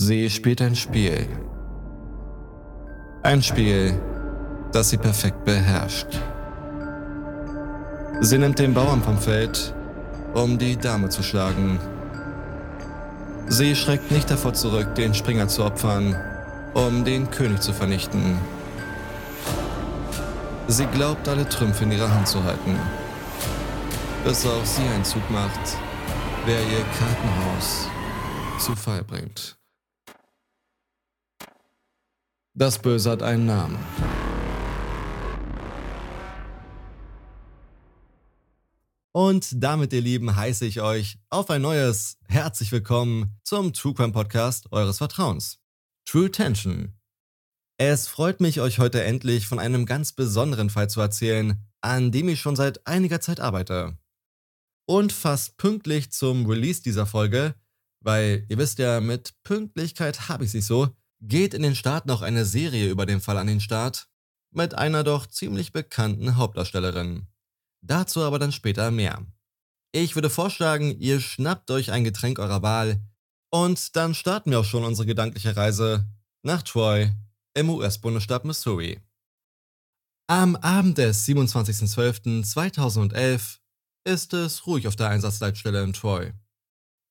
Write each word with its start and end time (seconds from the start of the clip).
Sie 0.00 0.30
spielt 0.30 0.62
ein 0.62 0.76
Spiel. 0.76 1.26
Ein 3.24 3.42
Spiel, 3.42 4.00
das 4.70 4.90
sie 4.90 4.96
perfekt 4.96 5.44
beherrscht. 5.44 6.06
Sie 8.20 8.38
nimmt 8.38 8.60
den 8.60 8.74
Bauern 8.74 9.02
vom 9.02 9.18
Feld, 9.18 9.74
um 10.34 10.56
die 10.56 10.76
Dame 10.76 11.08
zu 11.08 11.24
schlagen. 11.24 11.80
Sie 13.48 13.74
schreckt 13.74 14.12
nicht 14.12 14.30
davor 14.30 14.54
zurück, 14.54 14.94
den 14.94 15.14
Springer 15.14 15.48
zu 15.48 15.64
opfern, 15.64 16.14
um 16.74 17.04
den 17.04 17.28
König 17.32 17.60
zu 17.60 17.72
vernichten. 17.72 18.38
Sie 20.68 20.86
glaubt, 20.86 21.26
alle 21.28 21.48
Trümpfe 21.48 21.82
in 21.82 21.90
ihrer 21.90 22.14
Hand 22.14 22.28
zu 22.28 22.44
halten. 22.44 22.78
Bis 24.24 24.46
auch 24.46 24.64
sie 24.64 24.82
einen 24.94 25.04
Zug 25.04 25.28
macht, 25.28 25.76
wer 26.46 26.60
ihr 26.60 26.84
Kartenhaus 27.00 27.88
zu 28.60 28.76
Fall 28.76 29.02
bringt. 29.02 29.57
Das 32.58 32.80
Böse 32.80 33.12
hat 33.12 33.22
einen 33.22 33.46
Namen. 33.46 33.78
Und 39.12 39.62
damit, 39.62 39.92
ihr 39.92 40.00
Lieben, 40.00 40.34
heiße 40.34 40.66
ich 40.66 40.80
euch 40.80 41.20
auf 41.30 41.50
ein 41.50 41.62
neues 41.62 42.18
Herzlich 42.26 42.72
Willkommen 42.72 43.38
zum 43.44 43.72
True 43.72 43.94
Crime 43.94 44.12
Podcast 44.12 44.72
eures 44.72 44.98
Vertrauens. 44.98 45.60
True 46.04 46.32
Tension. 46.32 46.98
Es 47.76 48.08
freut 48.08 48.40
mich, 48.40 48.60
euch 48.60 48.80
heute 48.80 49.04
endlich 49.04 49.46
von 49.46 49.60
einem 49.60 49.86
ganz 49.86 50.10
besonderen 50.10 50.68
Fall 50.68 50.90
zu 50.90 51.00
erzählen, 51.00 51.64
an 51.80 52.10
dem 52.10 52.28
ich 52.28 52.40
schon 52.40 52.56
seit 52.56 52.84
einiger 52.88 53.20
Zeit 53.20 53.38
arbeite. 53.38 53.96
Und 54.84 55.12
fast 55.12 55.58
pünktlich 55.58 56.10
zum 56.10 56.44
Release 56.46 56.82
dieser 56.82 57.06
Folge, 57.06 57.54
weil 58.00 58.46
ihr 58.48 58.58
wisst 58.58 58.80
ja, 58.80 59.00
mit 59.00 59.34
Pünktlichkeit 59.44 60.28
habe 60.28 60.44
ich 60.44 60.50
sich 60.50 60.66
so, 60.66 60.88
geht 61.20 61.54
in 61.54 61.62
den 61.62 61.74
Staaten 61.74 62.10
auch 62.10 62.22
eine 62.22 62.44
Serie 62.44 62.88
über 62.88 63.06
den 63.06 63.20
Fall 63.20 63.38
an 63.38 63.46
den 63.46 63.60
Start 63.60 64.08
mit 64.50 64.74
einer 64.74 65.04
doch 65.04 65.26
ziemlich 65.26 65.72
bekannten 65.72 66.36
Hauptdarstellerin. 66.36 67.26
Dazu 67.82 68.22
aber 68.22 68.38
dann 68.38 68.52
später 68.52 68.90
mehr. 68.90 69.26
Ich 69.92 70.14
würde 70.14 70.30
vorschlagen, 70.30 70.98
ihr 70.98 71.20
schnappt 71.20 71.70
euch 71.70 71.92
ein 71.92 72.04
Getränk 72.04 72.38
eurer 72.38 72.62
Wahl 72.62 73.00
und 73.50 73.96
dann 73.96 74.14
starten 74.14 74.50
wir 74.50 74.60
auch 74.60 74.64
schon 74.64 74.84
unsere 74.84 75.06
gedankliche 75.06 75.56
Reise 75.56 76.06
nach 76.42 76.62
Troy 76.62 77.10
im 77.54 77.70
US-Bundesstaat 77.70 78.44
Missouri. 78.44 79.00
Am 80.28 80.56
Abend 80.56 80.98
des 80.98 81.26
27.12.2011 81.26 83.60
ist 84.04 84.34
es 84.34 84.66
ruhig 84.66 84.86
auf 84.86 84.96
der 84.96 85.08
Einsatzleitstelle 85.08 85.82
in 85.82 85.94
Troy. 85.94 86.34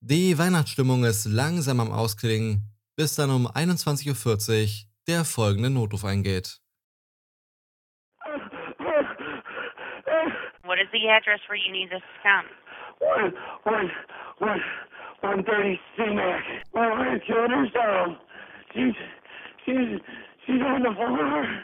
Die 0.01 0.37
Weihnachtsstimmung 0.37 1.03
ist 1.03 1.25
langsam 1.25 1.79
am 1.79 1.91
Ausklingen 1.91 2.76
bis 2.97 3.15
dann 3.15 3.29
um 3.29 3.47
21.40 3.47 4.63
Uhr 4.63 4.87
der 5.07 5.23
folgende 5.23 5.69
Notruf 5.69 6.03
eingeht. 6.03 6.59
What 10.63 10.79
is 10.79 10.89
the 10.91 11.07
address 11.07 11.39
where 11.47 11.57
you 11.57 11.71
need 11.71 11.93
us 11.93 12.01
to 12.01 12.21
come? 12.23 12.45
One, 12.99 13.33
one, 13.63 13.89
one, 14.39 14.61
one 15.21 15.43
thirty 15.45 15.79
C-Mac. 15.95 16.43
My 16.73 16.89
wife 16.89 17.21
killed 17.25 17.51
herself. 17.51 18.17
She's, 18.73 18.93
she's, 19.63 20.01
she's 20.45 20.61
on 20.61 20.83
the 20.83 20.93
floor. 20.93 21.63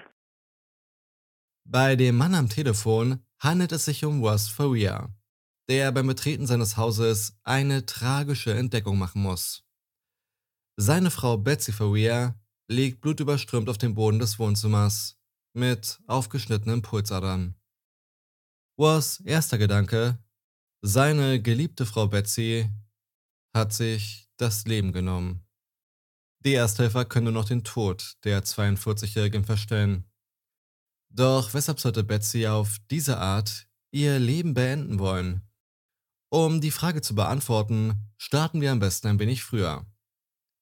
Bei 1.66 1.96
dem 1.96 2.16
Mann 2.18 2.36
am 2.36 2.48
Telefon 2.48 3.20
handelt 3.40 3.72
es 3.74 3.86
sich 3.86 4.06
um 4.06 4.24
Ross 4.24 4.48
Faria, 4.48 5.10
der 5.70 5.92
beim 5.92 6.08
Betreten 6.08 6.46
seines 6.46 6.78
Hauses 6.78 7.38
eine 7.44 7.86
tragische 7.86 8.54
Entdeckung 8.54 8.98
machen 8.98 9.22
muss. 9.22 9.64
Seine 10.76 11.12
Frau 11.12 11.38
Betsy 11.38 11.72
Faria 11.72 12.36
liegt 12.68 13.02
blutüberströmt 13.02 13.70
auf 13.70 13.78
dem 13.78 13.94
Boden 13.94 14.18
des 14.18 14.40
Wohnzimmers 14.40 15.20
mit 15.54 16.02
aufgeschnittenen 16.08 16.82
Pulsadern. 16.82 17.56
Was 18.76 19.20
erster 19.20 19.60
Gedanke, 19.60 20.18
seine 20.82 21.40
geliebte 21.40 21.86
Frau 21.86 22.08
Betsy 22.08 22.72
hat 23.56 23.72
sich 23.72 24.28
das 24.38 24.66
Leben 24.66 24.92
genommen. 24.92 25.46
Die 26.44 26.56
Ersthelfer 26.56 27.06
können 27.06 27.26
nur 27.26 27.34
noch 27.34 27.48
den 27.48 27.64
Tod 27.64 28.18
der 28.24 28.44
42-Jährigen 28.44 29.46
verstellen. 29.46 30.10
Doch 31.10 31.54
weshalb 31.54 31.80
sollte 31.80 32.04
Betsy 32.04 32.48
auf 32.48 32.80
diese 32.90 33.20
Art 33.20 33.68
ihr 33.92 34.18
Leben 34.18 34.56
beenden 34.56 34.98
wollen? 34.98 35.48
Um 36.32 36.62
die 36.62 36.72
Frage 36.72 37.02
zu 37.02 37.14
beantworten, 37.14 38.12
starten 38.18 38.60
wir 38.60 38.72
am 38.72 38.80
besten 38.80 39.08
ein 39.08 39.20
wenig 39.20 39.44
früher. 39.44 39.86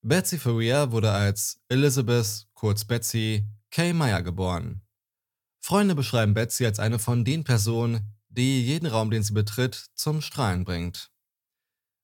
Betsy 0.03 0.39
Faria 0.39 0.91
wurde 0.91 1.11
als 1.11 1.61
Elizabeth, 1.69 2.47
kurz 2.55 2.85
Betsy, 2.85 3.45
Kay 3.69 3.93
Meyer 3.93 4.23
geboren. 4.23 4.81
Freunde 5.59 5.93
beschreiben 5.93 6.33
Betsy 6.33 6.65
als 6.65 6.79
eine 6.79 6.97
von 6.97 7.23
den 7.23 7.43
Personen, 7.43 8.17
die 8.27 8.65
jeden 8.65 8.87
Raum, 8.87 9.11
den 9.11 9.21
sie 9.21 9.33
betritt, 9.33 9.89
zum 9.93 10.21
Strahlen 10.21 10.63
bringt. 10.63 11.11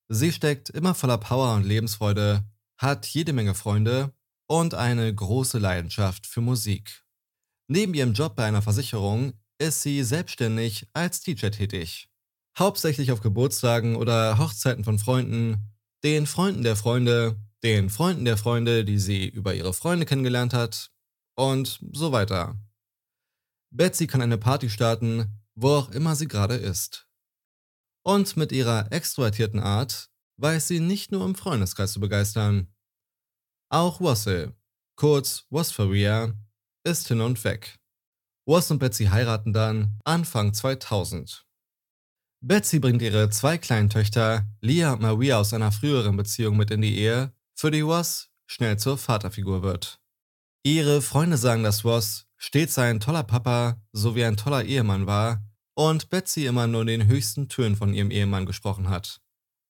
Sie 0.10 0.32
steckt 0.32 0.70
immer 0.70 0.94
voller 0.94 1.18
Power 1.18 1.56
und 1.56 1.64
Lebensfreude, 1.64 2.46
hat 2.78 3.08
jede 3.08 3.34
Menge 3.34 3.56
Freunde 3.56 4.14
und 4.46 4.76
eine 4.76 5.14
große 5.14 5.58
Leidenschaft 5.58 6.28
für 6.28 6.42
Musik. 6.42 7.04
Neben 7.68 7.96
ihrem 7.96 8.14
Job 8.14 8.36
bei 8.36 8.46
einer 8.46 8.62
Versicherung 8.62 9.34
ist 9.58 9.82
sie 9.82 10.04
selbstständig 10.04 10.88
als 10.94 11.22
DJ 11.22 11.48
tätig. 11.48 12.10
Hauptsächlich 12.60 13.12
auf 13.12 13.22
Geburtstagen 13.22 13.96
oder 13.96 14.38
Hochzeiten 14.38 14.84
von 14.84 15.00
Freunden, 15.00 15.76
den 16.04 16.28
Freunden 16.28 16.62
der 16.62 16.76
Freunde 16.76 17.38
den 17.64 17.90
Freunden 17.90 18.26
der 18.26 18.38
Freunde, 18.38 18.86
die 18.86 19.00
sie 19.00 19.28
über 19.28 19.54
ihre 19.54 19.74
Freunde 19.74 20.06
kennengelernt 20.06 20.54
hat 20.54 20.92
und 21.36 21.80
so 21.92 22.12
weiter. 22.12 22.60
Betsy 23.72 24.08
kann 24.08 24.22
eine 24.22 24.38
Party 24.38 24.70
starten, 24.70 25.42
wo 25.56 25.70
auch 25.72 25.90
immer 25.90 26.16
sie 26.16 26.28
gerade 26.28 26.56
ist. 26.56 27.08
Und 28.04 28.38
mit 28.38 28.52
ihrer 28.52 28.92
extrovertierten 28.92 29.60
Art 29.60 30.10
weiß 30.38 30.68
sie 30.68 30.80
nicht 30.80 31.12
nur 31.12 31.26
im 31.26 31.36
Freundeskreis 31.36 31.94
zu 31.94 32.00
begeistern. 32.00 32.74
Auch 33.70 34.00
Wassel, 34.00 34.56
kurz 34.96 35.46
Wasfaria, 35.50 36.34
ist 36.86 37.08
hin 37.08 37.22
und 37.22 37.44
weg. 37.44 37.80
Was 38.46 38.72
und 38.72 38.80
Betsy 38.80 39.06
heiraten 39.06 39.52
dann 39.52 40.00
Anfang 40.06 40.54
2000. 40.54 41.46
Betsy 42.40 42.80
bringt 42.80 43.02
ihre 43.02 43.30
zwei 43.30 43.58
kleinen 43.58 43.90
Töchter, 43.90 44.46
Leah 44.62 44.94
und 44.94 45.02
Maria, 45.02 45.40
aus 45.40 45.54
einer 45.54 45.72
früheren 45.72 46.16
Beziehung 46.16 46.56
mit 46.56 46.72
in 46.72 46.82
die 46.82 46.98
Ehe 46.98 47.34
für 47.58 47.72
die 47.72 47.82
Ross 47.82 48.30
schnell 48.46 48.78
zur 48.78 49.00
Vaterfigur 49.00 49.64
wird. 49.64 50.00
Ihre 50.64 51.02
Freunde 51.02 51.38
sagen, 51.38 51.64
dass 51.64 51.84
Ross 51.84 52.28
stets 52.38 52.78
ein 52.78 53.00
toller 53.00 53.24
Papa 53.24 53.82
sowie 53.92 54.26
ein 54.26 54.38
toller 54.38 54.64
Ehemann 54.64 55.08
war 55.08 55.44
und 55.74 56.10
Betsy 56.10 56.46
immer 56.46 56.68
nur 56.68 56.82
in 56.82 56.88
den 56.88 57.08
höchsten 57.08 57.50
Tönen 57.50 57.76
von 57.76 57.96
ihrem 57.96 58.12
Ehemann 58.12 58.46
gesprochen 58.46 58.90
hat. 58.90 59.22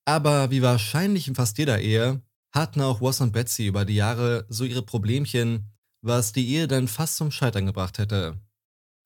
Aber 0.06 0.52
wie 0.52 0.62
wahrscheinlich 0.62 1.30
in 1.30 1.36
fast 1.36 1.58
jeder 1.58 1.80
Ehe 1.80 2.22
hatten 2.54 2.82
auch 2.82 3.00
Ross 3.00 3.22
und 3.22 3.32
Betsy 3.32 3.68
über 3.68 3.86
die 3.86 3.96
Jahre 3.96 4.46
so 4.50 4.66
ihre 4.66 4.82
Problemchen, 4.82 5.72
was 6.02 6.34
die 6.34 6.48
Ehe 6.48 6.68
dann 6.68 6.90
fast 6.90 7.16
zum 7.16 7.32
Scheitern 7.32 7.68
gebracht 7.68 8.00
hätte. 8.00 8.38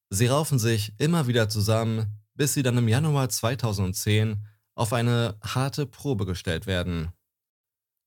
Sie 0.10 0.28
raufen 0.28 0.58
sich 0.58 0.94
immer 0.98 1.28
wieder 1.28 1.50
zusammen, 1.50 2.20
bis 2.34 2.56
sie 2.56 2.64
dann 2.64 2.78
im 2.78 2.88
Januar 2.88 3.30
2010 3.30 4.44
auf 4.74 4.92
eine 4.92 5.38
harte 5.42 5.86
Probe 5.86 6.26
gestellt 6.26 6.66
werden. 6.66 7.14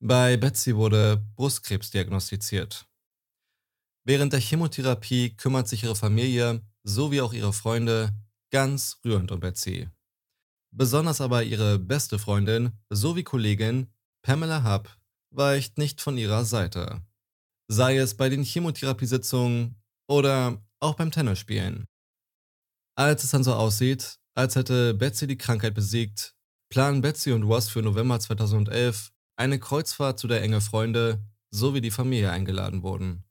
Bei 0.07 0.37
Betsy 0.37 0.77
wurde 0.77 1.25
Brustkrebs 1.35 1.91
diagnostiziert. 1.91 2.87
Während 4.07 4.35
der 4.35 4.41
Chemotherapie 4.41 5.35
kümmert 5.35 5.67
sich 5.67 5.83
ihre 5.83 5.97
Familie 5.97 6.61
sowie 6.83 7.23
auch 7.23 7.33
ihre 7.33 7.55
Freunde 7.55 8.15
ganz 8.51 9.01
rührend 9.03 9.33
um 9.33 9.41
Betsy. 9.41 9.89
Besonders 10.71 11.23
aber 11.23 11.43
ihre 11.43 11.79
beste 11.79 12.19
Freundin 12.19 12.73
sowie 12.91 13.23
Kollegin 13.23 13.95
Pamela 14.21 14.63
Hub 14.63 14.95
weicht 15.31 15.79
nicht 15.79 16.03
von 16.03 16.19
ihrer 16.19 16.45
Seite. 16.45 17.01
Sei 17.69 17.97
es 17.97 18.15
bei 18.15 18.29
den 18.29 18.45
Chemotherapiesitzungen 18.45 19.83
oder 20.07 20.63
auch 20.81 20.97
beim 20.97 21.13
Tennisspielen. 21.13 21.87
Als 22.95 23.25
es 23.25 23.31
dann 23.31 23.43
so 23.43 23.55
aussieht, 23.55 24.19
als 24.35 24.55
hätte 24.55 24.93
Betsy 24.93 25.27
die 25.27 25.39
Krankheit 25.39 25.73
besiegt, 25.73 26.35
planen 26.69 27.01
Betsy 27.01 27.33
und 27.33 27.45
Ross 27.45 27.71
für 27.71 27.81
November 27.81 28.21
2011 28.21 29.14
eine 29.37 29.59
Kreuzfahrt 29.59 30.19
zu 30.19 30.29
der 30.29 30.43
Enge 30.43 30.61
Freunde 30.61 31.23
sowie 31.51 31.81
die 31.81 31.91
Familie 31.91 32.31
eingeladen 32.31 32.83
wurden. 32.83 33.25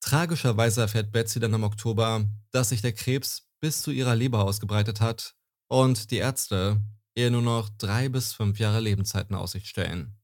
Tragischerweise 0.00 0.80
erfährt 0.82 1.12
Betsy 1.12 1.40
dann 1.40 1.54
im 1.54 1.62
Oktober, 1.62 2.26
dass 2.50 2.70
sich 2.70 2.82
der 2.82 2.92
Krebs 2.92 3.48
bis 3.60 3.82
zu 3.82 3.90
ihrer 3.90 4.16
Leber 4.16 4.44
ausgebreitet 4.44 5.00
hat 5.00 5.34
und 5.68 6.10
die 6.10 6.16
Ärzte 6.16 6.80
ihr 7.14 7.30
nur 7.30 7.42
noch 7.42 7.68
drei 7.68 8.08
bis 8.08 8.32
fünf 8.32 8.58
Jahre 8.58 8.80
Lebenszeit 8.80 9.28
in 9.28 9.36
Aussicht 9.36 9.66
stellen. 9.66 10.18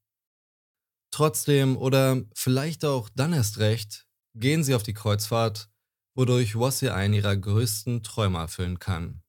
Trotzdem 1.10 1.76
oder 1.76 2.22
vielleicht 2.34 2.84
auch 2.84 3.08
dann 3.08 3.32
erst 3.32 3.58
recht 3.58 4.06
gehen 4.34 4.64
sie 4.64 4.74
auf 4.74 4.82
die 4.82 4.94
Kreuzfahrt, 4.94 5.70
wodurch 6.14 6.56
Wossi 6.56 6.88
einen 6.88 7.14
ihrer 7.14 7.36
größten 7.36 8.02
Träume 8.02 8.38
erfüllen 8.38 8.78
kann. 8.78 9.22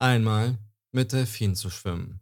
Einmal 0.00 0.58
mit 0.92 1.12
Delfinen 1.12 1.56
zu 1.56 1.70
schwimmen. 1.70 2.20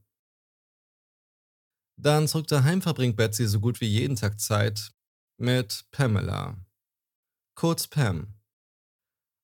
Dann 1.98 2.28
zurück 2.28 2.46
daheim 2.46 2.82
verbringt 2.82 3.16
Betsy 3.16 3.46
so 3.46 3.58
gut 3.58 3.80
wie 3.80 3.86
jeden 3.86 4.16
Tag 4.16 4.38
Zeit 4.38 4.92
mit 5.38 5.86
Pamela. 5.90 6.58
Kurz 7.54 7.86
Pam. 7.86 8.34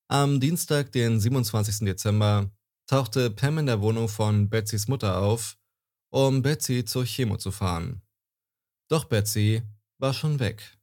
Am 0.07 0.39
Dienstag, 0.39 0.91
den 0.91 1.19
27. 1.19 1.79
Dezember, 1.79 2.51
tauchte 2.85 3.31
Pam 3.31 3.57
in 3.57 3.65
der 3.65 3.81
Wohnung 3.81 4.07
von 4.07 4.49
Betsys 4.49 4.87
Mutter 4.87 5.17
auf, 5.17 5.57
um 6.11 6.43
Betsy 6.43 6.85
zur 6.85 7.05
Chemo 7.05 7.37
zu 7.37 7.51
fahren. 7.51 8.03
Doch 8.87 9.05
Betsy 9.05 9.63
war 9.97 10.13
schon 10.13 10.39
weg. 10.39 10.77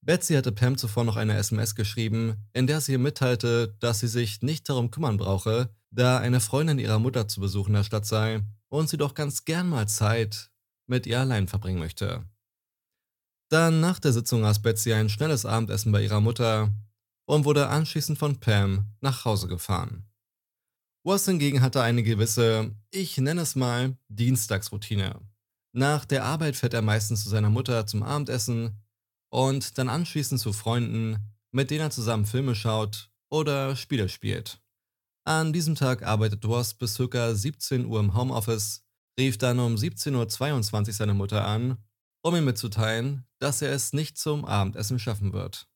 Betsy 0.00 0.34
hatte 0.34 0.52
Pam 0.52 0.78
zuvor 0.78 1.04
noch 1.04 1.16
eine 1.16 1.36
SMS 1.36 1.74
geschrieben, 1.74 2.48
in 2.54 2.66
der 2.66 2.80
sie 2.80 2.92
ihr 2.92 2.98
mitteilte, 2.98 3.76
dass 3.80 4.00
sie 4.00 4.08
sich 4.08 4.40
nicht 4.40 4.66
darum 4.68 4.90
kümmern 4.90 5.18
brauche, 5.18 5.74
da 5.90 6.18
eine 6.18 6.40
Freundin 6.40 6.78
ihrer 6.78 6.98
Mutter 6.98 7.28
zu 7.28 7.40
Besuch 7.40 7.66
in 7.66 7.74
der 7.74 7.84
Stadt 7.84 8.06
sei 8.06 8.42
und 8.68 8.88
sie 8.88 8.96
doch 8.96 9.14
ganz 9.14 9.44
gern 9.44 9.68
mal 9.68 9.88
Zeit 9.88 10.50
mit 10.86 11.06
ihr 11.06 11.20
allein 11.20 11.48
verbringen 11.48 11.78
möchte. 11.78 12.24
Dann 13.50 13.80
nach 13.80 13.98
der 13.98 14.12
Sitzung 14.12 14.44
aß 14.44 14.60
Betsy 14.60 14.92
ein 14.92 15.08
schnelles 15.08 15.46
Abendessen 15.46 15.92
bei 15.92 16.02
ihrer 16.02 16.20
Mutter 16.20 16.72
und 17.26 17.44
wurde 17.44 17.68
anschließend 17.68 18.18
von 18.18 18.40
Pam 18.40 18.86
nach 19.00 19.24
Hause 19.24 19.48
gefahren. 19.48 20.04
Ross 21.06 21.24
hingegen 21.24 21.62
hatte 21.62 21.82
eine 21.82 22.02
gewisse, 22.02 22.74
ich 22.90 23.16
nenne 23.18 23.42
es 23.42 23.54
mal, 23.56 23.96
Dienstagsroutine. 24.08 25.20
Nach 25.72 26.04
der 26.04 26.24
Arbeit 26.24 26.56
fährt 26.56 26.74
er 26.74 26.82
meistens 26.82 27.22
zu 27.22 27.28
seiner 27.28 27.50
Mutter 27.50 27.86
zum 27.86 28.02
Abendessen 28.02 28.82
und 29.30 29.78
dann 29.78 29.88
anschließend 29.88 30.40
zu 30.40 30.52
Freunden, 30.52 31.18
mit 31.50 31.70
denen 31.70 31.82
er 31.82 31.90
zusammen 31.90 32.26
Filme 32.26 32.54
schaut 32.54 33.10
oder 33.30 33.76
Spiele 33.76 34.08
spielt. 34.08 34.60
An 35.28 35.52
diesem 35.52 35.74
Tag 35.74 36.04
arbeitet 36.04 36.42
Ross 36.46 36.72
bis 36.72 36.96
ca. 36.96 37.34
17 37.34 37.84
Uhr 37.84 38.00
im 38.00 38.16
Homeoffice, 38.16 38.82
rief 39.20 39.36
dann 39.36 39.58
um 39.58 39.74
17.22 39.74 40.86
Uhr 40.86 40.92
seine 40.94 41.12
Mutter 41.12 41.44
an, 41.46 41.76
um 42.22 42.34
ihm 42.34 42.46
mitzuteilen, 42.46 43.26
dass 43.38 43.60
er 43.60 43.70
es 43.70 43.92
nicht 43.92 44.16
zum 44.16 44.46
Abendessen 44.46 44.98
schaffen 44.98 45.34
wird. 45.34 45.68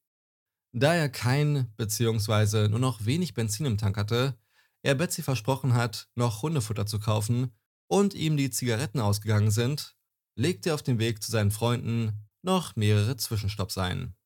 Da 0.74 0.94
er 0.94 1.10
kein 1.10 1.70
bzw. 1.76 2.68
nur 2.68 2.78
noch 2.78 3.04
wenig 3.04 3.34
Benzin 3.34 3.66
im 3.66 3.76
Tank 3.76 3.98
hatte, 3.98 4.38
er 4.80 4.94
Betsy 4.94 5.22
versprochen 5.22 5.74
hat, 5.74 6.08
noch 6.14 6.40
Hundefutter 6.40 6.86
zu 6.86 6.98
kaufen 6.98 7.52
und 7.88 8.14
ihm 8.14 8.38
die 8.38 8.48
Zigaretten 8.48 9.00
ausgegangen 9.00 9.50
sind, 9.50 9.96
legte 10.34 10.70
er 10.70 10.76
auf 10.76 10.82
dem 10.82 10.98
Weg 10.98 11.22
zu 11.22 11.30
seinen 11.30 11.50
Freunden 11.50 12.26
noch 12.40 12.74
mehrere 12.74 13.18
Zwischenstopps 13.18 13.76
ein. 13.76 14.16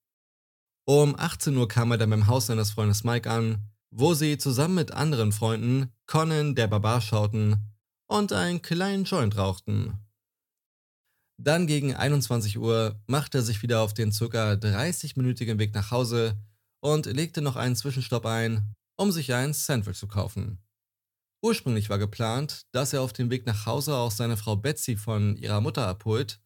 Um 0.85 1.19
18 1.19 1.57
Uhr 1.57 1.67
kam 1.67 1.91
er 1.91 1.99
dann 1.99 2.11
beim 2.11 2.29
Haus 2.29 2.47
seines 2.47 2.71
Freundes 2.71 3.03
Mike 3.03 3.29
an, 3.29 3.73
wo 3.99 4.13
sie 4.13 4.37
zusammen 4.37 4.75
mit 4.75 4.93
anderen 4.93 5.33
Freunden 5.33 5.91
Conan 6.07 6.55
der 6.55 6.67
Barbar 6.67 7.01
schauten 7.01 7.57
und 8.07 8.31
einen 8.35 8.61
kleinen 8.61 9.05
Joint 9.05 9.39
rauchten. 9.39 9.99
Dann 11.39 11.67
gegen 11.67 11.95
21 11.95 12.59
Uhr 12.59 13.01
machte 13.07 13.39
er 13.39 13.43
sich 13.43 13.63
wieder 13.63 13.81
auf 13.81 13.95
den 13.95 14.11
ca. 14.11 14.53
30-minütigen 14.53 15.59
Weg 15.59 15.75
nach 15.75 15.91
Hause 15.91 16.37
und 16.81 17.07
legte 17.07 17.41
noch 17.41 17.57
einen 17.57 17.75
Zwischenstopp 17.75 18.27
ein, 18.27 18.75
um 18.99 19.13
sich 19.13 19.33
ein 19.33 19.55
Sandwich 19.55 19.97
zu 19.97 20.09
kaufen. 20.09 20.63
Ursprünglich 21.43 21.89
war 21.89 21.99
geplant, 21.99 22.67
dass 22.73 22.93
er 22.93 23.01
auf 23.01 23.15
dem 23.15 23.31
Weg 23.31 23.47
nach 23.47 23.65
Hause 23.65 23.97
auch 23.97 24.11
seine 24.11 24.37
Frau 24.37 24.57
Betsy 24.57 24.99
von 24.99 25.37
ihrer 25.37 25.63
Mutter 25.63 25.87
abholt, 25.87 26.39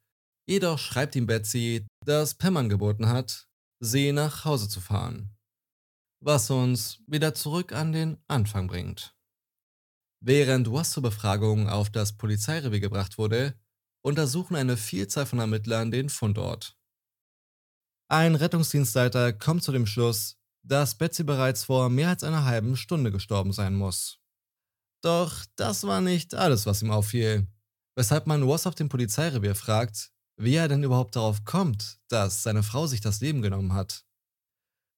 jedoch 0.48 0.78
schreibt 0.78 1.16
ihm 1.16 1.26
Betsy, 1.26 1.84
dass 2.06 2.34
Pam 2.34 2.56
angeboten 2.56 3.08
hat, 3.08 3.48
sie 3.80 4.12
nach 4.12 4.44
Hause 4.44 4.68
zu 4.68 4.80
fahren. 4.80 5.34
Was 6.22 6.50
uns 6.50 7.00
wieder 7.06 7.34
zurück 7.34 7.72
an 7.72 7.92
den 7.92 8.18
Anfang 8.28 8.66
bringt. 8.66 9.16
Während 10.20 10.70
Was 10.70 10.90
zur 10.90 11.02
Befragung 11.02 11.66
auf 11.66 11.88
das 11.88 12.18
Polizeirevier 12.18 12.80
gebracht 12.80 13.16
wurde, 13.16 13.58
untersuchen 14.02 14.54
eine 14.54 14.76
Vielzahl 14.76 15.24
von 15.24 15.38
Ermittlern 15.38 15.90
den 15.90 16.10
Fundort. 16.10 16.76
Ein 18.08 18.34
Rettungsdienstleiter 18.34 19.32
kommt 19.32 19.62
zu 19.62 19.72
dem 19.72 19.86
Schluss, 19.86 20.36
dass 20.62 20.94
Betsy 20.94 21.24
bereits 21.24 21.64
vor 21.64 21.88
mehr 21.88 22.10
als 22.10 22.22
einer 22.22 22.44
halben 22.44 22.76
Stunde 22.76 23.10
gestorben 23.10 23.54
sein 23.54 23.74
muss. 23.74 24.18
Doch 25.02 25.46
das 25.56 25.84
war 25.84 26.02
nicht 26.02 26.34
alles, 26.34 26.66
was 26.66 26.82
ihm 26.82 26.90
auffiel, 26.90 27.46
weshalb 27.96 28.26
man 28.26 28.42
Ross 28.42 28.66
auf 28.66 28.74
dem 28.74 28.90
Polizeirevier 28.90 29.54
fragt, 29.54 30.12
wie 30.36 30.56
er 30.56 30.68
denn 30.68 30.82
überhaupt 30.82 31.16
darauf 31.16 31.46
kommt, 31.46 31.98
dass 32.08 32.42
seine 32.42 32.62
Frau 32.62 32.86
sich 32.86 33.00
das 33.00 33.20
Leben 33.22 33.40
genommen 33.40 33.72
hat. 33.72 34.04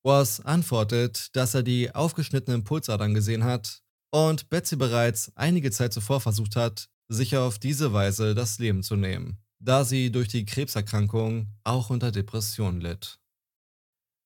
Ross 0.04 0.40
antwortet, 0.40 1.34
dass 1.37 1.54
er 1.54 1.62
die 1.62 1.94
aufgeschnittenen 1.94 2.64
Pulsadern 2.64 3.14
gesehen 3.14 3.44
hat 3.44 3.82
und 4.10 4.49
Betsy 4.50 4.76
bereits 4.76 5.32
einige 5.37 5.70
Zeit 5.70 5.93
zuvor 5.93 6.20
versucht 6.20 6.56
hat, 6.56 6.88
sich 7.08 7.37
auf 7.37 7.58
diese 7.58 7.93
Weise 7.93 8.34
das 8.34 8.58
Leben 8.58 8.82
zu 8.82 8.96
nehmen, 8.96 9.38
da 9.60 9.84
sie 9.84 10.10
durch 10.10 10.28
die 10.28 10.44
Krebserkrankung 10.44 11.49
auch 11.64 11.90
unter 11.90 12.10
Depressionen 12.10 12.81
litt. 12.81 13.20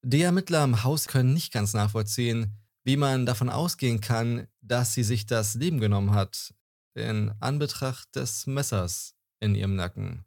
Die 0.02 0.22
Ermittler 0.22 0.64
im 0.64 0.84
Haus 0.84 1.08
können 1.08 1.34
nicht 1.34 1.52
ganz 1.52 1.74
nachvollziehen, 1.74 2.56
wie 2.84 2.96
man 2.96 3.26
davon 3.26 3.50
ausgehen 3.50 4.00
kann, 4.00 4.46
dass 4.60 4.94
sie 4.94 5.02
sich 5.02 5.26
das 5.26 5.54
Leben 5.54 5.80
genommen 5.80 6.12
hat, 6.12 6.54
in 6.94 7.34
Anbetracht 7.40 8.14
des 8.14 8.46
Messers 8.46 9.14
in 9.40 9.54
ihrem 9.54 9.74
Nacken. 9.74 10.24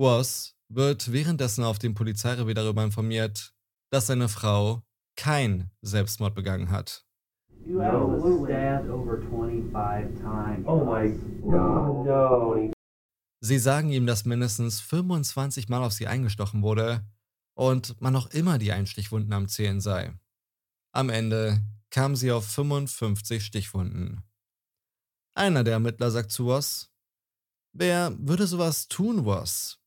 Ross 0.00 0.54
wird 0.68 1.12
währenddessen 1.12 1.64
auf 1.64 1.78
dem 1.78 1.94
Polizeirevier 1.94 2.54
darüber 2.54 2.84
informiert, 2.84 3.52
dass 3.90 4.06
seine 4.06 4.28
Frau 4.28 4.82
kein 5.16 5.70
Selbstmord 5.82 6.34
begangen 6.34 6.70
hat. 6.70 7.04
You 7.66 7.80
absolutely 7.82 8.46
stabbed 8.46 8.88
over 8.88 9.18
25 9.18 10.20
times. 10.20 10.66
Oh 10.66 10.84
my 10.84 11.08
God, 11.42 12.06
no. 12.06 12.72
Sie 13.40 13.58
sagen 13.58 13.90
ihm, 13.90 14.06
dass 14.06 14.24
mindestens 14.24 14.80
25 14.80 15.68
Mal 15.68 15.82
auf 15.82 15.92
sie 15.92 16.06
eingestochen 16.06 16.62
wurde 16.62 17.04
und 17.54 18.00
man 18.00 18.12
noch 18.12 18.30
immer 18.30 18.58
die 18.58 18.72
Einstichwunden 18.72 19.32
am 19.32 19.48
Zählen 19.48 19.80
sei. 19.80 20.12
Am 20.92 21.10
Ende 21.10 21.60
kam 21.90 22.16
sie 22.16 22.32
auf 22.32 22.46
55 22.46 23.44
Stichwunden. 23.44 24.22
Einer 25.34 25.62
der 25.62 25.74
Ermittler 25.74 26.10
sagt 26.10 26.32
zu 26.32 26.46
Ross, 26.46 26.90
wer 27.72 28.16
würde 28.18 28.46
sowas 28.46 28.88
tun, 28.88 29.20
Ross? 29.20 29.78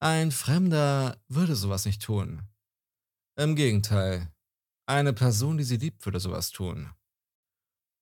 Ein 0.00 0.32
Fremder 0.32 1.22
würde 1.28 1.54
sowas 1.54 1.84
nicht 1.84 2.02
tun. 2.02 2.42
Im 3.38 3.54
Gegenteil, 3.54 4.32
eine 4.88 5.12
Person, 5.12 5.58
die 5.58 5.64
sie 5.64 5.76
liebt, 5.76 6.06
würde 6.06 6.20
sowas 6.20 6.52
tun. 6.52 6.90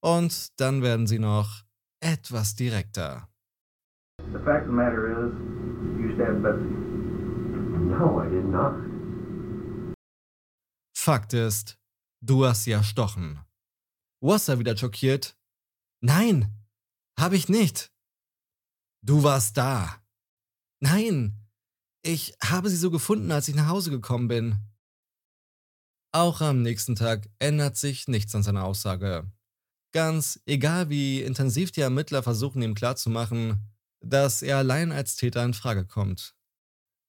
Und 0.01 0.61
dann 0.61 0.81
werden 0.81 1.09
sie 1.09 1.19
noch 1.19 1.65
etwas 2.01 2.55
direkter. 2.55 3.29
The 4.33 4.39
fact 4.45 4.63
of 4.63 4.67
the 4.69 4.73
matter 4.73 5.27
is, 5.27 5.33
you 5.99 6.15
stabbed 6.15 6.41
Betsy. 6.41 6.69
No, 7.91 8.23
I 8.23 8.29
did 8.31 8.45
not. 8.45 8.75
Fakt 10.97 11.33
ist, 11.33 11.81
du 12.21 12.47
hast 12.47 12.63
sie 12.63 12.71
erstochen. 12.71 13.41
Wasser 14.21 14.61
wieder 14.61 14.77
schockiert. 14.77 15.37
Nein, 16.01 16.65
habe 17.19 17.35
ich 17.35 17.49
nicht. 17.49 17.93
Du 19.03 19.25
warst 19.25 19.57
da. 19.57 20.01
Nein, 20.81 21.45
ich 22.03 22.37
habe 22.41 22.71
sie 22.71 22.77
so 22.77 22.93
gefunden, 22.93 23.33
als 23.33 23.49
ich 23.49 23.57
nach 23.57 23.69
Hause 23.69 23.91
gekommen 23.91 24.29
bin. 24.29 24.74
Auch 26.15 26.41
am 26.41 26.63
nächsten 26.63 26.95
Tag 26.95 27.29
ändert 27.41 27.77
sich 27.77 28.07
nichts 28.07 28.37
an 28.37 28.45
seiner 28.45 28.63
Aussage. 28.63 29.29
Ganz 29.93 30.41
egal, 30.47 30.89
wie 30.89 31.21
intensiv 31.21 31.73
die 31.73 31.81
Ermittler 31.81 32.23
versuchen, 32.23 32.63
ihm 32.63 32.77
klarzumachen, 32.77 33.75
dass 34.01 34.41
er 34.41 34.59
allein 34.59 34.93
als 34.93 35.17
Täter 35.17 35.45
in 35.45 35.55
Frage 35.55 35.85
kommt. 35.85 36.37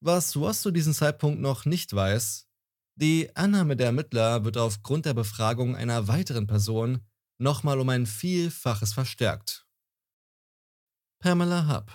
Was 0.03 0.35
Ross 0.35 0.63
zu 0.63 0.71
diesem 0.71 0.91
Zeitpunkt 0.91 1.39
noch 1.39 1.65
nicht 1.65 1.93
weiß, 1.93 2.47
die 2.95 3.29
Annahme 3.35 3.75
der 3.75 3.87
Ermittler 3.87 4.43
wird 4.43 4.57
aufgrund 4.57 5.05
der 5.05 5.13
Befragung 5.13 5.75
einer 5.75 6.07
weiteren 6.07 6.47
Person 6.47 7.05
nochmal 7.37 7.79
um 7.79 7.89
ein 7.89 8.07
Vielfaches 8.07 8.93
verstärkt. 8.93 9.67
Pamela 11.19 11.67
Hub. 11.67 11.91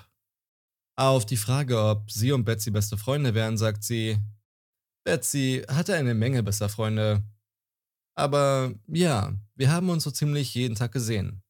Auf 0.95 1.27
die 1.27 1.37
Frage, 1.37 1.83
ob 1.83 2.09
sie 2.13 2.31
und 2.31 2.45
Betsy 2.45 2.71
beste 2.71 2.97
Freunde 2.97 3.35
wären, 3.35 3.59
sagt 3.59 3.83
sie, 3.83 4.17
Betsy 5.05 5.65
hatte 5.69 5.95
eine 5.95 6.15
Menge 6.15 6.43
bester 6.43 6.69
Freunde. 6.69 7.23
Aber 8.17 8.75
ja, 8.87 9.33
wir 9.55 9.73
haben 9.73 9.89
uns 9.89 10.05
so 10.05 10.11
ziemlich 10.11 10.55
jeden 10.55 10.75
Tag 10.75 10.93
gesehen. 10.93 11.43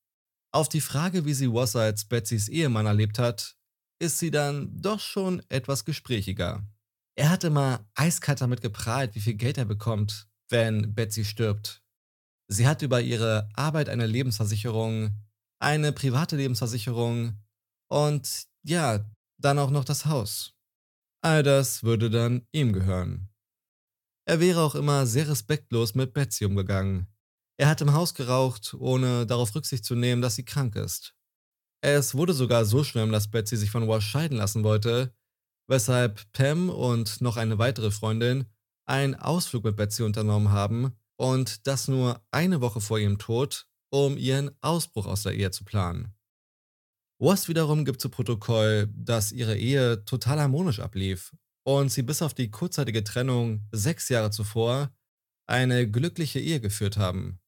Auf 0.52 0.68
die 0.68 0.80
Frage, 0.80 1.24
wie 1.24 1.34
sie 1.34 1.46
Ross 1.46 1.76
als 1.76 2.04
Betsys 2.04 2.48
Ehemann 2.48 2.86
erlebt 2.86 3.18
hat, 3.18 3.56
ist 4.00 4.18
sie 4.18 4.30
dann 4.30 4.80
doch 4.80 5.00
schon 5.00 5.42
etwas 5.48 5.84
gesprächiger. 5.84 6.66
Er 7.16 7.30
hatte 7.30 7.50
mal 7.50 7.86
eiskalt 7.94 8.40
damit 8.40 8.60
geprahlt, 8.60 9.14
wie 9.14 9.20
viel 9.20 9.34
Geld 9.34 9.58
er 9.58 9.64
bekommt, 9.64 10.28
wenn 10.48 10.94
Betsy 10.94 11.24
stirbt. 11.24 11.82
Sie 12.48 12.66
hat 12.66 12.82
über 12.82 13.00
ihre 13.00 13.48
Arbeit 13.54 13.88
eine 13.88 14.06
Lebensversicherung, 14.06 15.14
eine 15.60 15.92
private 15.92 16.36
Lebensversicherung 16.36 17.38
und 17.88 18.46
ja, 18.64 19.04
dann 19.38 19.58
auch 19.58 19.70
noch 19.70 19.84
das 19.84 20.06
Haus. 20.06 20.54
All 21.22 21.42
das 21.42 21.82
würde 21.82 22.10
dann 22.10 22.46
ihm 22.52 22.72
gehören. 22.72 23.29
Er 24.26 24.40
wäre 24.40 24.60
auch 24.60 24.74
immer 24.74 25.06
sehr 25.06 25.28
respektlos 25.28 25.94
mit 25.94 26.12
Betsy 26.12 26.44
umgegangen. 26.44 27.06
Er 27.58 27.68
hat 27.68 27.80
im 27.80 27.92
Haus 27.92 28.14
geraucht, 28.14 28.74
ohne 28.78 29.26
darauf 29.26 29.54
Rücksicht 29.54 29.84
zu 29.84 29.94
nehmen, 29.94 30.22
dass 30.22 30.36
sie 30.36 30.44
krank 30.44 30.76
ist. 30.76 31.14
Es 31.82 32.14
wurde 32.14 32.32
sogar 32.32 32.64
so 32.64 32.84
schlimm, 32.84 33.12
dass 33.12 33.30
Betsy 33.30 33.56
sich 33.56 33.70
von 33.70 33.88
Was 33.88 34.04
scheiden 34.04 34.36
lassen 34.36 34.64
wollte, 34.64 35.14
weshalb 35.68 36.30
Pam 36.32 36.68
und 36.68 37.20
noch 37.20 37.36
eine 37.36 37.58
weitere 37.58 37.90
Freundin 37.90 38.46
einen 38.86 39.14
Ausflug 39.14 39.64
mit 39.64 39.76
Betsy 39.76 40.02
unternommen 40.02 40.50
haben 40.50 40.96
und 41.16 41.66
das 41.66 41.88
nur 41.88 42.22
eine 42.30 42.60
Woche 42.60 42.80
vor 42.80 42.98
ihrem 42.98 43.18
Tod, 43.18 43.66
um 43.90 44.16
ihren 44.16 44.50
Ausbruch 44.60 45.06
aus 45.06 45.22
der 45.22 45.34
Ehe 45.34 45.50
zu 45.50 45.64
planen. 45.64 46.14
Was 47.18 47.48
wiederum 47.48 47.84
gibt 47.84 48.00
zu 48.00 48.08
Protokoll, 48.08 48.88
dass 48.94 49.32
ihre 49.32 49.56
Ehe 49.56 50.04
total 50.06 50.40
harmonisch 50.40 50.80
ablief 50.80 51.32
und 51.64 51.90
sie 51.90 52.02
bis 52.02 52.22
auf 52.22 52.34
die 52.34 52.50
kurzzeitige 52.50 53.04
Trennung 53.04 53.62
sechs 53.72 54.08
Jahre 54.08 54.30
zuvor 54.30 54.90
eine 55.46 55.90
glückliche 55.90 56.40
Ehe 56.40 56.60
geführt 56.60 56.96
haben. 56.96 57.40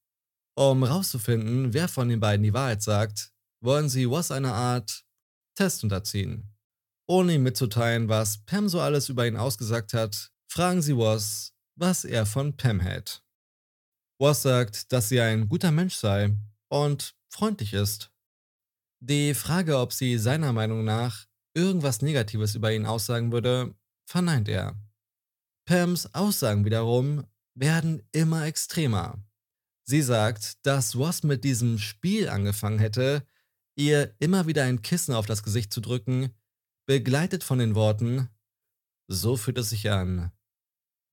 Um 0.54 0.84
herauszufinden, 0.84 1.72
wer 1.72 1.88
von 1.88 2.08
den 2.08 2.20
beiden 2.20 2.42
die 2.42 2.52
Wahrheit 2.52 2.82
sagt, 2.82 3.32
wollen 3.62 3.88
sie 3.88 4.10
Was 4.10 4.30
eine 4.30 4.52
Art 4.52 5.04
Test 5.54 5.84
unterziehen. 5.84 6.54
Ohne 7.08 7.34
ihm 7.34 7.42
mitzuteilen, 7.42 8.08
was 8.08 8.44
Pam 8.44 8.68
so 8.68 8.80
alles 8.80 9.08
über 9.08 9.26
ihn 9.26 9.36
ausgesagt 9.36 9.94
hat, 9.94 10.30
fragen 10.50 10.82
sie 10.82 10.96
Was, 10.96 11.54
was 11.76 12.04
er 12.04 12.26
von 12.26 12.56
Pam 12.56 12.80
hält. 12.80 13.24
Was 14.18 14.42
sagt, 14.42 14.92
dass 14.92 15.08
sie 15.08 15.20
ein 15.20 15.48
guter 15.48 15.70
Mensch 15.70 15.94
sei 15.94 16.36
und 16.68 17.14
freundlich 17.28 17.72
ist. 17.72 18.10
Die 19.00 19.34
Frage, 19.34 19.78
ob 19.78 19.92
sie 19.92 20.18
seiner 20.18 20.52
Meinung 20.52 20.84
nach 20.84 21.26
irgendwas 21.54 22.02
Negatives 22.02 22.54
über 22.54 22.72
ihn 22.72 22.86
aussagen 22.86 23.32
würde, 23.32 23.74
verneint 24.12 24.46
er. 24.48 24.78
Pams 25.64 26.14
Aussagen 26.14 26.66
wiederum 26.66 27.26
werden 27.54 28.02
immer 28.12 28.44
extremer. 28.44 29.18
Sie 29.84 30.02
sagt, 30.02 30.64
dass 30.66 30.98
Was 30.98 31.22
mit 31.22 31.44
diesem 31.44 31.78
Spiel 31.78 32.28
angefangen 32.28 32.78
hätte, 32.78 33.26
ihr 33.74 34.14
immer 34.18 34.46
wieder 34.46 34.64
ein 34.64 34.82
Kissen 34.82 35.14
auf 35.14 35.24
das 35.24 35.42
Gesicht 35.42 35.72
zu 35.72 35.80
drücken, 35.80 36.34
begleitet 36.86 37.42
von 37.42 37.58
den 37.58 37.74
Worten, 37.74 38.28
so 39.08 39.38
fühlt 39.38 39.56
es 39.56 39.70
sich 39.70 39.90
an, 39.90 40.30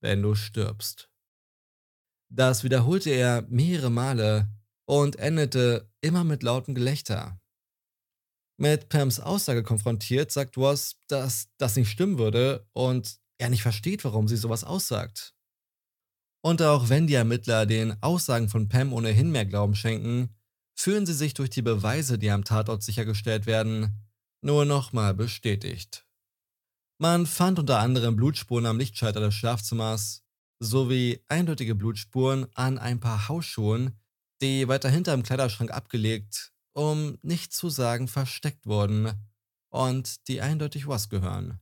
wenn 0.02 0.20
du 0.20 0.34
stirbst. 0.34 1.10
Das 2.28 2.64
wiederholte 2.64 3.10
er 3.10 3.46
mehrere 3.48 3.90
Male 3.90 4.48
und 4.84 5.16
endete 5.16 5.90
immer 6.02 6.22
mit 6.22 6.42
lautem 6.42 6.74
Gelächter. 6.74 7.39
Mit 8.60 8.90
Pams 8.90 9.20
Aussage 9.20 9.62
konfrontiert, 9.62 10.30
sagt 10.30 10.58
Ross, 10.58 10.98
dass 11.08 11.48
das 11.56 11.76
nicht 11.76 11.88
stimmen 11.88 12.18
würde 12.18 12.68
und 12.74 13.18
er 13.38 13.48
nicht 13.48 13.62
versteht, 13.62 14.04
warum 14.04 14.28
sie 14.28 14.36
sowas 14.36 14.64
aussagt. 14.64 15.34
Und 16.42 16.60
auch 16.60 16.90
wenn 16.90 17.06
die 17.06 17.14
Ermittler 17.14 17.64
den 17.64 17.96
Aussagen 18.02 18.50
von 18.50 18.68
Pam 18.68 18.92
ohnehin 18.92 19.30
mehr 19.30 19.46
Glauben 19.46 19.74
schenken, 19.74 20.36
fühlen 20.78 21.06
sie 21.06 21.14
sich 21.14 21.32
durch 21.32 21.48
die 21.48 21.62
Beweise, 21.62 22.18
die 22.18 22.30
am 22.30 22.44
Tatort 22.44 22.82
sichergestellt 22.82 23.46
werden, 23.46 24.06
nur 24.42 24.66
nochmal 24.66 25.14
bestätigt. 25.14 26.06
Man 26.98 27.24
fand 27.24 27.58
unter 27.58 27.78
anderem 27.78 28.14
Blutspuren 28.14 28.66
am 28.66 28.76
Lichtschalter 28.76 29.20
des 29.20 29.34
Schlafzimmers 29.36 30.22
sowie 30.58 31.24
eindeutige 31.28 31.74
Blutspuren 31.74 32.46
an 32.54 32.76
ein 32.76 33.00
paar 33.00 33.26
Hausschuhen, 33.26 33.98
die 34.42 34.68
weiter 34.68 34.90
hinter 34.90 35.14
im 35.14 35.22
Kleiderschrank 35.22 35.70
abgelegt, 35.70 36.52
um 36.80 37.18
nicht 37.20 37.52
zu 37.52 37.68
sagen 37.68 38.08
versteckt 38.08 38.64
wurden 38.64 39.12
und 39.68 40.26
die 40.28 40.40
eindeutig 40.40 40.88
was 40.88 41.10
gehören. 41.10 41.60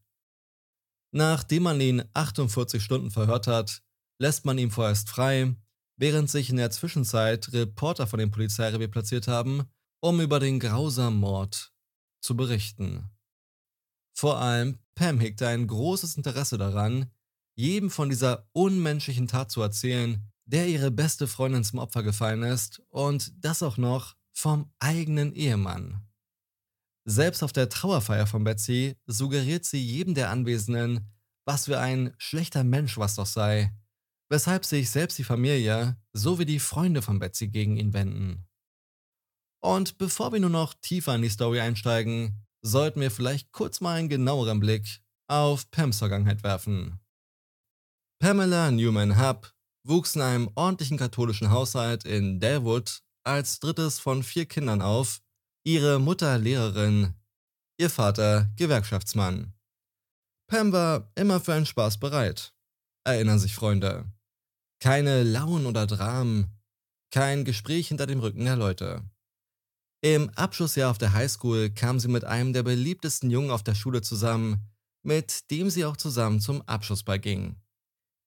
Nachdem 1.10 1.64
man 1.64 1.80
ihn 1.80 2.04
48 2.14 2.80
Stunden 2.80 3.10
verhört 3.10 3.48
hat, 3.48 3.82
lässt 4.20 4.44
man 4.44 4.58
ihn 4.58 4.70
vorerst 4.70 5.10
frei, 5.10 5.56
während 5.96 6.30
sich 6.30 6.50
in 6.50 6.56
der 6.56 6.70
Zwischenzeit 6.70 7.52
Reporter 7.52 8.06
von 8.06 8.20
dem 8.20 8.30
Polizeirevier 8.30 8.87
platziert 8.87 9.26
haben, 9.26 9.64
um 9.98 10.20
über 10.20 10.38
den 10.38 10.60
grausamen 10.60 11.18
Mord 11.18 11.72
zu 12.20 12.37
berichten. 12.37 13.10
Vor 14.16 14.38
allem 14.38 14.78
Pam 14.94 15.18
hegte 15.18 15.48
ein 15.48 15.66
großes 15.66 16.16
Interesse 16.16 16.58
daran, 16.58 17.10
jedem 17.56 17.90
von 17.90 18.08
dieser 18.08 18.48
unmenschlichen 18.52 19.26
Tat 19.26 19.50
zu 19.50 19.62
erzählen, 19.62 20.30
der 20.44 20.68
ihre 20.68 20.92
beste 20.92 21.26
Freundin 21.26 21.64
zum 21.64 21.80
Opfer 21.80 22.04
gefallen 22.04 22.44
ist 22.44 22.80
und 22.88 23.32
das 23.44 23.64
auch 23.64 23.78
noch 23.78 24.17
vom 24.38 24.73
eigenen 24.78 25.35
Ehemann. 25.35 26.07
Selbst 27.04 27.42
auf 27.42 27.52
der 27.52 27.68
Trauerfeier 27.68 28.26
von 28.28 28.45
Betsy 28.45 28.97
suggeriert 29.07 29.64
sie 29.64 29.85
jedem 29.85 30.14
der 30.14 30.30
Anwesenden, 30.30 31.11
was 31.45 31.64
für 31.64 31.80
ein 31.80 32.14
schlechter 32.18 32.62
Mensch 32.62 32.99
was 32.99 33.16
doch 33.16 33.26
sei, 33.26 33.75
weshalb 34.28 34.64
sich 34.64 34.90
selbst 34.90 35.18
die 35.18 35.25
Familie 35.25 36.00
sowie 36.12 36.45
die 36.45 36.61
Freunde 36.61 37.02
von 37.02 37.18
Betsy 37.18 37.49
gegen 37.49 37.78
ihn 37.78 37.92
wenden. 37.92 38.47
Und 39.61 39.99
bevor 39.99 40.33
wir 40.33 40.38
nur 40.38 40.50
noch 40.50 40.75
tiefer 40.75 41.16
in 41.16 41.23
die 41.23 41.30
Story 41.30 41.59
einsteigen, 41.59 42.47
sollten 42.62 43.00
wir 43.00 43.11
vielleicht 43.11 43.50
kurz 43.50 43.80
mal 43.80 43.97
einen 43.97 44.09
genaueren 44.09 44.61
Blick 44.61 45.00
auf 45.26 45.68
Pams 45.73 45.99
Vergangenheit 45.99 46.45
werfen. 46.45 47.00
Pamela 48.21 48.71
Newman 48.71 49.21
Hub 49.21 49.52
wuchs 49.83 50.14
in 50.14 50.23
einem 50.23 50.50
ordentlichen 50.54 50.97
katholischen 50.97 51.50
Haushalt 51.50 52.04
in 52.04 52.38
Delwood 52.38 53.02
als 53.28 53.61
drittes 53.61 53.99
von 53.99 54.23
vier 54.23 54.47
Kindern 54.47 54.80
auf, 54.80 55.20
ihre 55.62 55.99
Mutter 56.00 56.38
Lehrerin, 56.38 57.14
ihr 57.78 57.90
Vater 57.90 58.50
Gewerkschaftsmann. 58.56 59.52
Pam 60.50 60.73
war 60.73 61.12
immer 61.14 61.38
für 61.40 61.52
einen 61.52 61.66
Spaß 61.66 62.00
bereit, 62.00 62.54
erinnern 63.04 63.38
sich 63.38 63.54
Freunde. 63.54 64.11
Keine 64.80 65.25
Launen 65.25 65.66
oder 65.66 65.87
Dramen, 65.87 66.58
kein 67.12 67.44
Gespräch 67.44 67.88
hinter 67.88 68.06
dem 68.06 68.20
Rücken 68.20 68.47
der 68.47 68.56
Leute. 68.56 69.04
Im 70.00 70.30
Abschlussjahr 70.30 70.90
auf 70.90 70.99
der 70.99 71.12
Highschool 71.12 71.70
kam 71.70 72.00
sie 72.00 72.08
mit 72.08 72.25
einem 72.25 72.54
der 72.54 72.62
beliebtesten 72.62 73.30
Jungen 73.30 73.50
auf 73.50 73.62
der 73.62 73.75
Schule 73.75 74.00
zusammen, 74.00 74.70
mit 75.02 75.50
dem 75.50 75.68
sie 75.68 75.85
auch 75.85 75.97
zusammen 75.97 76.40
zum 76.40 76.62
Abschlussball 76.62 77.18
ging. 77.18 77.56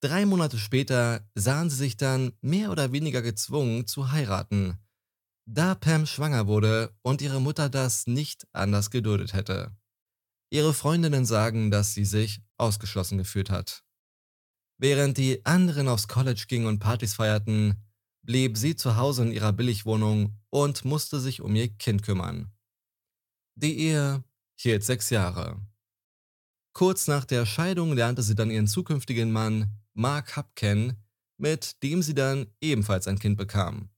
Drei 0.04 0.26
Monate 0.26 0.60
später 0.60 1.28
sahen 1.34 1.70
sie 1.70 1.78
sich 1.78 1.98
dann 1.98 2.34
mehr 2.42 2.72
oder 2.72 2.92
weniger 2.92 3.22
gezwungen 3.22 3.88
zu 3.88 4.12
heiraten, 4.12 4.78
da 5.54 5.76
Pam 5.76 6.06
schwanger 6.06 6.48
wurde 6.48 6.96
und 7.02 7.22
ihre 7.22 7.42
Mutter 7.42 7.70
das 7.70 8.08
nicht 8.08 8.48
anders 8.54 8.90
geduldet 8.90 9.34
hätte. 9.34 9.76
Ihre 10.50 10.74
Freundinnen 10.74 11.26
sagen, 11.26 11.72
dass 11.72 11.94
sie 11.94 12.06
sich 12.06 12.42
ausgeschlossen 12.58 13.18
gefühlt 13.18 13.50
hat. 13.50 13.84
Während 14.78 15.18
die 15.18 15.46
anderen 15.46 15.88
aufs 15.88 16.08
College 16.08 16.46
gingen 16.48 16.68
und 16.68 16.80
Partys 16.80 17.16
feierten, 17.16 17.84
blieb 18.24 18.58
sie 18.58 18.76
zu 18.76 18.96
Hause 18.96 19.24
in 19.24 19.32
ihrer 19.32 19.52
Billigwohnung 19.52 20.40
und 20.50 20.86
musste 20.86 21.20
sich 21.20 21.42
um 21.42 21.54
ihr 21.56 21.70
Kind 21.70 22.04
kümmern. 22.04 22.52
Die 23.56 23.78
Ehe 23.78 24.24
hielt 24.56 24.84
sechs 24.84 25.10
Jahre. 25.10 25.60
Kurz 26.74 27.08
nach 27.08 27.26
der 27.26 27.46
Scheidung 27.46 27.94
lernte 27.94 28.24
sie 28.24 28.36
dann 28.36 28.52
ihren 28.52 28.68
zukünftigen 28.68 29.32
Mann 29.32 29.70
Mark 29.94 30.38
Hub 30.38 30.56
kennen, 30.56 30.96
mit 31.38 31.84
dem 31.84 32.02
sie 32.02 32.14
dann 32.14 32.48
ebenfalls 32.62 33.08
ein 33.08 33.20
Kind 33.20 33.38
bekam. 33.38 33.90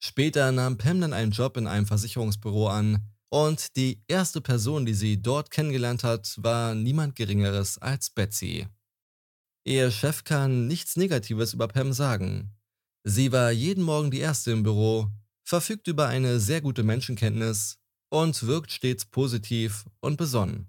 Später 0.00 0.52
nahm 0.52 0.78
Pam 0.78 1.00
dann 1.00 1.12
einen 1.12 1.32
Job 1.32 1.56
in 1.56 1.66
einem 1.66 1.86
Versicherungsbüro 1.86 2.68
an 2.68 3.02
und 3.30 3.76
die 3.76 4.00
erste 4.08 4.40
Person, 4.40 4.86
die 4.86 4.94
sie 4.94 5.20
dort 5.20 5.50
kennengelernt 5.50 6.04
hat, 6.04 6.34
war 6.38 6.74
niemand 6.74 7.16
Geringeres 7.16 7.78
als 7.78 8.10
Betsy. 8.10 8.66
Ihr 9.64 9.90
Chef 9.90 10.24
kann 10.24 10.66
nichts 10.66 10.96
Negatives 10.96 11.52
über 11.52 11.68
Pam 11.68 11.92
sagen. 11.92 12.56
Sie 13.04 13.32
war 13.32 13.50
jeden 13.50 13.84
Morgen 13.84 14.10
die 14.10 14.20
Erste 14.20 14.52
im 14.52 14.62
Büro, 14.62 15.08
verfügt 15.44 15.88
über 15.88 16.06
eine 16.06 16.40
sehr 16.40 16.60
gute 16.60 16.82
Menschenkenntnis 16.82 17.78
und 18.10 18.46
wirkt 18.46 18.72
stets 18.72 19.04
positiv 19.04 19.84
und 20.00 20.16
besonnen. 20.16 20.68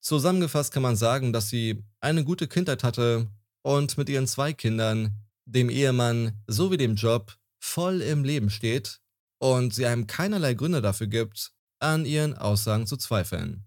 Zusammengefasst 0.00 0.72
kann 0.72 0.82
man 0.82 0.96
sagen, 0.96 1.32
dass 1.32 1.48
sie 1.48 1.84
eine 2.00 2.24
gute 2.24 2.48
Kindheit 2.48 2.84
hatte 2.84 3.28
und 3.62 3.96
mit 3.98 4.08
ihren 4.08 4.26
zwei 4.26 4.52
Kindern, 4.52 5.14
dem 5.44 5.70
Ehemann 5.70 6.42
sowie 6.46 6.76
dem 6.76 6.96
Job 6.96 7.36
voll 7.62 8.02
im 8.02 8.24
Leben 8.24 8.50
steht 8.50 9.00
und 9.38 9.74
sie 9.74 9.86
einem 9.86 10.06
keinerlei 10.06 10.54
Gründe 10.54 10.82
dafür 10.82 11.06
gibt, 11.06 11.52
an 11.78 12.04
ihren 12.04 12.36
Aussagen 12.36 12.86
zu 12.86 12.96
zweifeln. 12.96 13.66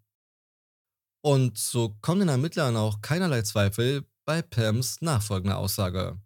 Und 1.24 1.58
so 1.58 1.98
kommen 2.02 2.20
den 2.20 2.30
Ermittlern 2.30 2.78
auch 2.78 3.02
keinerlei 3.02 3.42
Zweifel 3.42 4.06
bei 4.26 4.42
Pams 4.42 5.02
nachfolgender 5.02 5.58
Aussage. 5.58 6.20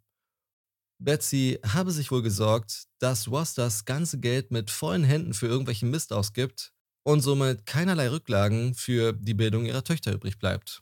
Betsy 1.01 1.59
habe 1.65 1.91
sich 1.91 2.11
wohl 2.11 2.21
gesorgt, 2.21 2.87
dass 2.99 3.29
Ross 3.29 3.53
das 3.53 3.85
ganze 3.85 4.19
Geld 4.19 4.51
mit 4.51 4.69
vollen 4.69 5.05
Händen 5.05 5.33
für 5.33 5.47
irgendwelchen 5.47 5.89
Mist 5.89 6.11
ausgibt 6.11 6.73
und 7.03 7.21
somit 7.21 7.65
keinerlei 7.65 8.09
Rücklagen 8.09 8.73
für 8.73 9.13
die 9.13 9.33
Bildung 9.33 9.65
ihrer 9.65 9.83
Töchter 9.83 10.11
übrig 10.11 10.37
bleibt. 10.37 10.81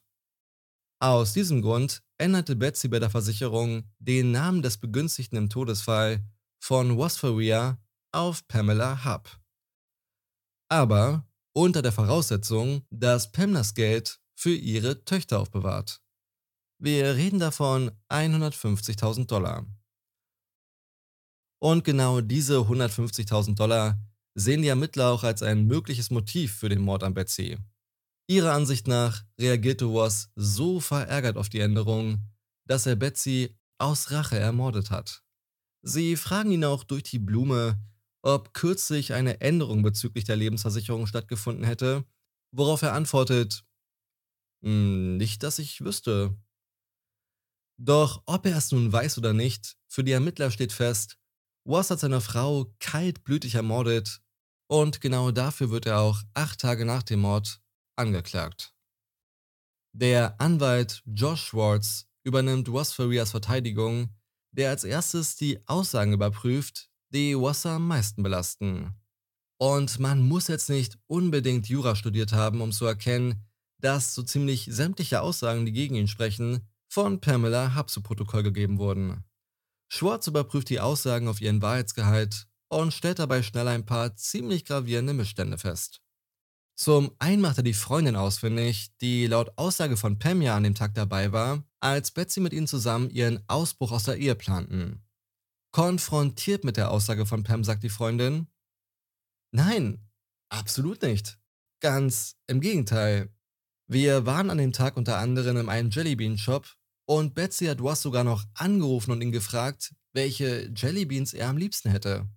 Aus 0.99 1.33
diesem 1.33 1.61
Grund 1.61 2.01
änderte 2.17 2.55
Betsy 2.55 2.87
bei 2.87 2.97
der 2.97 3.11
Versicherung 3.11 3.83
den 3.99 4.31
Namen 4.31 4.63
des 4.63 4.77
Begünstigten 4.77 5.37
im 5.37 5.49
Todesfall 5.49 6.23
von 6.59 6.97
Wasfaria 6.97 7.79
auf 8.11 8.47
Pamela 8.47 9.05
Hub. 9.05 9.29
Aber 10.69 11.27
unter 11.53 11.81
der 11.81 11.91
Voraussetzung, 11.91 12.85
dass 12.89 13.31
Pam 13.31 13.53
das 13.53 13.73
Geld 13.73 14.19
für 14.35 14.53
ihre 14.53 15.03
Töchter 15.05 15.39
aufbewahrt. 15.39 16.01
Wir 16.79 17.15
reden 17.15 17.39
davon 17.39 17.91
150.000 18.09 19.25
Dollar. 19.25 19.65
Und 21.59 21.83
genau 21.83 22.21
diese 22.21 22.57
150.000 22.57 23.55
Dollar 23.55 23.99
sehen 24.35 24.61
die 24.61 24.67
Ermittler 24.67 25.09
auch 25.09 25.23
als 25.23 25.41
ein 25.41 25.65
mögliches 25.65 26.11
Motiv 26.11 26.53
für 26.53 26.69
den 26.69 26.81
Mord 26.81 27.03
an 27.03 27.15
Betsy. 27.15 27.57
Ihrer 28.29 28.53
Ansicht 28.53 28.87
nach 28.87 29.23
reagierte 29.39 29.85
Ross 29.85 30.29
so 30.35 30.79
verärgert 30.79 31.37
auf 31.37 31.49
die 31.49 31.61
Änderung, 31.61 32.21
dass 32.67 32.85
er 32.85 32.95
Betsy 32.95 33.57
aus 33.79 34.11
Rache 34.11 34.37
ermordet 34.37 34.91
hat. 34.91 35.23
Sie 35.83 36.15
fragen 36.15 36.51
ihn 36.51 36.63
auch 36.65 36.83
durch 36.83 37.03
die 37.03 37.19
Blume, 37.19 37.79
ob 38.21 38.53
kürzlich 38.53 39.13
eine 39.13 39.41
Änderung 39.41 39.83
bezüglich 39.83 40.25
der 40.25 40.35
Lebensversicherung 40.35 41.07
stattgefunden 41.07 41.63
hätte, 41.65 42.05
worauf 42.51 42.81
er 42.81 42.93
antwortet, 42.93 43.63
"Hm, 44.63 45.17
nicht, 45.17 45.43
dass 45.43 45.59
ich 45.59 45.81
wüsste. 45.83 46.35
Doch 47.79 48.23
ob 48.25 48.45
er 48.45 48.57
es 48.57 48.71
nun 48.71 48.91
weiß 48.91 49.17
oder 49.19 49.33
nicht, 49.33 49.77
für 49.87 50.03
die 50.03 50.11
Ermittler 50.11 50.51
steht 50.51 50.73
fest, 50.73 51.17
Ross 51.67 51.89
hat 51.91 51.99
seine 51.99 52.21
Frau 52.21 52.73
kaltblütig 52.79 53.55
ermordet 53.55 54.21
und 54.67 55.01
genau 55.01 55.31
dafür 55.31 55.69
wird 55.69 55.85
er 55.85 55.99
auch 55.99 56.21
acht 56.33 56.59
Tage 56.59 56.85
nach 56.85 57.03
dem 57.03 57.19
Mord 57.21 57.61
angeklagt. 57.95 58.73
Der 59.93 60.39
Anwalt 60.39 61.03
Josh 61.05 61.45
Schwartz 61.47 62.07
übernimmt 62.23 62.69
Ross 62.69 62.93
Farias 62.93 63.31
Verteidigung, 63.31 64.09
der 64.51 64.69
als 64.69 64.83
erstes 64.83 65.35
die 65.35 65.59
Aussagen 65.67 66.13
überprüft, 66.13 66.89
die 67.09 67.33
Ross 67.33 67.65
am 67.65 67.87
meisten 67.87 68.23
belasten. 68.23 68.95
Und 69.59 69.99
man 69.99 70.21
muss 70.21 70.47
jetzt 70.47 70.69
nicht 70.69 70.97
unbedingt 71.07 71.67
Jura 71.67 71.95
studiert 71.95 72.33
haben, 72.33 72.61
um 72.61 72.71
zu 72.71 72.85
erkennen, 72.85 73.47
dass 73.79 74.13
so 74.13 74.23
ziemlich 74.23 74.67
sämtliche 74.71 75.21
Aussagen, 75.21 75.65
die 75.65 75.71
gegen 75.71 75.95
ihn 75.95 76.07
sprechen, 76.07 76.67
von 76.89 77.19
Pamela 77.19 77.75
Hub 77.75 77.89
zu 77.89 78.01
Protokoll 78.01 78.43
gegeben 78.43 78.77
wurden. 78.77 79.23
Schwartz 79.89 80.27
überprüft 80.27 80.69
die 80.69 80.79
Aussagen 80.79 81.27
auf 81.27 81.41
ihren 81.41 81.61
Wahrheitsgehalt 81.61 82.47
und 82.69 82.93
stellt 82.93 83.19
dabei 83.19 83.41
schnell 83.43 83.67
ein 83.67 83.85
paar 83.85 84.15
ziemlich 84.15 84.65
gravierende 84.65 85.13
Missstände 85.13 85.57
fest. 85.57 86.01
Zum 86.75 87.11
einen 87.17 87.41
macht 87.41 87.57
er 87.57 87.63
die 87.63 87.73
Freundin 87.73 88.15
ausfindig, 88.15 88.89
die 89.01 89.25
laut 89.25 89.51
Aussage 89.55 89.97
von 89.97 90.19
Pam 90.19 90.41
an 90.45 90.63
dem 90.63 90.75
Tag 90.75 90.93
dabei 90.93 91.31
war, 91.31 91.63
als 91.79 92.11
Betsy 92.11 92.39
mit 92.39 92.53
ihnen 92.53 92.67
zusammen 92.67 93.09
ihren 93.09 93.43
Ausbruch 93.47 93.91
aus 93.91 94.03
der 94.03 94.17
Ehe 94.17 94.35
planten. 94.35 95.03
Konfrontiert 95.71 96.63
mit 96.63 96.77
der 96.77 96.91
Aussage 96.91 97.25
von 97.25 97.43
Pam 97.43 97.63
sagt 97.63 97.83
die 97.83 97.89
Freundin, 97.89 98.47
Nein, 99.51 100.07
absolut 100.49 101.01
nicht. 101.01 101.39
Ganz 101.79 102.35
im 102.47 102.61
Gegenteil. 102.61 103.33
Wir 103.87 104.25
waren 104.25 104.49
an 104.49 104.57
dem 104.57 104.73
Tag 104.73 104.97
unter 104.97 105.17
anderem 105.17 105.57
in 105.57 105.69
einem 105.69 105.89
Jellybean-Shop 105.89 106.67
und 107.05 107.35
Betsy 107.35 107.65
hat 107.65 107.79
Ross 107.79 108.01
sogar 108.01 108.23
noch 108.23 108.43
angerufen 108.53 109.11
und 109.11 109.21
ihn 109.21 109.31
gefragt, 109.31 109.93
welche 110.13 110.69
Jellybeans 110.75 111.33
er 111.33 111.49
am 111.49 111.57
liebsten 111.57 111.89
hätte. 111.89 112.27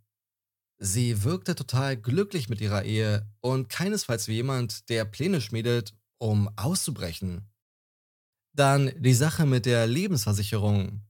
Sie 0.79 1.25
wirkte 1.25 1.55
total 1.55 1.97
glücklich 1.97 2.49
mit 2.49 2.61
ihrer 2.61 2.85
Ehe 2.85 3.29
und 3.41 3.69
keinesfalls 3.69 4.29
wie 4.29 4.35
jemand, 4.35 4.89
der 4.89 5.05
Pläne 5.05 5.41
schmiedet, 5.41 5.95
um 6.19 6.49
auszubrechen. 6.57 7.50
Dann 8.53 8.93
die 8.99 9.15
Sache 9.15 9.47
mit 9.47 9.67
der 9.67 9.87
Lebensversicherung. 9.87 11.03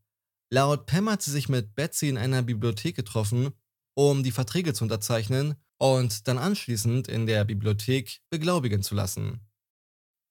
Laut 0.53 0.87
Pam 0.87 1.09
hat 1.09 1.23
sie 1.23 1.31
sich 1.31 1.49
mit 1.49 1.75
Betsy 1.75 2.09
in 2.09 2.19
einer 2.19 2.43
Bibliothek 2.43 2.97
getroffen, 2.97 3.51
um 3.95 4.23
die 4.23 4.33
Verträge 4.33 4.75
zu 4.75 4.85
unterzeichnen 4.85 5.55
und 5.79 6.29
dann 6.29 6.39
anschließend 6.39 7.09
in 7.09 7.27
der 7.27 7.45
Bibliothek 7.45 8.21
beglaubigen 8.31 8.83
zu 8.83 8.95
lassen. 8.95 9.41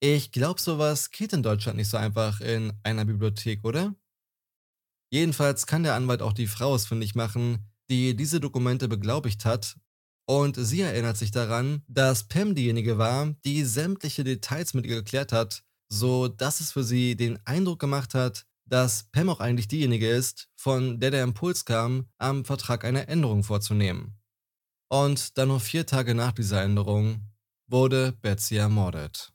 Ich 0.01 0.31
glaube, 0.31 0.61
sowas 0.61 1.11
geht 1.11 1.33
in 1.33 1.43
Deutschland 1.43 1.77
nicht 1.77 1.89
so 1.89 1.97
einfach 1.97 2.41
in 2.41 2.73
einer 2.83 3.05
Bibliothek, 3.05 3.65
oder? 3.65 3.95
Jedenfalls 5.11 5.65
kann 5.65 5.83
der 5.83 5.95
Anwalt 5.95 6.21
auch 6.21 6.33
die 6.33 6.47
Frau 6.47 6.73
ausfindig 6.73 7.15
machen, 7.15 7.69
die 7.89 8.15
diese 8.15 8.39
Dokumente 8.39 8.87
beglaubigt 8.87 9.45
hat, 9.45 9.77
und 10.29 10.55
sie 10.57 10.81
erinnert 10.81 11.17
sich 11.17 11.31
daran, 11.31 11.81
dass 11.87 12.27
Pam 12.27 12.53
diejenige 12.53 12.99
war, 12.99 13.33
die 13.45 13.63
sämtliche 13.63 14.23
Details 14.23 14.75
mit 14.75 14.85
ihr 14.85 14.97
geklärt 14.97 15.31
hat, 15.31 15.63
so 15.89 16.27
dass 16.27 16.59
es 16.59 16.71
für 16.71 16.83
sie 16.83 17.15
den 17.15 17.39
Eindruck 17.45 17.79
gemacht 17.79 18.13
hat, 18.13 18.45
dass 18.65 19.03
Pam 19.11 19.29
auch 19.29 19.39
eigentlich 19.39 19.67
diejenige 19.67 20.07
ist, 20.07 20.49
von 20.55 20.99
der 20.99 21.11
der 21.11 21.23
Impuls 21.23 21.65
kam, 21.65 22.07
am 22.17 22.45
Vertrag 22.45 22.85
eine 22.85 23.07
Änderung 23.07 23.43
vorzunehmen. 23.43 24.19
Und 24.89 25.37
dann 25.37 25.49
nur 25.49 25.59
vier 25.59 25.85
Tage 25.85 26.15
nach 26.15 26.31
dieser 26.31 26.61
Änderung 26.63 27.21
wurde 27.67 28.13
Betsy 28.21 28.55
ermordet. 28.55 29.33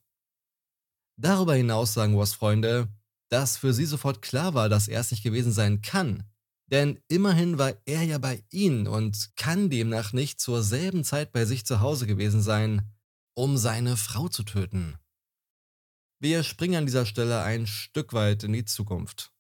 Darüber 1.16 1.54
hinaus 1.54 1.94
sagen 1.94 2.14
Ross 2.14 2.34
Freunde, 2.34 2.88
dass 3.28 3.56
für 3.56 3.72
sie 3.72 3.86
sofort 3.86 4.22
klar 4.22 4.54
war, 4.54 4.68
dass 4.68 4.88
er 4.88 5.00
es 5.00 5.10
nicht 5.10 5.22
gewesen 5.22 5.52
sein 5.52 5.80
kann, 5.82 6.24
denn 6.66 7.00
immerhin 7.08 7.58
war 7.58 7.74
er 7.84 8.02
ja 8.02 8.18
bei 8.18 8.42
ihnen 8.50 8.86
und 8.86 9.30
kann 9.36 9.70
demnach 9.70 10.12
nicht 10.12 10.40
zur 10.40 10.62
selben 10.62 11.04
Zeit 11.04 11.32
bei 11.32 11.44
sich 11.44 11.66
zu 11.66 11.80
Hause 11.80 12.06
gewesen 12.06 12.42
sein, 12.42 12.92
um 13.34 13.56
seine 13.56 13.96
Frau 13.96 14.28
zu 14.28 14.42
töten. 14.44 14.96
Wir 16.24 16.42
springen 16.42 16.76
an 16.76 16.86
dieser 16.86 17.04
Stelle 17.04 17.42
ein 17.42 17.66
Stück 17.66 18.14
weit 18.14 18.44
in 18.44 18.54
die 18.54 18.64
Zukunft. 18.64 19.30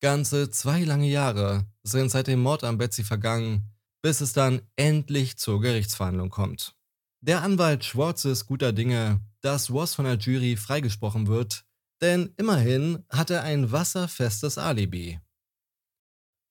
Ganze 0.00 0.50
zwei 0.50 0.82
lange 0.82 1.06
Jahre 1.06 1.66
sind 1.84 2.10
seit 2.10 2.26
dem 2.26 2.40
Mord 2.40 2.64
an 2.64 2.78
Betsy 2.78 3.04
vergangen, 3.04 3.70
bis 4.02 4.20
es 4.20 4.32
dann 4.32 4.60
endlich 4.74 5.38
zur 5.38 5.60
Gerichtsverhandlung 5.60 6.30
kommt. 6.30 6.74
Der 7.20 7.42
Anwalt 7.42 7.84
Schwartz 7.84 8.24
ist 8.24 8.46
guter 8.46 8.72
Dinge, 8.72 9.20
dass 9.40 9.70
Ross 9.70 9.94
von 9.94 10.04
der 10.04 10.16
Jury 10.16 10.56
freigesprochen 10.56 11.28
wird, 11.28 11.64
denn 12.00 12.34
immerhin 12.36 13.04
hat 13.08 13.30
er 13.30 13.44
ein 13.44 13.70
wasserfestes 13.70 14.58
Alibi. 14.58 15.20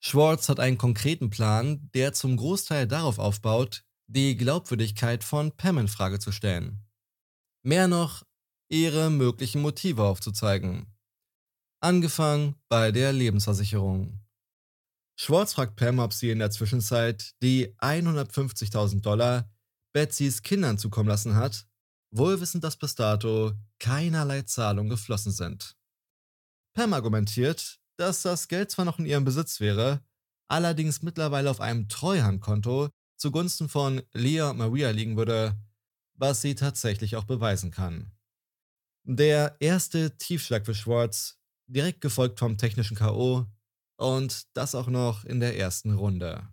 Schwartz 0.00 0.48
hat 0.48 0.58
einen 0.58 0.78
konkreten 0.78 1.28
Plan, 1.28 1.90
der 1.92 2.14
zum 2.14 2.38
Großteil 2.38 2.86
darauf 2.86 3.18
aufbaut, 3.18 3.84
die 4.06 4.38
Glaubwürdigkeit 4.38 5.22
von 5.22 5.54
Pam 5.54 5.76
in 5.76 5.88
Frage 5.88 6.18
zu 6.18 6.32
stellen. 6.32 6.82
Mehr 7.62 7.88
noch, 7.88 8.22
ihre 8.68 9.10
möglichen 9.10 9.62
Motive 9.62 10.02
aufzuzeigen. 10.02 10.86
Angefangen 11.80 12.56
bei 12.68 12.90
der 12.90 13.12
Lebensversicherung. 13.12 14.20
Schwartz 15.18 15.54
fragt 15.54 15.76
Pam, 15.76 15.98
ob 15.98 16.12
sie 16.12 16.30
in 16.30 16.38
der 16.38 16.50
Zwischenzeit 16.50 17.34
die 17.42 17.74
150.000 17.78 19.00
Dollar 19.00 19.50
Betsys 19.92 20.42
Kindern 20.42 20.78
zukommen 20.78 21.08
lassen 21.08 21.36
hat, 21.36 21.66
wohl 22.10 22.40
wissend, 22.40 22.64
dass 22.64 22.76
bis 22.76 22.94
dato 22.94 23.52
keinerlei 23.78 24.42
Zahlungen 24.42 24.90
geflossen 24.90 25.32
sind. 25.32 25.76
Pam 26.74 26.92
argumentiert, 26.92 27.78
dass 27.96 28.22
das 28.22 28.48
Geld 28.48 28.70
zwar 28.70 28.84
noch 28.84 28.98
in 28.98 29.06
ihrem 29.06 29.24
Besitz 29.24 29.60
wäre, 29.60 30.04
allerdings 30.48 31.02
mittlerweile 31.02 31.50
auf 31.50 31.60
einem 31.60 31.88
Treuhandkonto 31.88 32.90
zugunsten 33.16 33.68
von 33.68 34.02
Leah 34.12 34.50
und 34.50 34.58
Maria 34.58 34.90
liegen 34.90 35.16
würde, 35.16 35.56
was 36.14 36.42
sie 36.42 36.54
tatsächlich 36.54 37.16
auch 37.16 37.24
beweisen 37.24 37.70
kann. 37.70 38.12
Der 39.08 39.54
erste 39.60 40.18
Tiefschlag 40.18 40.66
für 40.66 40.74
Schwartz, 40.74 41.38
direkt 41.68 42.00
gefolgt 42.00 42.40
vom 42.40 42.58
technischen 42.58 42.96
K.O. 42.96 43.46
und 43.98 44.48
das 44.52 44.74
auch 44.74 44.88
noch 44.88 45.24
in 45.24 45.38
der 45.38 45.56
ersten 45.56 45.92
Runde. 45.92 46.48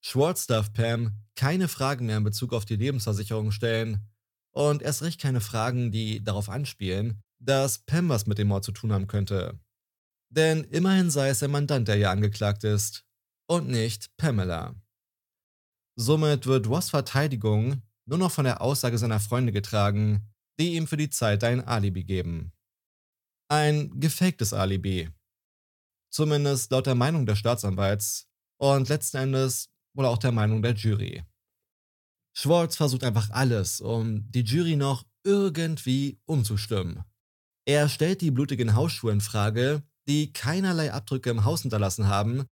Schwartz 0.00 0.46
darf 0.46 0.72
Pam 0.72 1.24
keine 1.34 1.66
Fragen 1.66 2.06
mehr 2.06 2.18
in 2.18 2.24
Bezug 2.24 2.52
auf 2.52 2.64
die 2.64 2.76
Lebensversicherung 2.76 3.50
stellen 3.50 4.08
und 4.52 4.80
erst 4.80 5.02
recht 5.02 5.20
keine 5.20 5.40
Fragen, 5.40 5.90
die 5.90 6.22
darauf 6.22 6.48
anspielen, 6.48 7.20
dass 7.40 7.80
Pam 7.80 8.08
was 8.08 8.28
mit 8.28 8.38
dem 8.38 8.46
Mord 8.46 8.62
zu 8.62 8.70
tun 8.70 8.92
haben 8.92 9.08
könnte. 9.08 9.58
Denn 10.28 10.62
immerhin 10.62 11.10
sei 11.10 11.30
es 11.30 11.40
der 11.40 11.48
Mandant, 11.48 11.88
der 11.88 11.96
hier 11.96 12.10
angeklagt 12.10 12.62
ist, 12.62 13.04
und 13.48 13.68
nicht 13.68 14.16
Pamela. 14.16 14.76
Somit 15.96 16.46
wird 16.46 16.68
Ross 16.68 16.90
Verteidigung 16.90 17.82
nur 18.06 18.18
noch 18.18 18.30
von 18.30 18.44
der 18.44 18.62
Aussage 18.62 18.98
seiner 18.98 19.18
Freunde 19.18 19.50
getragen, 19.50 20.31
die 20.62 20.76
ihm 20.76 20.86
für 20.86 20.96
die 20.96 21.10
Zeit 21.10 21.42
ein 21.42 21.60
Alibi 21.60 22.04
geben. 22.04 22.52
Ein 23.48 23.98
gefaktes 23.98 24.52
Alibi. 24.52 25.10
Zumindest 26.08 26.70
laut 26.70 26.86
der 26.86 26.94
Meinung 26.94 27.26
des 27.26 27.38
Staatsanwalts 27.40 28.28
und 28.58 28.88
letzten 28.88 29.16
Endes 29.16 29.70
wohl 29.94 30.06
auch 30.06 30.18
der 30.18 30.30
Meinung 30.30 30.62
der 30.62 30.74
Jury. 30.74 31.24
Schwartz 32.36 32.76
versucht 32.76 33.02
einfach 33.02 33.30
alles, 33.30 33.80
um 33.80 34.30
die 34.30 34.44
Jury 34.44 34.76
noch 34.76 35.04
irgendwie 35.24 36.20
umzustimmen. 36.26 37.02
Er 37.66 37.88
stellt 37.88 38.20
die 38.20 38.30
blutigen 38.30 38.76
Hausschuhe 38.76 39.12
in 39.12 39.20
Frage, 39.20 39.82
die 40.06 40.32
keinerlei 40.32 40.92
Abdrücke 40.92 41.30
im 41.30 41.44
Haus 41.44 41.62
hinterlassen 41.62 42.06
haben, 42.06 42.46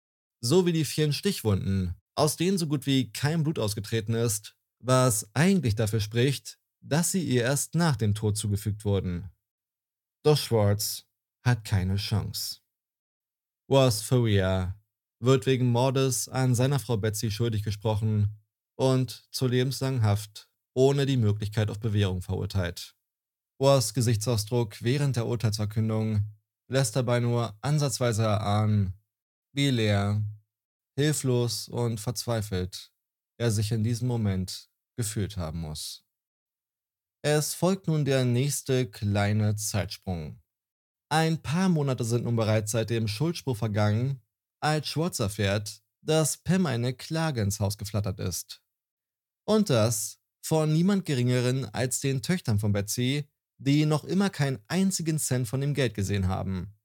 sowie 0.41 0.71
die 0.71 0.85
vielen 0.85 1.11
Stichwunden, 1.11 1.93
aus 2.15 2.37
denen 2.37 2.57
so 2.57 2.67
gut 2.67 2.85
wie 2.85 3.11
kein 3.11 3.43
Blut 3.43 3.59
ausgetreten 3.59 4.13
ist, 4.13 4.55
was 4.79 5.29
eigentlich 5.33 5.75
dafür 5.75 5.99
spricht, 5.99 6.57
dass 6.87 7.11
sie 7.11 7.23
ihr 7.23 7.43
erst 7.43 7.75
nach 7.75 7.95
dem 7.95 8.15
Tod 8.15 8.37
zugefügt 8.37 8.85
wurden. 8.85 9.29
Doch 10.23 10.37
Schwartz 10.37 11.05
hat 11.45 11.63
keine 11.65 11.97
Chance. 11.97 12.61
Was 13.69 14.01
Faria 14.01 14.79
wird 15.19 15.45
wegen 15.45 15.69
Mordes 15.71 16.29
an 16.29 16.55
seiner 16.55 16.79
Frau 16.79 16.97
Betsy 16.97 17.31
schuldig 17.31 17.63
gesprochen 17.63 18.37
und 18.75 19.27
zur 19.31 19.49
lebenslangen 19.49 20.01
Haft 20.01 20.49
ohne 20.73 21.05
die 21.05 21.17
Möglichkeit 21.17 21.69
auf 21.69 21.79
Bewährung 21.79 22.21
verurteilt. 22.21 22.95
Was 23.59 23.93
Gesichtsausdruck 23.93 24.81
während 24.83 25.15
der 25.15 25.25
Urteilsverkündung 25.25 26.23
lässt 26.69 26.95
dabei 26.95 27.19
nur 27.19 27.57
ansatzweise 27.61 28.23
erahnen, 28.23 28.93
wie 29.53 29.71
leer, 29.71 30.23
hilflos 30.95 31.67
und 31.67 31.99
verzweifelt 31.99 32.91
er 33.39 33.51
sich 33.51 33.71
in 33.71 33.83
diesem 33.83 34.07
Moment 34.07 34.69
gefühlt 34.95 35.37
haben 35.37 35.61
muss. 35.61 36.06
Es 37.29 37.53
folgt 37.53 37.87
nun 37.87 38.05
der 38.05 38.23
nächste 38.23 38.89
kleine 38.89 39.57
Zeitsprung. 39.57 40.39
Ein 41.09 41.41
paar 41.41 41.67
Monate 41.67 42.05
sind 42.05 42.23
nun 42.23 42.37
bereits 42.37 42.71
seit 42.71 42.89
dem 42.89 43.09
Schuldspruch 43.09 43.57
vergangen, 43.57 44.21
als 44.61 44.87
Schwartz 44.87 45.19
erfährt, 45.19 45.83
dass 46.01 46.37
Pam 46.37 46.65
eine 46.65 46.93
Klage 46.93 47.41
ins 47.41 47.59
Haus 47.59 47.77
geflattert 47.77 48.21
ist. 48.21 48.61
Und 49.45 49.69
das 49.69 50.21
von 50.41 50.71
niemand 50.71 51.03
Geringeren 51.03 51.65
als 51.65 51.99
den 51.99 52.21
Töchtern 52.21 52.59
von 52.59 52.71
Betsy, 52.71 53.27
die 53.57 53.85
noch 53.85 54.05
immer 54.05 54.29
keinen 54.29 54.63
einzigen 54.69 55.19
Cent 55.19 55.49
von 55.49 55.59
dem 55.59 55.73
Geld 55.73 55.95
gesehen 55.95 56.29
haben. 56.29 56.77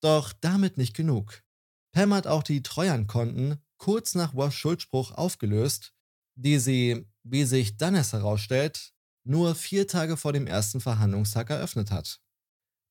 Doch 0.00 0.32
damit 0.32 0.76
nicht 0.76 0.96
genug. 0.96 1.44
Pam 1.92 2.12
hat 2.14 2.26
auch 2.26 2.42
die 2.42 2.64
Treuhandkonten 2.64 3.62
kurz 3.76 4.16
nach 4.16 4.34
Wash 4.34 4.58
Schuldspruch 4.58 5.12
aufgelöst, 5.12 5.94
die 6.34 6.58
sie, 6.58 7.06
wie 7.22 7.44
sich 7.44 7.76
dann 7.76 7.94
erst 7.94 8.12
herausstellt, 8.12 8.92
nur 9.28 9.54
vier 9.54 9.86
Tage 9.86 10.16
vor 10.16 10.32
dem 10.32 10.46
ersten 10.46 10.80
Verhandlungstag 10.80 11.50
eröffnet 11.50 11.90
hat. 11.90 12.20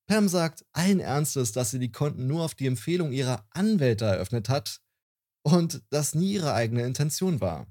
Pam 0.06 0.28
sagt 0.28 0.64
allen 0.72 1.00
Ernstes, 1.00 1.52
dass 1.52 1.70
sie 1.70 1.78
die 1.78 1.92
Konten 1.92 2.26
nur 2.26 2.44
auf 2.44 2.54
die 2.54 2.66
Empfehlung 2.66 3.12
ihrer 3.12 3.46
Anwälte 3.50 4.06
eröffnet 4.06 4.48
hat 4.48 4.80
und 5.42 5.82
das 5.90 6.14
nie 6.14 6.32
ihre 6.34 6.54
eigene 6.54 6.84
Intention 6.84 7.40
war. 7.40 7.66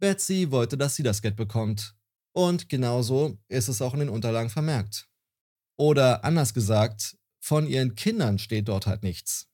Betsy 0.00 0.50
wollte, 0.50 0.78
dass 0.78 0.96
sie 0.96 1.02
das 1.02 1.20
Geld 1.22 1.36
bekommt. 1.36 1.94
Und 2.32 2.68
genauso 2.68 3.36
ist 3.48 3.68
es 3.68 3.82
auch 3.82 3.94
in 3.94 4.00
den 4.00 4.08
Unterlagen 4.08 4.50
vermerkt. 4.50 5.08
Oder 5.76 6.24
anders 6.24 6.54
gesagt, 6.54 7.16
von 7.40 7.66
ihren 7.66 7.94
Kindern 7.94 8.38
steht 8.38 8.68
dort 8.68 8.86
halt 8.86 9.02
nichts. 9.02 9.48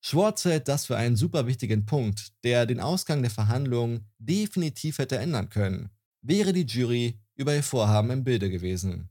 Schwartz 0.00 0.44
hält 0.44 0.68
das 0.68 0.86
für 0.86 0.96
einen 0.96 1.16
super 1.16 1.46
wichtigen 1.46 1.86
Punkt, 1.86 2.32
der 2.44 2.66
den 2.66 2.80
Ausgang 2.80 3.22
der 3.22 3.30
Verhandlungen 3.30 4.10
definitiv 4.18 4.98
hätte 4.98 5.18
ändern 5.18 5.48
können, 5.48 5.90
wäre 6.22 6.52
die 6.52 6.66
Jury 6.66 7.20
über 7.38 7.54
ihr 7.54 7.62
Vorhaben 7.62 8.10
im 8.10 8.24
Bilde 8.24 8.50
gewesen. 8.50 9.10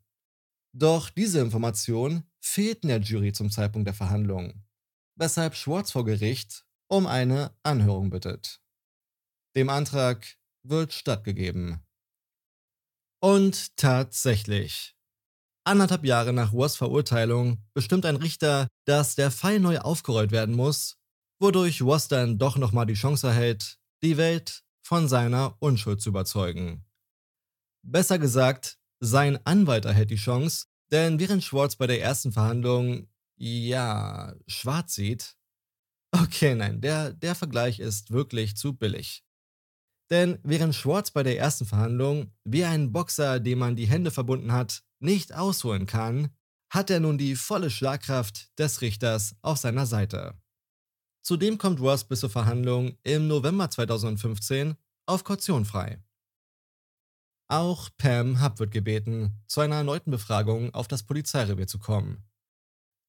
Doch 0.73 1.09
diese 1.09 1.39
Information 1.39 2.23
fehlten 2.39 2.89
der 2.89 2.99
Jury 2.99 3.33
zum 3.33 3.49
Zeitpunkt 3.49 3.87
der 3.87 3.95
Verhandlungen, 3.95 4.67
weshalb 5.15 5.55
Schwartz 5.55 5.91
vor 5.91 6.05
Gericht 6.05 6.65
um 6.87 7.07
eine 7.07 7.55
Anhörung 7.63 8.09
bittet. 8.09 8.61
Dem 9.55 9.69
Antrag 9.69 10.37
wird 10.63 10.93
stattgegeben. 10.93 11.83
Und 13.19 13.75
tatsächlich. 13.77 14.95
Anderthalb 15.63 16.05
Jahre 16.05 16.31
nach 16.31 16.53
Wars 16.53 16.75
Verurteilung 16.75 17.57
bestimmt 17.73 18.05
ein 18.05 18.15
Richter, 18.15 18.67
dass 18.85 19.15
der 19.15 19.31
Fall 19.31 19.59
neu 19.59 19.79
aufgerollt 19.79 20.31
werden 20.31 20.55
muss, 20.55 20.97
wodurch 21.39 21.83
Wars 21.83 22.07
dann 22.07 22.37
doch 22.37 22.57
nochmal 22.57 22.85
die 22.85 22.93
Chance 22.93 23.27
erhält, 23.27 23.79
die 24.03 24.17
Welt 24.17 24.63
von 24.85 25.07
seiner 25.07 25.57
Unschuld 25.59 26.01
zu 26.01 26.09
überzeugen. 26.09 26.86
Besser 27.89 28.19
gesagt, 28.19 28.77
sein 28.99 29.39
Anwalt 29.45 29.85
erhält 29.85 30.09
die 30.09 30.17
Chance, 30.17 30.65
denn 30.91 31.21
während 31.21 31.41
Schwartz 31.41 31.77
bei 31.77 31.87
der 31.87 32.01
ersten 32.01 32.33
Verhandlung, 32.33 33.07
ja, 33.37 34.35
schwarz 34.45 34.93
sieht. 34.95 35.35
Okay, 36.11 36.55
nein, 36.55 36.79
der, 36.79 37.11
der 37.13 37.35
Vergleich 37.35 37.79
ist 37.79 38.11
wirklich 38.11 38.55
zu 38.55 38.73
billig. 38.73 39.25
Denn 40.09 40.39
während 40.43 40.73
Schwartz 40.73 41.11
bei 41.11 41.21
der 41.21 41.37
ersten 41.37 41.65
Verhandlung 41.65 42.31
wie 42.45 42.63
ein 42.63 42.93
Boxer, 42.93 43.41
dem 43.41 43.59
man 43.59 43.75
die 43.75 43.87
Hände 43.87 44.09
verbunden 44.09 44.53
hat, 44.53 44.83
nicht 44.99 45.33
ausholen 45.33 45.85
kann, 45.85 46.29
hat 46.69 46.89
er 46.89 47.01
nun 47.01 47.17
die 47.17 47.35
volle 47.35 47.69
Schlagkraft 47.69 48.57
des 48.57 48.81
Richters 48.81 49.35
auf 49.41 49.57
seiner 49.57 49.85
Seite. 49.85 50.33
Zudem 51.23 51.57
kommt 51.57 51.81
Ross 51.81 52.05
bis 52.05 52.21
zur 52.21 52.29
Verhandlung 52.29 52.97
im 53.03 53.27
November 53.27 53.69
2015 53.69 54.75
auf 55.05 55.25
Kaution 55.25 55.65
frei. 55.65 56.01
Auch 57.49 57.89
Pam 57.97 58.41
Hub 58.41 58.59
wird 58.59 58.71
gebeten, 58.71 59.41
zu 59.47 59.61
einer 59.61 59.75
erneuten 59.75 60.11
Befragung 60.11 60.73
auf 60.73 60.87
das 60.87 61.03
Polizeirevier 61.03 61.67
zu 61.67 61.79
kommen, 61.79 62.29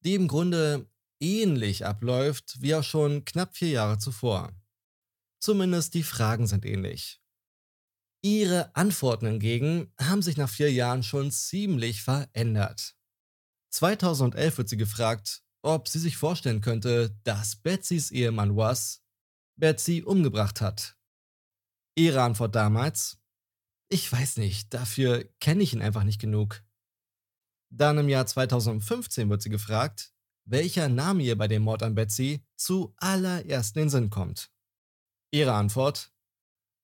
die 0.05 0.15
im 0.15 0.27
Grunde 0.27 0.89
ähnlich 1.19 1.85
abläuft 1.85 2.61
wie 2.61 2.75
auch 2.75 2.83
schon 2.83 3.25
knapp 3.25 3.55
vier 3.55 3.69
Jahre 3.69 3.97
zuvor. 3.97 4.53
Zumindest 5.41 5.93
die 5.93 6.03
Fragen 6.03 6.47
sind 6.47 6.65
ähnlich. 6.65 7.21
Ihre 8.21 8.75
Antworten 8.75 9.27
hingegen 9.27 9.93
haben 9.99 10.21
sich 10.21 10.37
nach 10.37 10.49
vier 10.49 10.71
Jahren 10.71 11.03
schon 11.03 11.31
ziemlich 11.31 12.01
verändert. 12.01 12.95
2011 13.71 14.57
wird 14.57 14.69
sie 14.69 14.77
gefragt, 14.77 15.43
ob 15.61 15.87
sie 15.87 15.99
sich 15.99 16.17
vorstellen 16.17 16.61
könnte, 16.61 17.17
dass 17.23 17.57
Betsys 17.57 18.11
Ehemann 18.11 18.55
Was 18.55 19.03
Betsy 19.57 20.01
umgebracht 20.01 20.61
hat. 20.61 20.97
Ihre 21.95 22.21
Antwort 22.21 22.55
damals, 22.55 23.18
ich 23.89 24.11
weiß 24.11 24.37
nicht, 24.37 24.73
dafür 24.73 25.27
kenne 25.39 25.63
ich 25.63 25.73
ihn 25.73 25.81
einfach 25.81 26.03
nicht 26.03 26.21
genug. 26.21 26.63
Dann 27.71 27.97
im 27.97 28.09
Jahr 28.09 28.25
2015 28.25 29.29
wird 29.29 29.41
sie 29.41 29.49
gefragt, 29.49 30.13
welcher 30.45 30.89
Name 30.89 31.23
ihr 31.23 31.37
bei 31.37 31.47
dem 31.47 31.63
Mord 31.63 31.83
an 31.83 31.95
Betsy 31.95 32.43
zuallererst 32.55 33.75
in 33.75 33.83
den 33.83 33.89
Sinn 33.89 34.09
kommt. 34.09 34.51
Ihre 35.31 35.53
Antwort? 35.53 36.11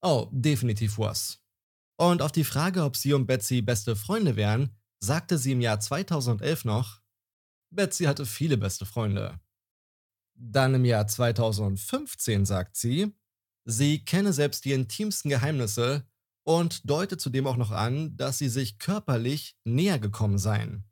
Oh, 0.02 0.28
definitiv 0.32 1.00
was. 1.00 1.42
Und 1.98 2.22
auf 2.22 2.32
die 2.32 2.44
Frage, 2.44 2.84
ob 2.84 2.96
sie 2.96 3.14
und 3.14 3.26
Betsy 3.26 3.62
beste 3.62 3.96
Freunde 3.96 4.36
wären, 4.36 4.76
sagte 5.00 5.38
sie 5.38 5.54
im 5.54 5.62
Jahr 5.62 5.80
2011 5.80 6.66
noch, 6.66 7.02
Betsy 7.72 8.06
hatte 8.06 8.26
viele 8.26 8.58
beste 8.58 8.86
Freunde. 8.86 9.40
Dann 10.36 10.76
im 10.76 10.86
Jahr 10.86 11.08
2015 11.08 12.46
sagt 12.46 12.76
sie, 12.76 13.14
sie 13.64 14.04
kenne 14.04 14.34
selbst 14.34 14.66
die 14.66 14.74
intimsten 14.74 15.30
Geheimnisse 15.30 16.06
und 16.46 16.90
deutet 16.90 17.20
zudem 17.20 17.48
auch 17.48 17.58
noch 17.58 17.72
an, 17.72 18.16
dass 18.16 18.38
sie 18.38 18.50
sich 18.50 18.78
körperlich 18.78 19.58
näher 19.66 20.00
gekommen 20.00 20.38
seien. 20.38 20.86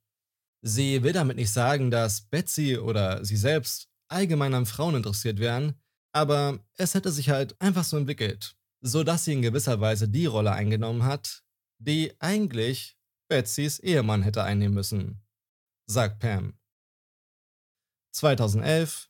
Sie 0.61 1.03
will 1.03 1.13
damit 1.13 1.37
nicht 1.37 1.51
sagen, 1.51 1.91
dass 1.91 2.21
Betsy 2.21 2.77
oder 2.77 3.23
sie 3.23 3.37
selbst 3.37 3.89
allgemein 4.07 4.53
an 4.53 4.65
Frauen 4.65 4.95
interessiert 4.95 5.39
wären, 5.39 5.79
aber 6.13 6.59
es 6.77 6.93
hätte 6.93 7.11
sich 7.11 7.29
halt 7.29 7.59
einfach 7.61 7.83
so 7.83 7.97
entwickelt, 7.97 8.55
sodass 8.81 9.25
sie 9.25 9.33
in 9.33 9.41
gewisser 9.41 9.79
Weise 9.79 10.09
die 10.09 10.25
Rolle 10.25 10.51
eingenommen 10.51 11.03
hat, 11.03 11.43
die 11.79 12.13
eigentlich 12.19 12.97
Betsys 13.29 13.79
Ehemann 13.79 14.23
hätte 14.23 14.43
einnehmen 14.43 14.73
müssen, 14.73 15.23
sagt 15.85 16.19
Pam. 16.19 16.57
2011 18.13 19.09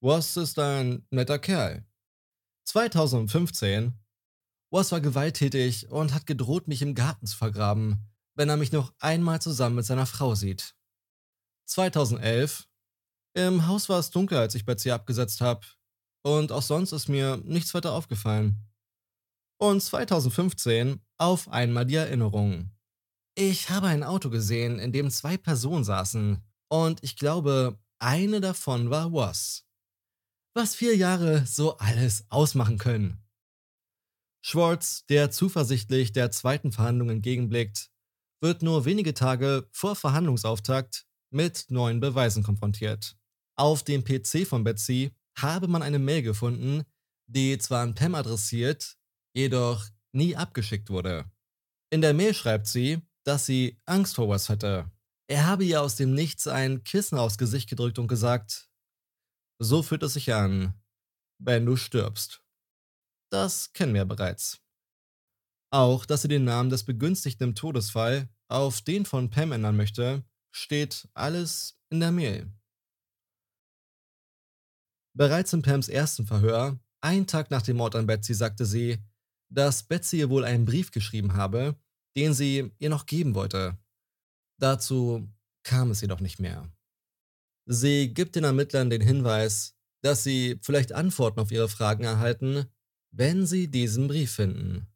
Was 0.00 0.36
ist 0.36 0.58
ein 0.58 1.06
netter 1.10 1.38
Kerl. 1.38 1.84
2015 2.64 3.98
Was 4.76 4.92
war 4.92 5.00
gewalttätig 5.00 5.88
und 5.88 6.12
hat 6.12 6.26
gedroht, 6.26 6.68
mich 6.68 6.82
im 6.82 6.94
Garten 6.94 7.26
zu 7.26 7.34
vergraben, 7.34 8.10
wenn 8.34 8.50
er 8.50 8.58
mich 8.58 8.72
noch 8.72 8.92
einmal 8.98 9.40
zusammen 9.40 9.76
mit 9.76 9.86
seiner 9.86 10.04
Frau 10.04 10.34
sieht. 10.34 10.76
2011 11.64 12.68
Im 13.32 13.66
Haus 13.66 13.88
war 13.88 13.98
es 13.98 14.10
dunkel, 14.10 14.36
als 14.36 14.54
ich 14.54 14.66
Betsy 14.66 14.90
abgesetzt 14.90 15.40
habe 15.40 15.66
und 16.24 16.52
auch 16.52 16.60
sonst 16.60 16.92
ist 16.92 17.08
mir 17.08 17.38
nichts 17.38 17.72
weiter 17.72 17.92
aufgefallen. 17.92 18.68
Und 19.58 19.82
2015 19.82 21.00
auf 21.16 21.48
einmal 21.48 21.86
die 21.86 21.94
Erinnerung. 21.94 22.70
Ich 23.34 23.70
habe 23.70 23.86
ein 23.86 24.04
Auto 24.04 24.28
gesehen, 24.28 24.78
in 24.78 24.92
dem 24.92 25.10
zwei 25.10 25.38
Personen 25.38 25.84
saßen 25.84 26.44
und 26.68 27.02
ich 27.02 27.16
glaube, 27.16 27.78
eine 27.98 28.42
davon 28.42 28.90
war 28.90 29.10
Was. 29.10 29.64
Was 30.52 30.74
vier 30.74 30.94
Jahre 30.98 31.46
so 31.46 31.78
alles 31.78 32.26
ausmachen 32.28 32.76
können. 32.76 33.25
Schwartz, 34.48 35.04
der 35.06 35.32
zuversichtlich 35.32 36.12
der 36.12 36.30
zweiten 36.30 36.70
Verhandlung 36.70 37.10
entgegenblickt, 37.10 37.90
wird 38.40 38.62
nur 38.62 38.84
wenige 38.84 39.12
Tage 39.12 39.68
vor 39.72 39.96
Verhandlungsauftakt 39.96 41.04
mit 41.32 41.64
neuen 41.68 41.98
Beweisen 41.98 42.44
konfrontiert. 42.44 43.16
Auf 43.56 43.82
dem 43.82 44.04
PC 44.04 44.46
von 44.46 44.62
Betsy 44.62 45.10
habe 45.36 45.66
man 45.66 45.82
eine 45.82 45.98
Mail 45.98 46.22
gefunden, 46.22 46.84
die 47.26 47.58
zwar 47.58 47.82
an 47.82 47.96
Pam 47.96 48.14
adressiert, 48.14 48.96
jedoch 49.34 49.84
nie 50.12 50.36
abgeschickt 50.36 50.90
wurde. 50.90 51.28
In 51.90 52.00
der 52.00 52.14
Mail 52.14 52.32
schreibt 52.32 52.68
sie, 52.68 53.02
dass 53.24 53.46
sie 53.46 53.80
Angst 53.84 54.14
vor 54.14 54.28
was 54.28 54.48
hätte. 54.48 54.88
Er 55.26 55.46
habe 55.46 55.64
ihr 55.64 55.82
aus 55.82 55.96
dem 55.96 56.14
Nichts 56.14 56.46
ein 56.46 56.84
Kissen 56.84 57.18
aufs 57.18 57.36
Gesicht 57.36 57.68
gedrückt 57.68 57.98
und 57.98 58.06
gesagt, 58.06 58.68
so 59.58 59.82
fühlt 59.82 60.04
es 60.04 60.12
sich 60.12 60.32
an, 60.32 60.80
wenn 61.38 61.66
du 61.66 61.74
stirbst. 61.74 62.45
Das 63.36 63.70
kennen 63.74 63.92
wir 63.92 64.06
bereits. 64.06 64.62
Auch, 65.70 66.06
dass 66.06 66.22
sie 66.22 66.28
den 66.28 66.44
Namen 66.44 66.70
des 66.70 66.84
Begünstigten 66.84 67.48
im 67.48 67.54
Todesfall 67.54 68.30
auf 68.48 68.80
den 68.80 69.04
von 69.04 69.28
Pam 69.28 69.52
ändern 69.52 69.76
möchte, 69.76 70.24
steht 70.54 71.06
alles 71.12 71.78
in 71.90 72.00
der 72.00 72.12
Mail. 72.12 72.50
Bereits 75.14 75.52
in 75.52 75.60
Pams 75.60 75.90
ersten 75.90 76.24
Verhör, 76.24 76.80
einen 77.02 77.26
Tag 77.26 77.50
nach 77.50 77.60
dem 77.60 77.76
Mord 77.76 77.94
an 77.94 78.06
Betsy, 78.06 78.32
sagte 78.32 78.64
sie, 78.64 79.04
dass 79.52 79.82
Betsy 79.82 80.20
ihr 80.20 80.30
wohl 80.30 80.46
einen 80.46 80.64
Brief 80.64 80.90
geschrieben 80.90 81.34
habe, 81.34 81.78
den 82.16 82.32
sie 82.32 82.72
ihr 82.78 82.88
noch 82.88 83.04
geben 83.04 83.34
wollte. 83.34 83.76
Dazu 84.58 85.28
kam 85.62 85.90
es 85.90 86.00
jedoch 86.00 86.20
nicht 86.20 86.40
mehr. 86.40 86.72
Sie 87.68 88.14
gibt 88.14 88.34
den 88.34 88.44
Ermittlern 88.44 88.88
den 88.88 89.02
Hinweis, 89.02 89.76
dass 90.02 90.24
sie 90.24 90.58
vielleicht 90.62 90.92
Antworten 90.92 91.38
auf 91.38 91.50
ihre 91.50 91.68
Fragen 91.68 92.04
erhalten, 92.04 92.72
wenn 93.16 93.46
sie 93.46 93.68
diesen 93.68 94.08
Brief 94.08 94.32
finden. 94.32 94.86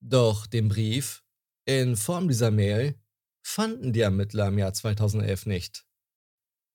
Doch 0.00 0.46
den 0.46 0.68
Brief 0.68 1.24
in 1.64 1.96
Form 1.96 2.28
dieser 2.28 2.52
Mail 2.52 3.00
fanden 3.44 3.92
die 3.92 4.00
Ermittler 4.00 4.48
im 4.48 4.58
Jahr 4.58 4.72
2011 4.72 5.46
nicht. 5.46 5.84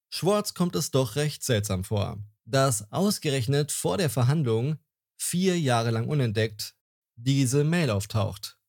Schwartz 0.09 0.53
kommt 0.53 0.75
es 0.75 0.91
doch 0.91 1.15
recht 1.15 1.43
seltsam 1.43 1.83
vor, 1.83 2.21
dass 2.45 2.91
ausgerechnet 2.91 3.71
vor 3.71 3.97
der 3.97 4.09
Verhandlung 4.09 4.77
vier 5.17 5.57
Jahre 5.59 5.91
lang 5.91 6.07
unentdeckt 6.07 6.75
diese 7.15 7.63
Mail 7.63 7.89
auftaucht. 7.89 8.59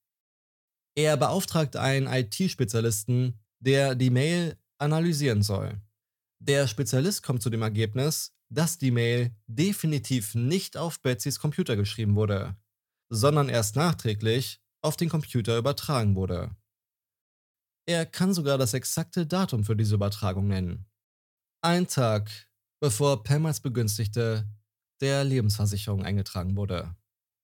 Er 0.95 1.17
beauftragt 1.17 1.77
einen 1.77 2.07
IT-Spezialisten, 2.07 3.41
der 3.59 3.95
die 3.95 4.11
Mail 4.11 4.57
analysieren 4.79 5.43
soll. 5.43 5.81
Der 6.39 6.69
Spezialist 6.69 7.25
kommt 7.25 7.43
zu 7.43 7.51
dem 7.51 7.63
Ergebnis, 7.63 8.38
dass 8.51 8.79
die 8.79 8.91
Mail 8.91 9.35
definitiv 9.47 10.35
nicht 10.35 10.77
auf 10.77 11.01
Betsys 11.01 11.39
Computer 11.39 11.77
geschrieben 11.77 12.17
wurde, 12.17 12.57
sondern 13.11 13.49
erst 13.49 13.77
nachträglich 13.77 14.61
auf 14.83 14.97
den 14.97 15.09
Computer 15.09 15.59
übertragen 15.59 16.15
wurde. 16.15 16.55
Er 17.87 18.07
kann 18.07 18.35
sogar 18.35 18.59
das 18.59 18.75
exakte 18.75 19.27
Datum 19.27 19.65
für 19.65 19.77
diese 19.77 19.95
Übertragung 19.95 20.47
nennen. 20.49 20.87
Ein 21.63 21.89
Tag, 21.89 22.31
bevor 22.81 23.25
Pam 23.25 23.47
als 23.47 23.61
Begünstigte 23.61 24.47
der 25.01 25.25
Lebensversicherung 25.25 26.05
eingetragen 26.05 26.57
wurde. 26.57 26.95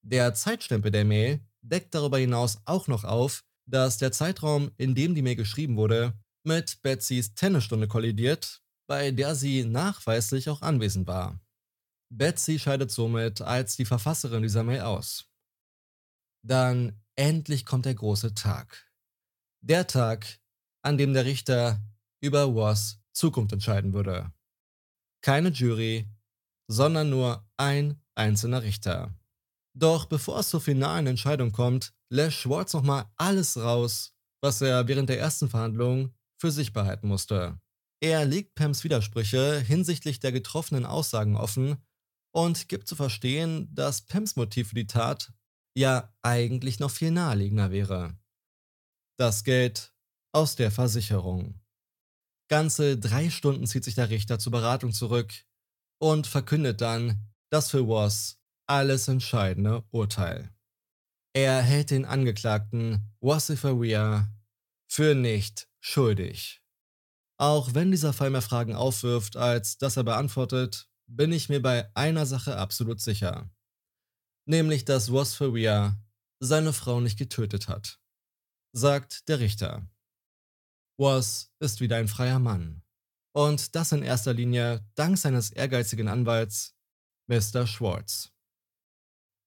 Der 0.02 0.34
Zeitstempel 0.34 0.90
der 0.90 1.04
Mail 1.04 1.40
deckt 1.62 1.94
darüber 1.94 2.18
hinaus 2.18 2.60
auch 2.66 2.88
noch 2.88 3.04
auf, 3.04 3.42
dass 3.66 3.96
der 3.98 4.12
Zeitraum, 4.12 4.70
in 4.76 4.94
dem 4.94 5.14
die 5.14 5.22
Mail 5.22 5.36
geschrieben 5.36 5.76
wurde, 5.76 6.12
mit 6.44 6.82
Betsys 6.82 7.34
Tennisstunde 7.34 7.88
kollidiert, 7.88 8.62
bei 8.86 9.10
der 9.10 9.34
sie 9.34 9.64
nachweislich 9.64 10.48
auch 10.48 10.62
anwesend 10.62 11.06
war. 11.06 11.40
Betsy 12.10 12.58
scheidet 12.58 12.90
somit 12.90 13.40
als 13.40 13.76
die 13.76 13.84
Verfasserin 13.84 14.42
dieser 14.42 14.62
Mail 14.62 14.82
aus. 14.82 15.26
Dann 16.46 17.02
endlich 17.16 17.64
kommt 17.64 17.86
der 17.86 17.94
große 17.94 18.34
Tag. 18.34 18.90
Der 19.62 19.86
Tag, 19.86 20.38
an 20.82 20.98
dem 20.98 21.14
der 21.14 21.24
Richter 21.24 21.80
über 22.20 22.54
Was 22.54 23.00
Zukunft 23.12 23.52
entscheiden 23.52 23.92
würde. 23.92 24.32
Keine 25.22 25.48
Jury, 25.48 26.06
sondern 26.68 27.10
nur 27.10 27.48
ein 27.56 28.02
einzelner 28.14 28.62
Richter. 28.62 29.14
Doch 29.76 30.06
bevor 30.06 30.38
es 30.38 30.50
zur 30.50 30.60
finalen 30.60 31.06
Entscheidung 31.06 31.50
kommt, 31.50 31.92
lässt 32.10 32.36
Schwartz 32.36 32.74
nochmal 32.74 33.06
alles 33.16 33.56
raus, 33.56 34.14
was 34.40 34.60
er 34.60 34.86
während 34.86 35.08
der 35.08 35.18
ersten 35.18 35.48
Verhandlung 35.48 36.14
für 36.38 36.50
sich 36.50 36.72
behalten 36.72 37.08
musste. 37.08 37.58
Er 38.04 38.26
legt 38.26 38.54
Pams 38.54 38.84
Widersprüche 38.84 39.58
hinsichtlich 39.60 40.20
der 40.20 40.30
getroffenen 40.30 40.84
Aussagen 40.84 41.38
offen 41.38 41.78
und 42.34 42.68
gibt 42.68 42.86
zu 42.86 42.96
verstehen, 42.96 43.74
dass 43.74 44.02
Pams 44.02 44.36
Motiv 44.36 44.68
für 44.68 44.74
die 44.74 44.86
Tat 44.86 45.32
ja 45.74 46.14
eigentlich 46.20 46.80
noch 46.80 46.90
viel 46.90 47.10
naheliegender 47.10 47.70
wäre. 47.70 48.14
Das 49.16 49.42
Geld 49.42 49.94
aus 50.32 50.54
der 50.54 50.70
Versicherung. 50.70 51.62
Ganze 52.50 52.98
drei 52.98 53.30
Stunden 53.30 53.66
zieht 53.66 53.84
sich 53.84 53.94
der 53.94 54.10
Richter 54.10 54.38
zur 54.38 54.52
Beratung 54.52 54.92
zurück 54.92 55.32
und 55.98 56.26
verkündet 56.26 56.82
dann 56.82 57.32
das 57.50 57.70
für 57.70 57.88
Was 57.88 58.38
alles 58.66 59.08
entscheidende 59.08 59.82
Urteil. 59.92 60.54
Er 61.32 61.62
hält 61.62 61.90
den 61.90 62.04
Angeklagten 62.04 63.14
Wassifaria 63.22 64.30
für 64.90 65.14
nicht 65.14 65.70
schuldig. 65.80 66.63
Auch 67.36 67.74
wenn 67.74 67.90
dieser 67.90 68.12
Fall 68.12 68.30
mehr 68.30 68.42
Fragen 68.42 68.74
aufwirft, 68.74 69.36
als 69.36 69.78
dass 69.78 69.96
er 69.96 70.04
beantwortet, 70.04 70.88
bin 71.06 71.32
ich 71.32 71.48
mir 71.48 71.60
bei 71.60 71.90
einer 71.94 72.26
Sache 72.26 72.56
absolut 72.56 73.00
sicher. 73.00 73.50
Nämlich, 74.46 74.84
dass 74.84 75.12
Wasfaria 75.12 75.98
seine 76.40 76.72
Frau 76.72 77.00
nicht 77.00 77.18
getötet 77.18 77.68
hat. 77.68 77.98
Sagt 78.72 79.28
der 79.28 79.40
Richter. 79.40 79.88
Was 80.96 81.52
ist 81.58 81.80
wieder 81.80 81.96
ein 81.96 82.08
freier 82.08 82.38
Mann. 82.38 82.82
Und 83.32 83.74
das 83.74 83.90
in 83.90 84.02
erster 84.02 84.32
Linie 84.32 84.86
dank 84.94 85.18
seines 85.18 85.50
ehrgeizigen 85.50 86.06
Anwalts, 86.06 86.76
Mr. 87.26 87.66
Schwartz. 87.66 88.30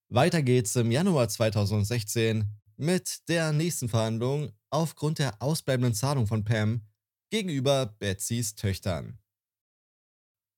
Weiter 0.09 0.41
geht's 0.41 0.75
im 0.75 0.91
Januar 0.91 1.29
2016 1.29 2.49
mit 2.75 3.27
der 3.29 3.53
nächsten 3.53 3.87
Verhandlung 3.87 4.51
aufgrund 4.69 5.19
der 5.19 5.41
ausbleibenden 5.41 5.93
Zahlung 5.93 6.27
von 6.27 6.43
Pam 6.43 6.81
gegenüber 7.29 7.87
Betsys 7.99 8.55
Töchtern. 8.55 9.17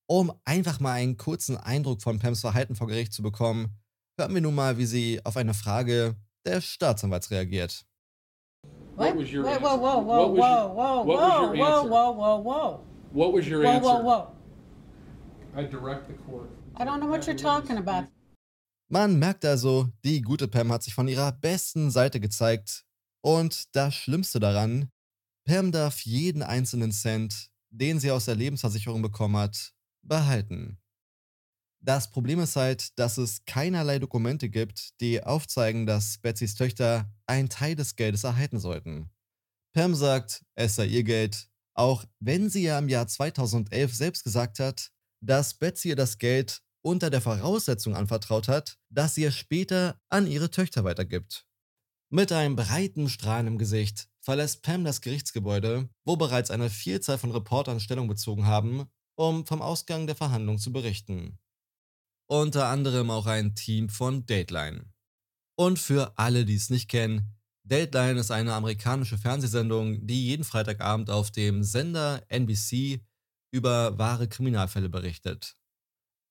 Um 0.07 0.33
einfach 0.43 0.79
mal 0.79 0.93
einen 0.93 1.17
kurzen 1.17 1.57
Eindruck 1.57 2.01
von 2.01 2.19
Pams 2.19 2.41
Verhalten 2.41 2.75
vor 2.75 2.87
Gericht 2.87 3.13
zu 3.13 3.21
bekommen, 3.21 3.77
hören 4.19 4.33
wir 4.33 4.41
nun 4.41 4.55
mal, 4.55 4.77
wie 4.77 4.85
sie 4.85 5.23
auf 5.23 5.37
eine 5.37 5.53
Frage 5.53 6.15
des 6.45 6.65
Staatsanwalts 6.65 7.29
reagiert. 7.31 7.85
What? 8.95 9.15
What 9.15 9.17
was 9.23 9.31
your 9.31 9.43
whoa, 9.43 9.49
answer? 9.51 9.61
whoa, 9.61 9.77
whoa, 9.79 10.03
whoa, 10.03 10.27
What 10.27 10.37
was 10.37 10.49
your- 10.49 10.75
whoa, 10.75 11.03
whoa, 11.03 11.05
what 11.05 11.23
was 11.23 11.57
your 11.57 11.59
whoa, 11.59 11.83
whoa, 11.83 12.13
whoa, 12.13 12.37
whoa, 12.37 12.41
whoa, 12.43 12.85
What 13.13 13.33
was 13.33 13.47
your 13.47 13.61
whoa, 13.63 13.69
answer? 13.69 14.03
whoa, 14.03 14.03
whoa. 14.03 14.35
I 15.55 15.63
direct 15.65 16.07
the 16.07 16.13
court. 16.25 16.49
I 16.75 16.83
don't 16.85 16.99
know 16.99 17.09
what 17.09 17.25
you're 17.25 17.35
talking 17.37 17.77
about. 17.77 18.07
Man 18.91 19.19
merkt 19.19 19.45
also, 19.45 19.89
die 20.03 20.21
gute 20.21 20.47
Pam 20.47 20.71
hat 20.71 20.83
sich 20.83 20.93
von 20.95 21.07
ihrer 21.07 21.31
besten 21.31 21.91
Seite 21.91 22.19
gezeigt. 22.19 22.85
Und 23.21 23.75
das 23.75 23.93
Schlimmste 23.95 24.39
daran, 24.39 24.89
Pam 25.45 25.71
darf 25.71 26.01
jeden 26.01 26.43
einzelnen 26.43 26.91
Cent, 26.91 27.49
den 27.69 27.99
sie 27.99 28.11
aus 28.11 28.25
der 28.25 28.35
Lebensversicherung 28.35 29.01
bekommen 29.01 29.37
hat, 29.37 29.73
behalten. 30.01 30.79
Das 31.81 32.11
Problem 32.11 32.39
ist 32.39 32.55
halt, 32.55 32.97
dass 32.99 33.17
es 33.17 33.45
keinerlei 33.45 33.99
Dokumente 33.99 34.49
gibt, 34.49 34.99
die 34.99 35.23
aufzeigen, 35.23 35.85
dass 35.85 36.17
Betsys 36.17 36.55
Töchter 36.55 37.09
einen 37.25 37.49
Teil 37.49 37.75
des 37.75 37.95
Geldes 37.95 38.25
erhalten 38.25 38.59
sollten. 38.59 39.09
Pam 39.73 39.95
sagt, 39.95 40.43
es 40.55 40.75
sei 40.75 40.87
ihr 40.87 41.03
Geld, 41.03 41.49
auch 41.73 42.03
wenn 42.19 42.49
sie 42.49 42.63
ja 42.63 42.77
im 42.79 42.89
Jahr 42.89 43.07
2011 43.07 43.95
selbst 43.95 44.23
gesagt 44.23 44.59
hat, 44.59 44.91
dass 45.21 45.53
Betsy 45.53 45.89
ihr 45.89 45.95
das 45.95 46.17
Geld 46.17 46.61
unter 46.81 47.09
der 47.09 47.21
Voraussetzung 47.21 47.95
anvertraut 47.95 48.47
hat, 48.47 48.77
dass 48.89 49.15
sie 49.15 49.23
es 49.23 49.35
später 49.35 49.99
an 50.09 50.27
ihre 50.27 50.49
Töchter 50.49 50.83
weitergibt. 50.83 51.45
Mit 52.09 52.31
einem 52.31 52.55
breiten 52.55 53.07
Strahlen 53.07 53.47
im 53.47 53.57
Gesicht 53.57 54.09
verlässt 54.21 54.63
Pam 54.63 54.83
das 54.83 55.01
Gerichtsgebäude, 55.01 55.89
wo 56.05 56.15
bereits 56.17 56.51
eine 56.51 56.69
Vielzahl 56.69 57.17
von 57.17 57.31
Reportern 57.31 57.79
Stellung 57.79 58.07
bezogen 58.07 58.45
haben, 58.45 58.85
um 59.15 59.45
vom 59.45 59.61
Ausgang 59.61 60.07
der 60.07 60.15
Verhandlung 60.15 60.57
zu 60.57 60.71
berichten. 60.71 61.39
Unter 62.27 62.67
anderem 62.67 63.09
auch 63.09 63.25
ein 63.25 63.55
Team 63.55 63.89
von 63.89 64.25
Dateline. 64.25 64.85
Und 65.57 65.79
für 65.79 66.17
alle, 66.17 66.45
die 66.45 66.55
es 66.55 66.69
nicht 66.69 66.89
kennen, 66.89 67.35
Dateline 67.63 68.19
ist 68.19 68.31
eine 68.31 68.53
amerikanische 68.53 69.17
Fernsehsendung, 69.17 70.05
die 70.07 70.27
jeden 70.27 70.43
Freitagabend 70.43 71.09
auf 71.09 71.31
dem 71.31 71.63
Sender 71.63 72.23
NBC 72.29 73.01
über 73.51 73.97
wahre 73.97 74.27
Kriminalfälle 74.27 74.89
berichtet. 74.89 75.55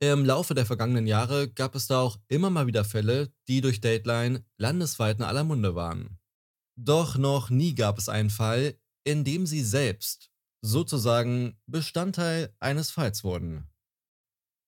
Im 0.00 0.24
Laufe 0.24 0.54
der 0.54 0.66
vergangenen 0.66 1.06
Jahre 1.06 1.48
gab 1.48 1.74
es 1.74 1.88
da 1.88 2.00
auch 2.00 2.18
immer 2.28 2.50
mal 2.50 2.66
wieder 2.66 2.84
Fälle, 2.84 3.32
die 3.48 3.60
durch 3.60 3.80
Dateline 3.80 4.44
landesweit 4.56 5.18
in 5.18 5.24
aller 5.24 5.44
Munde 5.44 5.74
waren. 5.74 6.17
Doch 6.80 7.18
noch 7.18 7.50
nie 7.50 7.74
gab 7.74 7.98
es 7.98 8.08
einen 8.08 8.30
Fall, 8.30 8.78
in 9.04 9.24
dem 9.24 9.46
sie 9.46 9.64
selbst 9.64 10.30
sozusagen 10.62 11.60
Bestandteil 11.66 12.54
eines 12.60 12.92
Falls 12.92 13.24
wurden. 13.24 13.68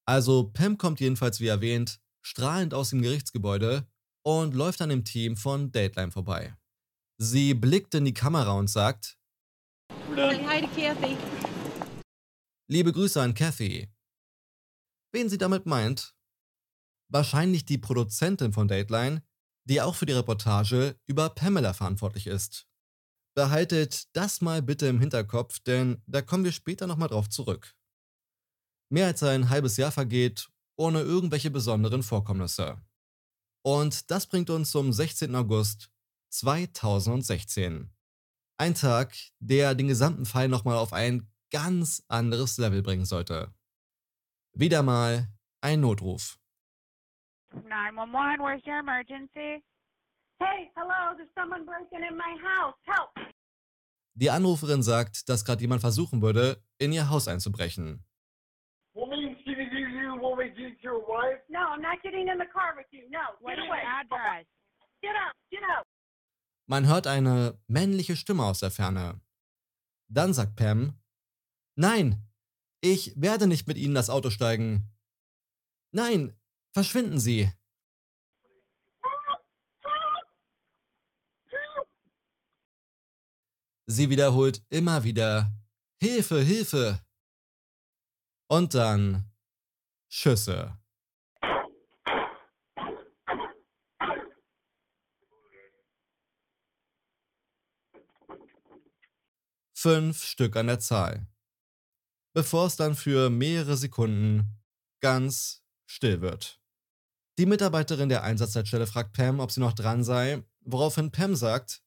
Also 0.09 0.51
Pam 0.51 0.77
kommt 0.77 0.99
jedenfalls 0.99 1.39
wie 1.39 1.47
erwähnt 1.47 2.01
strahlend 2.23 2.75
aus 2.75 2.91
dem 2.91 3.01
Gerichtsgebäude 3.01 3.89
und 4.23 4.55
läuft 4.55 4.83
an 4.83 4.89
dem 4.89 5.05
Team 5.05 5.37
von 5.37 5.71
Dateline 5.71 6.11
vorbei. 6.11 6.57
Sie 7.19 7.55
blickt 7.55 7.95
in 7.95 8.05
die 8.05 8.13
Kamera 8.13 8.53
und 8.53 8.69
sagt, 8.69 9.17
hi 10.17 10.67
Kathy. 10.75 11.17
Liebe 12.69 12.93
Grüße 12.93 13.23
an 13.23 13.35
Kathy. 13.35 13.89
Wen 15.13 15.29
sie 15.29 15.39
damit 15.39 15.65
meint? 15.65 16.15
Wahrscheinlich 17.09 17.65
die 17.65 17.79
Produzentin 17.79 18.53
von 18.53 18.67
Dateline, 18.67 19.23
die 19.71 19.81
auch 19.81 19.95
für 19.95 20.05
die 20.05 20.13
Reportage 20.13 20.99
über 21.07 21.31
Pamela 21.31 21.73
verantwortlich 21.73 22.27
ist. 22.27 22.67
Behaltet 23.37 24.15
das 24.17 24.41
mal 24.41 24.63
bitte 24.63 24.89
im 24.89 24.99
Hinterkopf, 24.99 25.61
denn 25.61 26.03
da 26.07 26.23
kommen 26.23 26.43
wir 26.43 26.51
später 26.51 26.89
nochmal 26.89 27.09
drauf 27.09 27.29
zurück. 27.29 27.77
Mehr 28.93 29.07
als 29.07 29.23
ein 29.23 29.49
halbes 29.49 29.77
Jahr 29.77 29.93
vergeht 29.93 30.51
ohne 30.77 31.03
irgendwelche 31.03 31.53
besonderen 31.53 32.03
Vorkommnisse. 32.03 32.83
Und 33.63 34.11
das 34.11 34.27
bringt 34.27 34.51
uns 34.51 34.73
zum 34.73 34.93
16. 34.93 35.33
August 35.37 35.93
2016. 36.31 37.95
Ein 38.59 38.75
Tag, 38.75 39.15
der 39.39 39.77
den 39.77 39.87
gesamten 39.87 40.27
Fall 40.27 40.49
nochmal 40.49 40.79
auf 40.79 40.93
ein 40.93 41.31
ganz 41.53 42.03
anderes 42.09 42.59
Level 42.59 42.83
bringen 42.83 43.05
sollte. 43.05 43.55
Wieder 44.53 44.83
mal 44.83 45.33
ein 45.61 45.81
Notruf. 45.81 46.40
911, 47.55 48.43
where's 48.43 48.63
your 48.65 48.79
emergency? 48.79 49.63
Hey, 50.39 50.71
hello, 50.77 51.15
there's 51.17 51.29
someone 51.37 51.65
breaking 51.65 52.07
in 52.09 52.17
my 52.17 52.37
house. 52.43 52.75
Help! 52.87 53.11
Die 54.15 54.31
Anruferin 54.31 54.83
sagt, 54.83 55.29
dass 55.29 55.45
gerade 55.45 55.61
jemand 55.61 55.81
versuchen 55.81 56.23
würde, 56.23 56.63
in 56.79 56.93
ihr 56.93 57.09
Haus 57.11 57.29
einzubrechen. 57.29 58.05
Want 58.95 59.11
me 59.11 59.35
to 59.35 59.55
do 59.55 59.79
you? 59.79 60.17
Me 60.37 60.49
to 60.49 60.55
do 60.55 60.69
your 60.83 61.01
wife? 61.07 61.41
No, 61.49 61.61
I'm 61.61 61.81
not 61.83 62.03
getting 62.03 62.29
in 62.29 62.39
the 62.39 62.47
car 62.53 62.75
with 62.77 62.87
you. 62.91 63.03
No, 63.11 63.21
get 63.47 63.59
is 63.59 63.65
away. 63.67 63.81
address? 63.85 64.47
Get 65.03 65.15
up, 65.15 65.35
get 65.51 65.63
up. 65.79 65.85
Man 66.67 66.87
hört 66.87 67.07
eine 67.07 67.59
männliche 67.67 68.17
Stimme 68.17 68.45
aus 68.45 68.61
der 68.61 68.71
Ferne. 68.71 69.21
Dann 70.09 70.33
sagt 70.35 70.57
Pam, 70.57 70.99
Nein, 71.77 72.23
ich 72.81 73.13
werde 73.21 73.47
nicht 73.47 73.67
mit 73.69 73.77
Ihnen 73.77 73.95
das 73.95 74.11
Auto 74.11 74.31
steigen. 74.31 74.89
Nein, 75.93 76.33
verschwinden 76.73 77.19
Sie. 77.21 77.51
Sie 83.87 84.09
wiederholt 84.09 84.65
immer 84.69 85.03
wieder 85.03 85.53
Hilfe, 85.99 86.41
Hilfe. 86.41 87.05
Und 88.49 88.75
dann 88.75 89.33
Schüsse. 90.09 90.79
Fünf 99.75 100.25
Stück 100.25 100.57
an 100.57 100.69
der 100.69 100.79
Zahl. 100.79 101.27
Bevor 102.33 102.67
es 102.67 102.77
dann 102.77 102.95
für 102.95 103.29
mehrere 103.29 103.77
Sekunden 103.77 104.63
ganz 105.01 105.65
still 105.87 106.21
wird. 106.21 106.60
Die 107.41 107.47
Mitarbeiterin 107.47 108.11
der 108.11 108.23
Einsatzleitstelle 108.23 108.87
fragt 108.87 109.15
Pam, 109.15 109.41
ob 109.41 109.51
sie 109.51 109.61
noch 109.61 109.73
dran 109.73 110.05
sei, 110.05 110.45
woraufhin 110.61 111.11
Pam 111.11 111.35
sagt, 111.35 111.83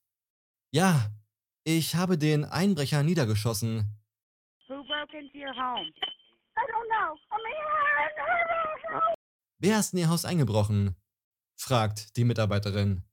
ja, 0.72 1.12
ich 1.64 1.94
habe 1.94 2.18
den 2.18 2.44
Einbrecher 2.44 3.04
niedergeschossen. 3.04 3.86
Who 4.68 4.84
broke 4.84 5.16
into 5.16 5.38
your 5.38 5.54
home? 5.56 5.92
I 6.58 6.66
don't 6.72 6.88
know. 6.90 7.16
I'm 7.30 7.46
here. 7.46 9.16
Wer 9.60 9.80
ist 9.80 9.94
in 9.94 10.00
ihr 10.00 10.10
Haus 10.10 10.26
eingebrochen? 10.26 10.96
fragt 11.56 12.18
die 12.18 12.24
Mitarbeiterin. 12.24 13.04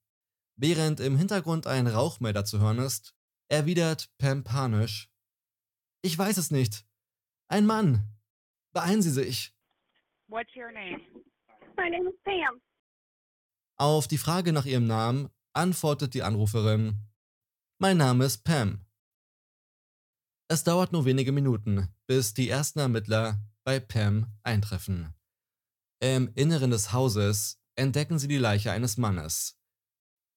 Während 0.56 1.00
im 1.00 1.18
Hintergrund 1.18 1.66
ein 1.66 1.86
Rauchmelder 1.86 2.46
zu 2.46 2.58
hören 2.58 2.78
ist, 2.78 3.14
erwidert 3.48 4.08
Pam 4.16 4.44
panisch. 4.44 5.10
Ich 6.00 6.16
weiß 6.16 6.38
es 6.38 6.50
nicht. 6.50 6.86
Ein 7.48 7.66
Mann. 7.66 8.18
Beeilen 8.72 9.02
Sie 9.02 9.10
sich. 9.10 9.54
What's 10.26 10.56
your 10.56 10.72
name? 10.72 11.02
My 11.82 11.88
name 11.88 12.08
is 12.08 12.14
Pam. 12.24 12.60
Auf 13.78 14.06
die 14.06 14.18
Frage 14.18 14.52
nach 14.52 14.66
ihrem 14.66 14.86
Namen 14.86 15.30
antwortet 15.54 16.12
die 16.12 16.22
Anruferin. 16.22 17.08
Mein 17.78 17.96
Name 17.96 18.26
ist 18.26 18.44
Pam. 18.44 18.84
Es 20.48 20.62
dauert 20.62 20.92
nur 20.92 21.06
wenige 21.06 21.32
Minuten, 21.32 21.88
bis 22.06 22.34
die 22.34 22.50
ersten 22.50 22.80
Ermittler 22.80 23.40
bei 23.64 23.80
Pam 23.80 24.26
eintreffen. 24.42 25.14
Im 26.00 26.30
Inneren 26.34 26.70
des 26.70 26.92
Hauses 26.92 27.62
entdecken 27.76 28.18
sie 28.18 28.28
die 28.28 28.36
Leiche 28.36 28.72
eines 28.72 28.98
Mannes. 28.98 29.58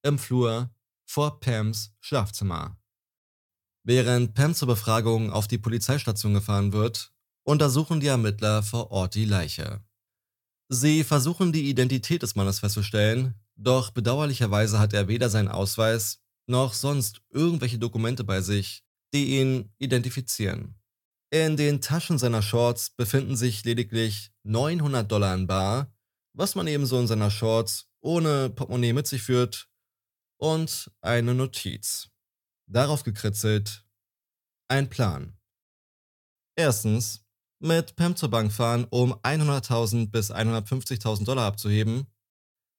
Im 0.01 0.19
Flur 0.19 0.73
vor 1.03 1.41
Pams 1.41 1.93
Schlafzimmer. 1.99 2.79
Während 3.84 4.34
Pam 4.34 4.53
zur 4.53 4.69
Befragung 4.69 5.29
auf 5.34 5.49
die 5.49 5.58
Polizeistation 5.58 6.36
gefahren 6.36 6.71
wird, 6.71 7.13
untersuchen 7.45 7.99
die 7.99 8.08
Ermittler 8.08 8.63
vor 8.63 8.91
Ort 8.91 9.15
die 9.15 9.25
Leiche. 9.25 9.84
Sie 10.76 11.04
versuchen 11.04 11.52
die 11.52 11.70
Identität 11.70 12.24
des 12.24 12.34
Mannes 12.34 12.62
festzustellen, 12.62 13.36
doch 13.56 13.92
bedauerlicherweise 13.92 14.80
hat 14.80 14.92
er 14.94 15.08
weder 15.08 15.30
seinen 15.30 15.48
Ausweis 15.48 16.20
noch 16.48 16.74
sonst 16.74 17.22
irgendwelche 17.30 17.78
Dokumente 17.78 18.24
bei 18.24 18.42
sich, 18.42 18.84
die 19.14 19.40
ihn 19.40 19.72
identifizieren. 19.78 20.74
In 21.30 21.58
den 21.58 21.80
Taschen 21.80 22.18
seiner 22.18 22.42
Shorts 22.42 22.90
befinden 22.90 23.36
sich 23.36 23.64
lediglich 23.64 24.32
900 24.42 25.12
Dollar 25.12 25.36
in 25.36 25.46
Bar, 25.46 25.94
was 26.34 26.56
man 26.56 26.66
ebenso 26.66 27.00
in 27.00 27.06
seiner 27.06 27.30
Shorts 27.30 27.88
ohne 28.02 28.50
Portemonnaie 28.50 28.94
mit 28.94 29.06
sich 29.06 29.22
führt, 29.22 29.68
und 30.38 30.92
eine 31.02 31.36
Notiz. 31.36 32.10
Darauf 32.66 33.04
gekritzelt 33.04 33.86
ein 34.70 34.90
Plan. 34.90 35.38
Erstens, 36.56 37.23
mit 37.63 37.95
Pam 37.95 38.15
zur 38.15 38.30
Bank 38.30 38.52
fahren, 38.52 38.86
um 38.89 39.13
100.000 39.13 40.12
bis 40.12 40.32
150.000 40.32 41.23
Dollar 41.23 41.45
abzuheben. 41.45 42.08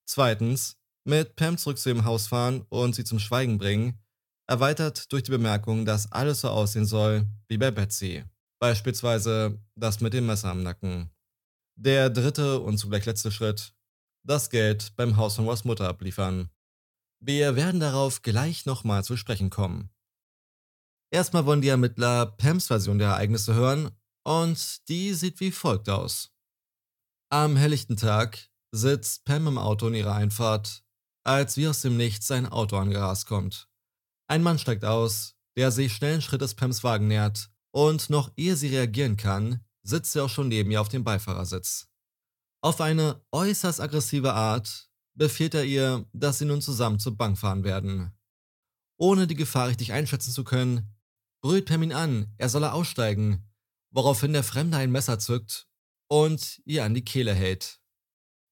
Zweitens, 0.06 0.76
mit 1.04 1.36
Pam 1.36 1.56
zurück 1.56 1.78
zu 1.78 1.88
ihrem 1.88 2.04
Haus 2.04 2.26
fahren 2.26 2.66
und 2.68 2.94
sie 2.94 3.04
zum 3.04 3.18
Schweigen 3.18 3.56
bringen, 3.56 3.98
erweitert 4.46 5.10
durch 5.10 5.22
die 5.22 5.30
Bemerkung, 5.30 5.86
dass 5.86 6.12
alles 6.12 6.42
so 6.42 6.48
aussehen 6.50 6.84
soll 6.84 7.26
wie 7.48 7.56
bei 7.56 7.70
Betsy. 7.70 8.24
Beispielsweise 8.60 9.58
das 9.74 10.00
mit 10.00 10.12
dem 10.12 10.26
Messer 10.26 10.50
am 10.50 10.62
Nacken. 10.62 11.10
Der 11.76 12.10
dritte 12.10 12.60
und 12.60 12.76
zugleich 12.76 13.06
letzte 13.06 13.32
Schritt, 13.32 13.74
das 14.22 14.50
Geld 14.50 14.94
beim 14.96 15.16
Haus 15.16 15.36
von 15.36 15.46
Ross 15.46 15.64
Mutter 15.64 15.88
abliefern. 15.88 16.50
Wir 17.20 17.56
werden 17.56 17.80
darauf 17.80 18.20
gleich 18.20 18.66
nochmal 18.66 19.02
zu 19.02 19.16
sprechen 19.16 19.48
kommen. 19.48 19.88
Erstmal 21.10 21.46
wollen 21.46 21.62
die 21.62 21.68
Ermittler 21.68 22.26
Pams 22.26 22.66
Version 22.66 22.98
der 22.98 23.08
Ereignisse 23.08 23.54
hören 23.54 23.90
und 24.24 24.88
die 24.88 25.14
sieht 25.14 25.40
wie 25.40 25.52
folgt 25.52 25.88
aus. 25.88 26.32
Am 27.30 27.56
helllichten 27.56 27.96
Tag 27.96 28.48
sitzt 28.72 29.24
Pam 29.24 29.46
im 29.46 29.58
Auto 29.58 29.88
in 29.88 29.94
ihrer 29.94 30.14
Einfahrt, 30.14 30.84
als 31.24 31.56
wie 31.56 31.68
aus 31.68 31.80
dem 31.80 31.96
Nichts 31.96 32.30
ein 32.30 32.46
Auto 32.46 32.76
angerast 32.76 33.26
kommt. 33.26 33.68
Ein 34.28 34.42
Mann 34.42 34.58
steigt 34.58 34.84
aus, 34.84 35.36
der 35.56 35.70
sich 35.70 35.92
schnellen 35.92 36.22
Schrittes 36.22 36.54
Pams 36.54 36.82
Wagen 36.82 37.08
nähert 37.08 37.50
und 37.72 38.10
noch 38.10 38.32
ehe 38.36 38.56
sie 38.56 38.68
reagieren 38.68 39.16
kann, 39.16 39.64
sitzt 39.82 40.16
er 40.16 40.24
auch 40.24 40.30
schon 40.30 40.48
neben 40.48 40.70
ihr 40.70 40.80
auf 40.80 40.88
dem 40.88 41.04
Beifahrersitz. 41.04 41.88
Auf 42.62 42.80
eine 42.80 43.22
äußerst 43.32 43.80
aggressive 43.80 44.32
Art 44.32 44.88
befiehlt 45.14 45.54
er 45.54 45.64
ihr, 45.64 46.08
dass 46.12 46.38
sie 46.38 46.46
nun 46.46 46.62
zusammen 46.62 46.98
zur 46.98 47.16
Bank 47.16 47.38
fahren 47.38 47.62
werden. 47.62 48.12
Ohne 48.96 49.26
die 49.26 49.34
Gefahr 49.34 49.68
richtig 49.68 49.92
einschätzen 49.92 50.32
zu 50.32 50.44
können, 50.44 50.94
brüllt 51.42 51.66
Pam 51.66 51.82
ihn 51.82 51.92
an, 51.92 52.32
er 52.38 52.48
solle 52.48 52.72
aussteigen, 52.72 53.44
woraufhin 53.94 54.32
der 54.32 54.42
Fremde 54.42 54.76
ein 54.76 54.90
Messer 54.90 55.18
zückt 55.18 55.68
und 56.08 56.60
ihr 56.66 56.84
an 56.84 56.94
die 56.94 57.04
Kehle 57.04 57.32
hält. 57.32 57.80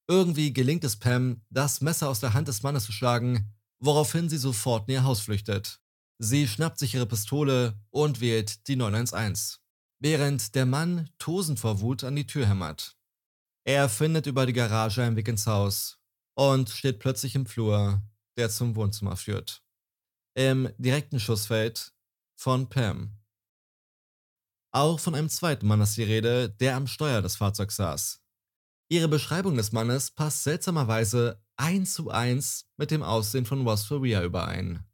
Irgendwie 0.09 0.53
gelingt 0.53 0.85
es 0.85 0.97
Pam, 0.97 1.43
das 1.51 1.81
Messer 1.81 2.09
aus 2.09 2.21
der 2.21 2.33
Hand 2.33 2.49
des 2.49 2.63
Mannes 2.63 2.85
zu 2.85 2.93
schlagen, 2.93 3.53
woraufhin 3.81 4.29
sie 4.29 4.39
sofort 4.39 4.89
in 4.89 4.95
ihr 4.95 5.05
Haus 5.05 5.21
flüchtet. 5.21 5.81
Sie 6.19 6.47
schnappt 6.47 6.79
sich 6.79 6.95
ihre 6.95 7.07
Pistole 7.07 7.81
und 7.91 8.21
wählt 8.21 8.69
die 8.69 8.77
911, 8.77 9.59
während 9.99 10.55
der 10.55 10.67
Mann 10.67 11.11
tosend 11.19 11.59
vor 11.59 11.81
Wut 11.81 12.05
an 12.05 12.15
die 12.15 12.27
Tür 12.27 12.47
hämmert. 12.47 12.97
Er 13.65 13.89
findet 13.89 14.27
über 14.27 14.47
die 14.47 14.53
Garage 14.53 15.03
einen 15.03 15.17
Weg 15.17 15.29
ins 15.29 15.47
Haus 15.47 15.99
und 16.35 16.71
steht 16.71 17.01
plötzlich 17.01 17.35
im 17.35 17.47
Flur, 17.47 18.01
der 18.37 18.49
zum 18.49 18.77
Wohnzimmer 18.77 19.17
führt. 19.17 19.63
Im 20.35 20.71
direkten 20.79 21.19
Schussfeld 21.19 21.93
von 22.37 22.69
Pam. 22.69 23.22
Auch 24.75 24.99
von 24.99 25.15
einem 25.15 25.29
zweiten 25.29 25.67
Mann 25.67 25.83
ist 25.83 25.99
die 25.99 26.03
Rede, 26.03 26.49
der 26.49 26.77
am 26.77 26.87
Steuer 26.87 27.21
des 27.21 27.37
Fahrzeugs 27.37 27.77
saß. 27.77 28.23
Ihre 28.89 29.09
Beschreibung 29.09 29.57
des 29.57 29.73
Mannes 29.73 30.11
passt 30.11 30.45
seltsamerweise 30.45 31.43
eins 31.57 31.95
zu 31.95 32.11
eins 32.11 32.67
mit 32.79 32.91
dem 32.91 33.03
Aussehen 33.03 33.45
von 33.45 33.67
Ross 33.67 33.85
Faria 33.85 34.23
überein. 34.25 34.85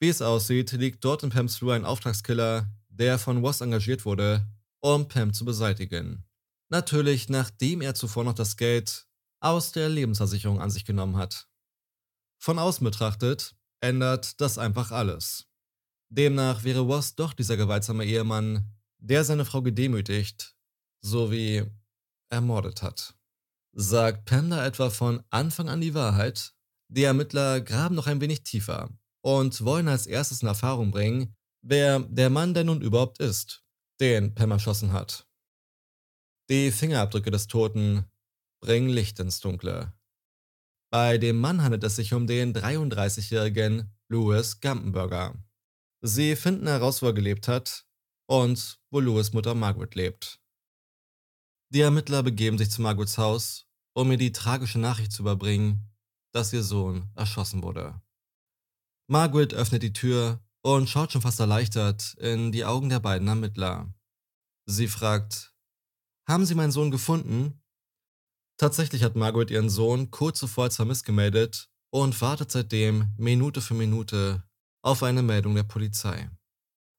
Wie 0.00 0.08
es 0.08 0.22
aussieht, 0.22 0.72
liegt 0.72 1.04
dort 1.04 1.22
in 1.22 1.30
Pams 1.30 1.56
Flur 1.56 1.74
ein 1.74 1.84
Auftragskiller, 1.84 2.70
der 2.88 3.18
von 3.18 3.38
Ross 3.44 3.60
engagiert 3.60 4.04
wurde, 4.04 4.46
um 4.80 5.08
Pam 5.08 5.32
zu 5.32 5.44
beseitigen. 5.44 6.24
Natürlich, 6.70 7.28
nachdem 7.28 7.82
er 7.82 7.94
zuvor 7.94 8.24
noch 8.24 8.32
das 8.32 8.56
Geld 8.56 9.06
aus 9.40 9.72
der 9.72 9.90
Lebensversicherung 9.90 10.60
an 10.60 10.70
sich 10.70 10.86
genommen 10.86 11.16
hat. 11.16 11.48
Von 12.38 12.58
außen 12.58 12.84
betrachtet 12.84 13.54
ändert 13.80 14.40
das 14.40 14.58
einfach 14.58 14.90
alles. 14.90 15.46
Demnach 16.08 16.64
wäre 16.64 16.80
Ross 16.80 17.14
doch 17.14 17.34
dieser 17.34 17.56
gewaltsame 17.56 18.04
Ehemann, 18.04 18.72
der 19.02 19.24
seine 19.24 19.44
Frau 19.44 19.62
gedemütigt 19.62 20.54
sowie 21.00 21.64
ermordet 22.30 22.82
hat. 22.82 23.14
Sagt 23.72 24.26
Pam 24.26 24.50
da 24.50 24.64
etwa 24.64 24.90
von 24.90 25.22
Anfang 25.30 25.68
an 25.68 25.80
die 25.80 25.94
Wahrheit? 25.94 26.54
Die 26.88 27.04
Ermittler 27.04 27.60
graben 27.60 27.94
noch 27.94 28.06
ein 28.06 28.20
wenig 28.20 28.44
tiefer 28.44 28.90
und 29.22 29.64
wollen 29.64 29.88
als 29.88 30.06
erstes 30.06 30.42
in 30.42 30.48
Erfahrung 30.48 30.90
bringen, 30.90 31.34
wer 31.62 32.00
der 32.00 32.30
Mann 32.30 32.54
denn 32.54 32.66
nun 32.66 32.80
überhaupt 32.80 33.18
ist, 33.18 33.64
den 34.00 34.34
Pam 34.34 34.52
erschossen 34.52 34.92
hat. 34.92 35.26
Die 36.48 36.70
Fingerabdrücke 36.70 37.30
des 37.30 37.46
Toten 37.46 38.04
bringen 38.60 38.90
Licht 38.90 39.18
ins 39.18 39.40
Dunkle. 39.40 39.92
Bei 40.90 41.18
dem 41.18 41.40
Mann 41.40 41.62
handelt 41.62 41.82
es 41.84 41.96
sich 41.96 42.12
um 42.12 42.26
den 42.26 42.54
33-jährigen 42.54 43.90
Louis 44.08 44.60
Gampenberger. 44.60 45.42
Sie 46.02 46.36
finden 46.36 46.66
heraus, 46.66 47.00
wo 47.00 47.06
er 47.06 47.14
gelebt 47.14 47.48
hat 47.48 47.86
und 48.32 48.80
wo 48.90 48.98
Louis 48.98 49.34
Mutter 49.34 49.54
Margaret 49.54 49.94
lebt. 49.94 50.40
Die 51.68 51.82
Ermittler 51.82 52.22
begeben 52.22 52.56
sich 52.56 52.70
zu 52.70 52.80
Margarets 52.80 53.18
Haus, 53.18 53.66
um 53.94 54.10
ihr 54.10 54.16
die 54.16 54.32
tragische 54.32 54.78
Nachricht 54.78 55.12
zu 55.12 55.20
überbringen, 55.20 55.92
dass 56.32 56.50
ihr 56.54 56.62
Sohn 56.62 57.10
erschossen 57.14 57.62
wurde. 57.62 58.00
Margaret 59.06 59.52
öffnet 59.52 59.82
die 59.82 59.92
Tür 59.92 60.42
und 60.62 60.88
schaut 60.88 61.12
schon 61.12 61.20
fast 61.20 61.40
erleichtert 61.40 62.14
in 62.20 62.52
die 62.52 62.64
Augen 62.64 62.88
der 62.88 63.00
beiden 63.00 63.28
Ermittler. 63.28 63.92
Sie 64.64 64.88
fragt, 64.88 65.54
haben 66.26 66.46
Sie 66.46 66.54
meinen 66.54 66.72
Sohn 66.72 66.90
gefunden? 66.90 67.60
Tatsächlich 68.56 69.02
hat 69.02 69.14
Margaret 69.14 69.50
ihren 69.50 69.68
Sohn 69.68 70.10
kurz 70.10 70.38
zuvor 70.38 70.64
als 70.64 70.76
vermisst 70.76 71.04
gemeldet 71.04 71.70
und 71.90 72.18
wartet 72.22 72.50
seitdem 72.50 73.12
Minute 73.18 73.60
für 73.60 73.74
Minute 73.74 74.42
auf 74.80 75.02
eine 75.02 75.22
Meldung 75.22 75.54
der 75.54 75.64
Polizei. 75.64 76.30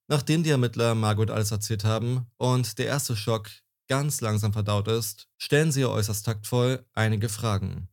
Nachdem 0.07 0.43
die 0.43 0.49
Ermittler 0.49 0.95
Margaret 0.95 1.31
alles 1.31 1.51
erzählt 1.51 1.85
haben 1.85 2.27
und 2.37 2.77
der 2.77 2.87
erste 2.87 3.15
Schock 3.15 3.49
ganz 3.87 4.21
langsam 4.21 4.53
verdaut 4.53 4.87
ist, 4.87 5.27
stellen 5.37 5.71
sie 5.71 5.81
ihr 5.81 5.89
äußerst 5.89 6.25
taktvoll 6.25 6.85
einige 6.93 7.29
Fragen. 7.29 7.87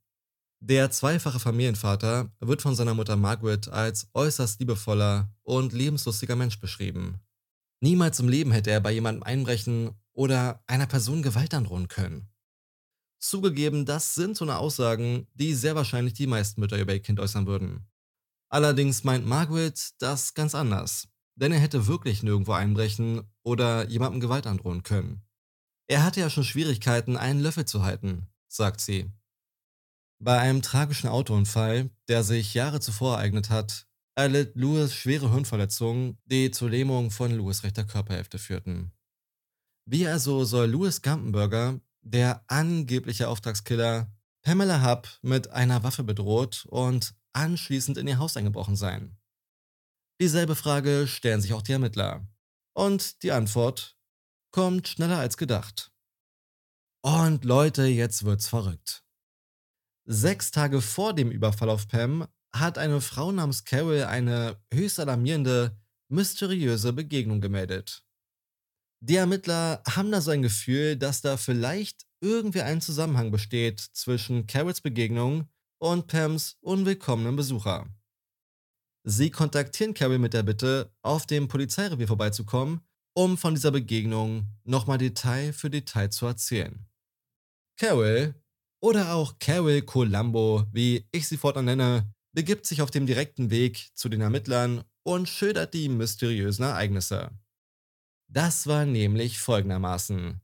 Der 0.62 0.90
zweifache 0.90 1.40
Familienvater 1.40 2.30
wird 2.40 2.60
von 2.62 2.74
seiner 2.74 2.94
Mutter 2.94 3.16
Margaret 3.16 3.68
als 3.68 4.08
äußerst 4.12 4.60
liebevoller 4.60 5.32
und 5.42 5.72
lebenslustiger 5.72 6.36
Mensch 6.36 6.60
beschrieben. 6.60 7.20
Niemals 7.80 8.20
im 8.20 8.28
Leben 8.28 8.52
hätte 8.52 8.70
er 8.70 8.80
bei 8.80 8.92
jemandem 8.92 9.22
einbrechen 9.22 9.92
oder 10.12 10.62
einer 10.66 10.86
Person 10.86 11.22
Gewalt 11.22 11.54
androhen 11.54 11.88
können. 11.88 12.28
Zugegeben, 13.20 13.86
das 13.86 14.14
sind 14.14 14.36
so 14.36 14.44
eine 14.44 14.58
Aussagen, 14.58 15.26
die 15.34 15.54
sehr 15.54 15.76
wahrscheinlich 15.76 16.14
die 16.14 16.26
meisten 16.26 16.60
Mütter 16.60 16.78
über 16.78 16.92
ihr 16.92 17.02
Kind 17.02 17.20
äußern 17.20 17.46
würden. 17.46 17.86
Allerdings 18.50 19.04
meint 19.04 19.26
Margaret 19.26 19.92
das 19.98 20.34
ganz 20.34 20.54
anders, 20.54 21.08
denn 21.34 21.52
er 21.52 21.60
hätte 21.60 21.86
wirklich 21.86 22.22
nirgendwo 22.22 22.52
einbrechen 22.52 23.22
oder 23.42 23.88
jemandem 23.88 24.20
Gewalt 24.20 24.46
androhen 24.46 24.82
können. 24.82 25.22
Er 25.88 26.04
hatte 26.04 26.20
ja 26.20 26.30
schon 26.30 26.44
Schwierigkeiten, 26.44 27.16
einen 27.16 27.40
Löffel 27.40 27.64
zu 27.64 27.82
halten, 27.82 28.28
sagt 28.46 28.80
sie. 28.80 29.10
Bei 30.22 30.38
einem 30.38 30.62
tragischen 30.62 31.08
Autounfall, 31.08 31.90
der 32.08 32.22
sich 32.22 32.54
Jahre 32.54 32.80
zuvor 32.80 33.16
ereignet 33.16 33.50
hat, 33.50 33.86
erlitt 34.14 34.54
Lewis 34.54 34.94
schwere 34.94 35.32
Hirnverletzungen, 35.32 36.18
die 36.24 36.50
zur 36.50 36.70
Lähmung 36.70 37.10
von 37.10 37.30
Lewis 37.30 37.62
rechter 37.62 37.84
Körperhälfte 37.84 38.38
führten. 38.38 38.92
Wie 39.86 40.06
also 40.06 40.44
soll 40.44 40.70
Lewis 40.70 41.02
Gampenberger, 41.02 41.80
der 42.02 42.44
angebliche 42.48 43.28
Auftragskiller, 43.28 44.12
Pamela 44.42 44.84
Hub 44.84 45.08
mit 45.22 45.50
einer 45.50 45.82
Waffe 45.82 46.04
bedroht 46.04 46.66
und 46.68 47.14
anschließend 47.32 47.98
in 47.98 48.06
ihr 48.06 48.18
Haus 48.18 48.36
eingebrochen 48.36 48.76
sein? 48.76 49.16
Dieselbe 50.20 50.54
Frage 50.54 51.06
stellen 51.06 51.40
sich 51.40 51.54
auch 51.54 51.62
die 51.62 51.72
Ermittler. 51.72 52.28
Und 52.74 53.22
die 53.22 53.32
Antwort 53.32 53.96
kommt 54.52 54.86
schneller 54.86 55.18
als 55.18 55.38
gedacht. 55.38 55.92
Und 57.02 57.46
Leute, 57.46 57.84
jetzt 57.84 58.24
wird's 58.24 58.46
verrückt. 58.46 59.02
Sechs 60.04 60.50
Tage 60.50 60.82
vor 60.82 61.14
dem 61.14 61.30
Überfall 61.30 61.70
auf 61.70 61.88
Pam 61.88 62.28
hat 62.54 62.76
eine 62.76 63.00
Frau 63.00 63.32
namens 63.32 63.64
Carol 63.64 64.04
eine 64.04 64.60
höchst 64.70 65.00
alarmierende, 65.00 65.78
mysteriöse 66.08 66.92
Begegnung 66.92 67.40
gemeldet. 67.40 68.04
Die 69.02 69.16
Ermittler 69.16 69.82
haben 69.88 70.12
da 70.12 70.20
so 70.20 70.32
ein 70.32 70.42
Gefühl, 70.42 70.96
dass 70.96 71.22
da 71.22 71.38
vielleicht 71.38 72.06
irgendwie 72.20 72.60
ein 72.60 72.82
Zusammenhang 72.82 73.30
besteht 73.30 73.80
zwischen 73.80 74.46
Carols 74.46 74.82
Begegnung 74.82 75.48
und 75.78 76.08
Pams 76.08 76.58
unwillkommenen 76.60 77.36
Besucher. 77.36 77.88
Sie 79.02 79.30
kontaktieren 79.30 79.94
Carol 79.94 80.18
mit 80.18 80.34
der 80.34 80.42
Bitte, 80.42 80.92
auf 81.02 81.26
dem 81.26 81.48
Polizeirevier 81.48 82.06
vorbeizukommen, 82.06 82.80
um 83.14 83.38
von 83.38 83.54
dieser 83.54 83.70
Begegnung 83.70 84.46
nochmal 84.64 84.98
Detail 84.98 85.52
für 85.52 85.70
Detail 85.70 86.10
zu 86.10 86.26
erzählen. 86.26 86.86
Carol, 87.78 88.34
oder 88.82 89.14
auch 89.14 89.38
Carol 89.38 89.82
Columbo, 89.82 90.66
wie 90.72 91.06
ich 91.12 91.28
sie 91.28 91.36
fortan 91.36 91.66
nenne, 91.66 92.12
begibt 92.32 92.66
sich 92.66 92.82
auf 92.82 92.90
dem 92.90 93.06
direkten 93.06 93.50
Weg 93.50 93.90
zu 93.94 94.08
den 94.08 94.20
Ermittlern 94.20 94.84
und 95.02 95.28
schildert 95.28 95.74
die 95.74 95.88
mysteriösen 95.88 96.64
Ereignisse. 96.64 97.30
Das 98.28 98.66
war 98.66 98.86
nämlich 98.86 99.38
folgendermaßen. 99.38 100.40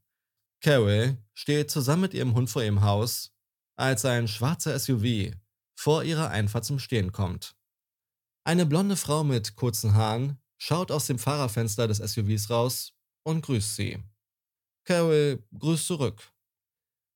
Carol 0.60 1.18
steht 1.34 1.70
zusammen 1.70 2.02
mit 2.02 2.14
ihrem 2.14 2.34
Hund 2.34 2.50
vor 2.50 2.62
ihrem 2.62 2.82
Haus, 2.82 3.32
als 3.76 4.04
ein 4.04 4.26
schwarzer 4.26 4.78
SUV 4.78 5.32
vor 5.78 6.02
ihrer 6.02 6.30
Einfahrt 6.30 6.64
zum 6.64 6.78
Stehen 6.78 7.12
kommt. 7.12 7.54
Eine 8.46 8.64
blonde 8.64 8.94
Frau 8.94 9.24
mit 9.24 9.56
kurzen 9.56 9.94
Haaren 9.96 10.40
schaut 10.56 10.92
aus 10.92 11.08
dem 11.08 11.18
Fahrerfenster 11.18 11.88
des 11.88 11.96
SUVs 11.96 12.48
raus 12.48 12.96
und 13.24 13.44
grüßt 13.44 13.74
sie. 13.74 13.98
Carol 14.84 15.44
grüßt 15.58 15.84
zurück. 15.84 16.32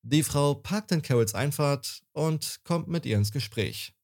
Die 0.03 0.25
Frau 0.25 0.55
parkt 0.55 0.91
in 0.91 1.03
Carols 1.03 1.35
Einfahrt 1.35 2.03
und 2.11 2.65
kommt 2.65 2.89
mit 2.89 3.07
ihr 3.07 3.17
ins 3.17 3.31
Gespräch. 3.31 3.95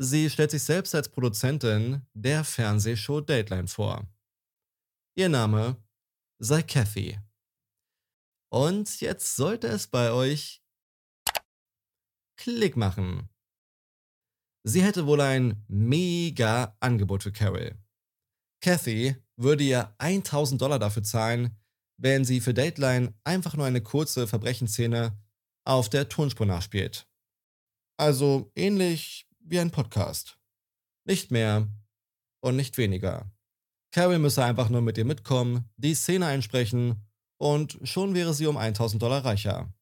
Sie 0.00 0.28
stellt 0.28 0.50
sich 0.50 0.64
selbst 0.64 0.96
als 0.96 1.08
Produzentin 1.08 2.04
der 2.12 2.42
Fernsehshow 2.42 3.20
Dateline 3.20 3.68
vor. 3.68 4.08
Ihr 5.14 5.28
Name 5.28 5.80
sei 6.40 6.64
Kathy. 6.64 7.20
Und 8.50 9.00
jetzt 9.00 9.36
sollte 9.36 9.68
es 9.68 9.86
bei 9.86 10.10
euch 10.10 10.60
Klick 12.36 12.76
machen. 12.76 13.28
Sie 14.68 14.82
hätte 14.82 15.06
wohl 15.06 15.22
ein 15.22 15.64
mega 15.66 16.76
Angebot 16.80 17.22
für 17.22 17.32
Carol. 17.32 17.74
Kathy 18.60 19.16
würde 19.36 19.64
ihr 19.64 19.94
1000 19.96 20.60
Dollar 20.60 20.78
dafür 20.78 21.02
zahlen, 21.02 21.56
wenn 21.96 22.26
sie 22.26 22.42
für 22.42 22.52
Dateline 22.52 23.14
einfach 23.24 23.56
nur 23.56 23.64
eine 23.64 23.80
kurze 23.80 24.26
Verbrechensszene 24.26 25.18
auf 25.64 25.88
der 25.88 26.10
Tonspur 26.10 26.44
nachspielt. 26.44 27.08
Also 27.96 28.52
ähnlich 28.54 29.26
wie 29.40 29.58
ein 29.58 29.70
Podcast. 29.70 30.38
Nicht 31.06 31.30
mehr 31.30 31.66
und 32.42 32.56
nicht 32.56 32.76
weniger. 32.76 33.32
Carol 33.90 34.18
müsse 34.18 34.44
einfach 34.44 34.68
nur 34.68 34.82
mit 34.82 34.98
ihr 34.98 35.06
mitkommen, 35.06 35.70
die 35.78 35.94
Szene 35.94 36.26
einsprechen 36.26 37.08
und 37.38 37.78
schon 37.84 38.12
wäre 38.12 38.34
sie 38.34 38.46
um 38.46 38.58
1000 38.58 39.00
Dollar 39.00 39.24
reicher. 39.24 39.72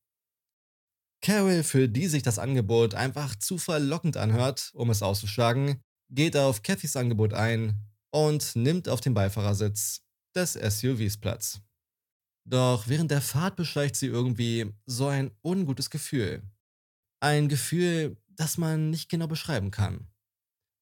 Carol, 1.27 1.65
für 1.65 1.89
die 1.89 2.07
sich 2.07 2.23
das 2.23 2.39
Angebot 2.39 2.95
einfach 2.95 3.35
zu 3.35 3.59
verlockend 3.59 4.17
anhört, 4.17 4.71
um 4.75 4.91
es 4.91 5.03
auszuschlagen, 5.03 5.83
geht 6.09 6.37
auf 6.37 6.63
Cathys 6.63 6.95
Angebot 6.95 7.35
ein 7.35 7.75
und 8.13 8.55
nimmt 8.55 8.89
auf 8.89 9.01
dem 9.01 9.13
Beifahrersitz 9.13 10.03
des 10.37 10.53
SUVs 10.53 11.17
Platz. 11.17 11.61
Doch 12.49 12.87
während 12.87 13.11
der 13.11 13.23
Fahrt 13.23 13.57
beschleicht 13.57 13.97
sie 13.97 14.07
irgendwie 14.07 14.73
so 14.85 15.09
ein 15.09 15.33
ungutes 15.43 15.91
Gefühl. 15.91 16.45
Ein 17.19 17.49
Gefühl, 17.49 18.17
das 18.29 18.57
man 18.57 18.91
nicht 18.91 19.09
genau 19.09 19.27
beschreiben 19.27 19.73
kann. 19.73 20.07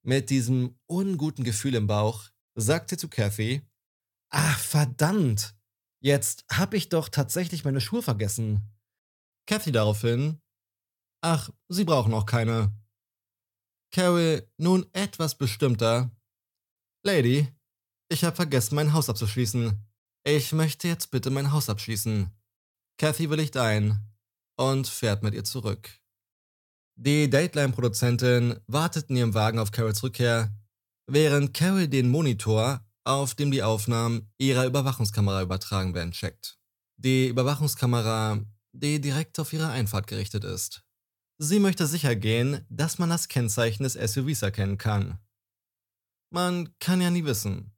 Mit 0.03 0.29
diesem 0.29 0.79
unguten 0.85 1.45
Gefühl 1.45 1.75
im 1.75 1.87
Bauch 1.87 2.29
sagt 2.55 2.91
sie 2.91 2.99
zu 2.99 3.09
Kathy, 3.09 3.63
Ach, 4.29 4.59
verdammt! 4.59 5.55
Jetzt 6.01 6.45
hab 6.51 6.75
ich 6.75 6.91
doch 6.91 7.09
tatsächlich 7.09 7.65
meine 7.65 7.81
Schuhe 7.81 8.03
vergessen. 8.03 8.74
Kathy 9.47 9.73
daraufhin, 9.73 10.41
Ach, 11.27 11.49
Sie 11.69 11.85
brauchen 11.85 12.13
auch 12.13 12.27
keine. 12.27 12.71
Carol 13.91 14.47
nun 14.59 14.85
etwas 14.93 15.39
bestimmter, 15.39 16.11
Lady, 17.03 17.49
ich 18.11 18.25
habe 18.25 18.37
vergessen, 18.37 18.75
mein 18.75 18.93
Haus 18.93 19.09
abzuschließen. 19.09 19.73
Ich 20.27 20.53
möchte 20.53 20.87
jetzt 20.87 21.11
bitte 21.11 21.31
mein 21.31 21.51
Haus 21.51 21.71
abschließen. 21.71 22.31
Kathy 22.99 23.31
willigt 23.31 23.57
ein 23.57 23.99
und 24.57 24.87
fährt 24.87 25.23
mit 25.23 25.33
ihr 25.33 25.45
zurück. 25.45 25.91
Die 26.97 27.31
Dateline-Produzentin 27.31 28.61
wartet 28.67 29.09
in 29.09 29.17
ihrem 29.17 29.35
Wagen 29.35 29.59
auf 29.59 29.73
Carols 29.73 30.03
Rückkehr, 30.03 30.55
während 31.07 31.55
Carol 31.55 31.89
den 31.89 32.11
Monitor, 32.11 32.87
auf 33.05 33.35
dem 33.35 33.51
die 33.51 33.63
Aufnahmen 33.63 34.31
ihrer 34.39 34.67
Überwachungskamera 34.67 35.41
übertragen 35.41 35.95
werden, 35.95 36.13
checkt. 36.13 36.59
Die 36.97 37.29
Überwachungskamera, 37.29 38.45
die 38.75 39.01
direkt 39.01 39.39
auf 39.39 39.53
ihre 39.53 39.71
Einfahrt 39.71 40.07
gerichtet 40.07 40.45
ist. 40.45 40.85
Sie 41.39 41.59
möchte 41.59 41.87
sicher 41.87 42.15
gehen, 42.15 42.65
dass 42.69 42.99
man 42.99 43.11
das 43.11 43.29
Kennzeichen 43.29 43.85
des 43.85 43.95
SUVs 43.95 44.43
erkennen 44.43 44.79
kann. 44.79 45.19
Man 46.31 46.77
kann 46.79 47.01
ja 47.01 47.11
nie 47.11 47.25
wissen. 47.25 47.73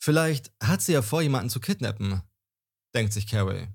Vielleicht 0.00 0.52
hat 0.62 0.82
sie 0.82 0.92
ja 0.92 1.02
vor, 1.02 1.22
jemanden 1.22 1.50
zu 1.50 1.60
kidnappen, 1.60 2.22
denkt 2.94 3.12
sich 3.12 3.26
Carol. 3.26 3.68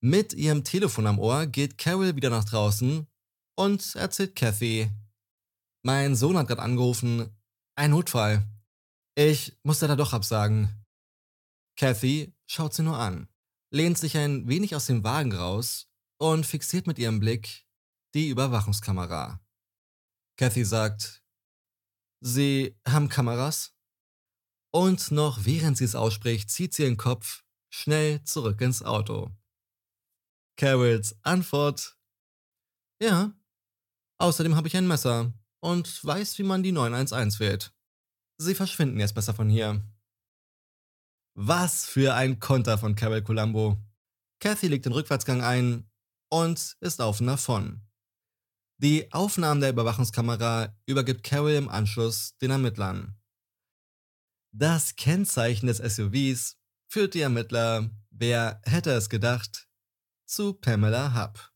Mit 0.00 0.32
ihrem 0.34 0.64
Telefon 0.64 1.06
am 1.06 1.18
Ohr 1.18 1.46
geht 1.46 1.78
Carol 1.78 2.14
wieder 2.14 2.30
nach 2.30 2.44
draußen 2.44 3.06
und 3.56 3.94
erzählt 3.94 4.36
Kathy. 4.36 4.90
Mein 5.82 6.14
Sohn 6.14 6.36
hat 6.36 6.48
gerade 6.48 6.62
angerufen. 6.62 7.30
Ein 7.76 7.90
Notfall. 7.90 8.46
Ich 9.16 9.56
muss 9.62 9.78
da 9.78 9.94
doch 9.96 10.12
absagen. 10.12 10.84
Kathy 11.76 12.34
schaut 12.46 12.74
sie 12.74 12.82
nur 12.82 12.98
an, 12.98 13.28
lehnt 13.74 13.98
sich 13.98 14.16
ein 14.16 14.46
wenig 14.48 14.76
aus 14.76 14.86
dem 14.86 15.02
Wagen 15.02 15.32
raus 15.32 15.90
und 16.18 16.46
fixiert 16.46 16.86
mit 16.86 16.98
ihrem 16.98 17.18
Blick 17.18 17.66
die 18.14 18.28
Überwachungskamera. 18.28 19.44
Kathy 20.36 20.64
sagt, 20.64 21.24
Sie 22.20 22.78
haben 22.86 23.08
Kameras? 23.08 23.74
Und 24.72 25.10
noch 25.10 25.44
während 25.44 25.76
sie 25.76 25.84
es 25.84 25.94
ausspricht, 25.94 26.50
zieht 26.50 26.72
sie 26.72 26.84
ihren 26.84 26.96
Kopf 26.96 27.44
schnell 27.68 28.22
zurück 28.24 28.60
ins 28.60 28.82
Auto. 28.82 29.30
Carols 30.56 31.16
Antwort: 31.22 31.98
Ja. 33.00 33.36
Außerdem 34.18 34.56
habe 34.56 34.68
ich 34.68 34.76
ein 34.76 34.86
Messer 34.86 35.34
und 35.60 36.04
weiß, 36.04 36.38
wie 36.38 36.44
man 36.44 36.62
die 36.62 36.72
911 36.72 37.40
wählt. 37.40 37.74
Sie 38.38 38.54
verschwinden 38.54 39.00
jetzt 39.00 39.14
besser 39.14 39.34
von 39.34 39.48
hier. 39.48 39.82
Was 41.36 41.84
für 41.84 42.14
ein 42.14 42.38
Konter 42.38 42.78
von 42.78 42.94
Carol 42.94 43.20
Colombo. 43.20 43.76
Kathy 44.38 44.68
legt 44.68 44.84
den 44.84 44.92
Rückwärtsgang 44.92 45.42
ein 45.42 45.90
und 46.30 46.76
ist 46.80 47.00
auf 47.00 47.20
und 47.20 47.26
davon. 47.26 47.82
Die 48.78 49.12
Aufnahmen 49.12 49.60
der 49.60 49.70
Überwachungskamera 49.70 50.76
übergibt 50.86 51.24
Carol 51.24 51.52
im 51.52 51.68
Anschluss 51.68 52.36
den 52.38 52.52
Ermittlern. 52.52 53.16
Das 54.52 54.94
Kennzeichen 54.94 55.66
des 55.66 55.78
SUVs 55.78 56.56
führt 56.88 57.14
die 57.14 57.22
Ermittler, 57.22 57.90
wer 58.10 58.60
hätte 58.64 58.92
es 58.92 59.08
gedacht, 59.08 59.66
zu 60.26 60.54
Pamela 60.54 61.20
Hub. 61.20 61.50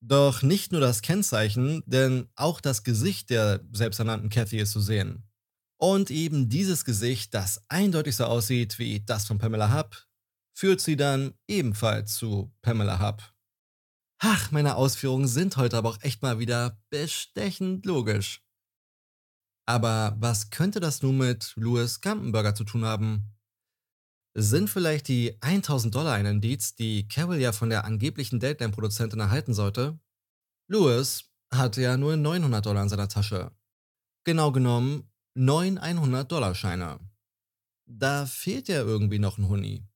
Doch 0.00 0.42
nicht 0.42 0.72
nur 0.72 0.80
das 0.80 1.02
Kennzeichen, 1.02 1.84
denn 1.86 2.28
auch 2.34 2.60
das 2.60 2.82
Gesicht 2.82 3.30
der 3.30 3.64
selbsternannten 3.72 4.28
Kathy 4.28 4.58
ist 4.58 4.72
zu 4.72 4.80
sehen. 4.80 5.29
Und 5.80 6.10
eben 6.10 6.50
dieses 6.50 6.84
Gesicht, 6.84 7.32
das 7.32 7.64
eindeutig 7.70 8.14
so 8.14 8.24
aussieht 8.24 8.78
wie 8.78 9.00
das 9.00 9.26
von 9.26 9.38
Pamela 9.38 9.74
Hub, 9.74 9.96
führt 10.54 10.82
sie 10.82 10.96
dann 10.96 11.32
ebenfalls 11.48 12.16
zu 12.16 12.52
Pamela 12.60 13.00
Hub. 13.00 13.22
Ach, 14.18 14.50
meine 14.50 14.76
Ausführungen 14.76 15.26
sind 15.26 15.56
heute 15.56 15.78
aber 15.78 15.88
auch 15.88 16.02
echt 16.02 16.20
mal 16.20 16.38
wieder 16.38 16.78
bestechend 16.90 17.86
logisch. 17.86 18.44
Aber 19.66 20.16
was 20.18 20.50
könnte 20.50 20.80
das 20.80 21.00
nun 21.00 21.16
mit 21.16 21.54
Louis 21.56 22.02
Gampenberger 22.02 22.54
zu 22.54 22.64
tun 22.64 22.84
haben? 22.84 23.32
Sind 24.36 24.68
vielleicht 24.68 25.08
die 25.08 25.40
1000 25.40 25.94
Dollar 25.94 26.12
ein 26.12 26.26
Indiz, 26.26 26.74
die 26.74 27.08
Carol 27.08 27.38
ja 27.38 27.52
von 27.52 27.70
der 27.70 27.86
angeblichen 27.86 28.38
Dateline-Produzentin 28.38 29.20
erhalten 29.20 29.54
sollte? 29.54 29.98
Louis 30.68 31.24
hatte 31.50 31.80
ja 31.80 31.96
nur 31.96 32.18
900 32.18 32.66
Dollar 32.66 32.82
in 32.82 32.90
seiner 32.90 33.08
Tasche. 33.08 33.50
Genau 34.24 34.52
genommen 34.52 35.09
9 35.34 35.78
100-Dollar-Scheine. 35.78 36.98
Da 37.86 38.26
fehlt 38.26 38.68
ja 38.68 38.82
irgendwie 38.82 39.18
noch 39.18 39.38
ein 39.38 39.48
Huni. 39.48 39.86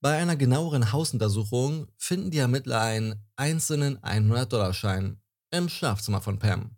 Bei 0.00 0.16
einer 0.18 0.36
genaueren 0.36 0.92
Hausuntersuchung 0.92 1.88
finden 1.96 2.30
die 2.30 2.38
Ermittler 2.38 2.80
einen 2.80 3.26
einzelnen 3.36 3.98
100-Dollar-Schein 3.98 5.20
im 5.50 5.68
Schlafzimmer 5.68 6.20
von 6.20 6.38
Pam. 6.38 6.76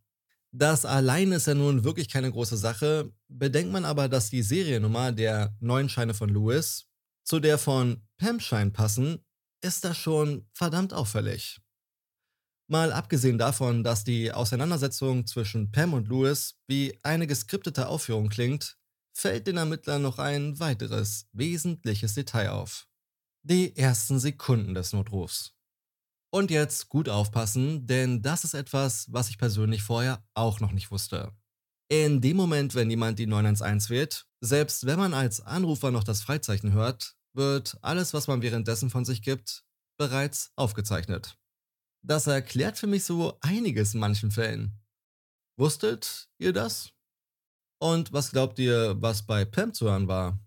Das 0.53 0.85
allein 0.85 1.33
ist 1.33 1.47
ja 1.47 1.55
nun 1.55 1.85
wirklich 1.85 2.09
keine 2.09 2.31
große 2.31 2.57
Sache, 2.57 3.13
bedenkt 3.29 3.73
man 3.73 3.85
aber, 3.85 4.09
dass 4.09 4.31
die 4.31 4.43
Seriennummer 4.43 5.13
der 5.13 5.55
neuen 5.61 5.89
Scheine 5.89 6.15
von 6.15 6.29
Louis 6.29 6.87
zu 7.25 7.39
der 7.39 7.59
von 7.59 8.03
Pam 8.17 8.41
Schein 8.41 8.73
passen, 8.73 9.25
ist 9.63 9.85
das 9.85 9.97
schon 9.97 10.49
verdammt 10.53 10.93
auffällig. 10.93 11.61
Mal 12.71 12.93
abgesehen 12.93 13.37
davon, 13.37 13.83
dass 13.83 14.05
die 14.05 14.31
Auseinandersetzung 14.31 15.27
zwischen 15.27 15.73
Pam 15.73 15.93
und 15.93 16.07
Louis 16.07 16.55
wie 16.69 16.97
eine 17.03 17.27
geskriptete 17.27 17.89
Aufführung 17.89 18.29
klingt, 18.29 18.79
fällt 19.13 19.49
den 19.49 19.57
Ermittlern 19.57 20.03
noch 20.03 20.21
ein 20.21 20.61
weiteres 20.61 21.27
wesentliches 21.33 22.15
Detail 22.15 22.51
auf. 22.51 22.87
Die 23.43 23.77
ersten 23.77 24.21
Sekunden 24.21 24.75
des 24.75 24.93
Notrufs. 24.93 25.53
Und 26.33 26.53
jetzt 26.53 26.89
gut 26.89 27.09
aufpassen, 27.09 27.89
denn 27.89 28.23
das 28.23 28.45
ist 28.45 28.55
etwas, 28.55 29.13
was 29.13 29.31
ich 29.31 29.39
persönlich 29.39 29.83
vorher 29.83 30.25
auch 30.35 30.61
noch 30.61 30.71
nicht 30.71 30.93
wusste. 30.93 31.33
In 31.89 32.21
dem 32.21 32.37
Moment, 32.37 32.77
wenn 32.77 32.89
jemand 32.89 33.19
die 33.19 33.27
911 33.27 33.91
wählt, 33.91 34.27
selbst 34.41 34.87
wenn 34.87 35.01
man 35.01 35.13
als 35.13 35.41
Anrufer 35.41 35.91
noch 35.91 36.05
das 36.05 36.23
Freizeichen 36.23 36.73
hört, 36.73 37.17
wird 37.33 37.79
alles, 37.83 38.15
was 38.15 38.29
man 38.29 38.43
währenddessen 38.43 38.91
von 38.91 39.05
sich 39.05 39.23
gibt, 39.23 39.65
bereits 39.99 40.53
aufgezeichnet. 40.55 41.37
Das 42.03 42.27
erklärt 42.27 42.79
für 42.79 42.87
mich 42.87 43.05
so 43.05 43.39
einiges 43.41 43.95
in 43.95 44.01
manchen 44.01 44.31
Fällen. 44.31 44.81
Wusstet 45.59 46.31
ihr 46.39 46.53
das? 46.53 46.93
Und 47.79 48.13
was 48.13 48.31
glaubt 48.31 48.59
ihr, 48.59 49.01
was 49.01 49.27
bei 49.27 49.45
Pam 49.45 49.75
zu 49.75 49.87
hören 49.87 50.09
war? 50.09 50.39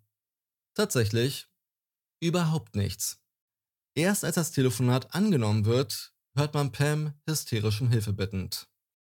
Tatsächlich 0.73 1.47
überhaupt 2.19 2.75
nichts. 2.75 3.19
Erst 3.95 4.23
als 4.23 4.35
das 4.35 4.51
Telefonat 4.51 5.13
angenommen 5.13 5.65
wird, 5.65 6.15
hört 6.35 6.55
man 6.55 6.71
Pam 6.71 7.13
hysterisch 7.27 7.81
um 7.81 7.89
Hilfe 7.89 8.13
bittend. 8.13 8.67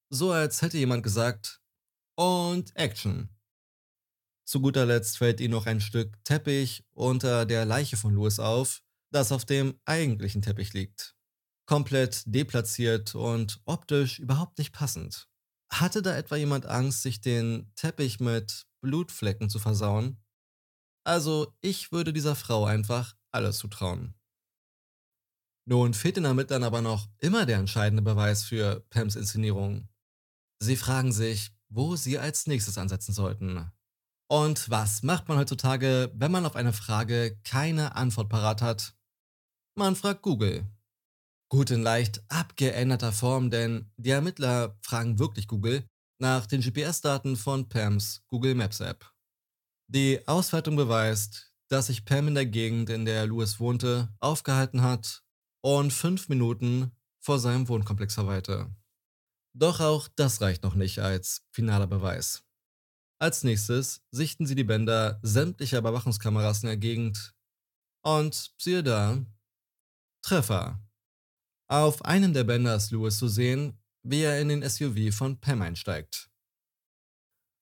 So 0.09 0.31
als 0.31 0.61
hätte 0.61 0.77
jemand 0.77 1.03
gesagt, 1.03 1.61
und 2.15 2.75
Action. 2.75 3.29
Zu 4.45 4.61
guter 4.61 4.85
Letzt 4.85 5.17
fällt 5.19 5.39
ihr 5.39 5.49
noch 5.49 5.67
ein 5.67 5.81
Stück 5.81 6.23
Teppich 6.23 6.83
unter 6.91 7.45
der 7.45 7.65
Leiche 7.65 7.97
von 7.97 8.13
Louis 8.13 8.39
auf, 8.39 8.83
das 9.11 9.31
auf 9.31 9.45
dem 9.45 9.79
eigentlichen 9.85 10.41
Teppich 10.41 10.73
liegt 10.73 11.15
komplett 11.65 12.23
deplatziert 12.25 13.15
und 13.15 13.61
optisch 13.65 14.19
überhaupt 14.19 14.57
nicht 14.57 14.73
passend. 14.73 15.27
Hatte 15.71 16.01
da 16.01 16.15
etwa 16.15 16.35
jemand 16.35 16.65
Angst, 16.65 17.01
sich 17.01 17.21
den 17.21 17.71
Teppich 17.75 18.19
mit 18.19 18.67
Blutflecken 18.81 19.49
zu 19.49 19.59
versauen? 19.59 20.23
Also, 21.05 21.53
ich 21.61 21.91
würde 21.91 22.13
dieser 22.13 22.35
Frau 22.35 22.65
einfach 22.65 23.15
alles 23.31 23.57
zutrauen. 23.57 24.13
Nun 25.65 25.93
fehlt 25.93 26.17
den 26.17 26.25
Ermittlern 26.25 26.63
aber 26.63 26.81
noch 26.81 27.09
immer 27.19 27.45
der 27.45 27.57
entscheidende 27.57 28.01
Beweis 28.01 28.43
für 28.43 28.81
Pams 28.89 29.15
Inszenierung. 29.15 29.87
Sie 30.59 30.75
fragen 30.75 31.11
sich, 31.11 31.51
wo 31.69 31.95
sie 31.95 32.19
als 32.19 32.47
nächstes 32.47 32.77
ansetzen 32.77 33.13
sollten. 33.13 33.71
Und 34.29 34.69
was 34.69 35.03
macht 35.03 35.27
man 35.27 35.37
heutzutage, 35.37 36.11
wenn 36.15 36.31
man 36.31 36.45
auf 36.45 36.55
eine 36.55 36.73
Frage 36.73 37.39
keine 37.43 37.95
Antwort 37.95 38.29
parat 38.29 38.61
hat? 38.61 38.95
Man 39.75 39.95
fragt 39.95 40.21
Google. 40.21 40.67
Gut 41.53 41.69
in 41.69 41.83
leicht 41.83 42.23
abgeänderter 42.29 43.11
Form, 43.11 43.51
denn 43.51 43.91
die 43.97 44.09
Ermittler 44.09 44.75
fragen 44.81 45.19
wirklich 45.19 45.47
Google 45.47 45.87
nach 46.19 46.47
den 46.47 46.61
GPS-Daten 46.61 47.35
von 47.35 47.69
Pams 47.69 48.23
Google 48.25 48.55
Maps 48.55 48.79
App. 48.79 49.13
Die 49.87 50.27
Auswertung 50.27 50.75
beweist, 50.75 51.53
dass 51.69 51.85
sich 51.85 52.05
Pam 52.05 52.29
in 52.29 52.33
der 52.33 52.47
Gegend, 52.47 52.89
in 52.89 53.05
der 53.05 53.27
Louis 53.27 53.59
wohnte, 53.59 54.11
aufgehalten 54.19 54.81
hat 54.81 55.23
und 55.61 55.93
fünf 55.93 56.27
Minuten 56.27 56.91
vor 57.19 57.37
seinem 57.37 57.67
Wohnkomplex 57.67 58.15
verweilte. 58.15 58.75
Doch 59.55 59.79
auch 59.79 60.07
das 60.07 60.41
reicht 60.41 60.63
noch 60.63 60.73
nicht 60.73 60.97
als 60.97 61.45
finaler 61.51 61.85
Beweis. 61.85 62.43
Als 63.19 63.43
nächstes 63.43 64.01
sichten 64.09 64.47
sie 64.47 64.55
die 64.55 64.63
Bänder 64.63 65.19
sämtlicher 65.21 65.77
Überwachungskameras 65.77 66.63
in 66.63 66.69
der 66.69 66.77
Gegend 66.77 67.35
und 68.01 68.55
siehe 68.57 68.81
da, 68.81 69.23
Treffer. 70.23 70.83
Auf 71.73 72.05
einem 72.05 72.33
der 72.33 72.43
Bänder 72.43 72.75
ist 72.75 72.91
Louis 72.91 73.17
zu 73.17 73.27
sehen, 73.27 73.81
wie 74.03 74.21
er 74.21 74.39
in 74.39 74.49
den 74.49 74.61
SUV 74.61 75.11
von 75.11 75.39
Pam 75.39 75.63
einsteigt. 75.63 76.29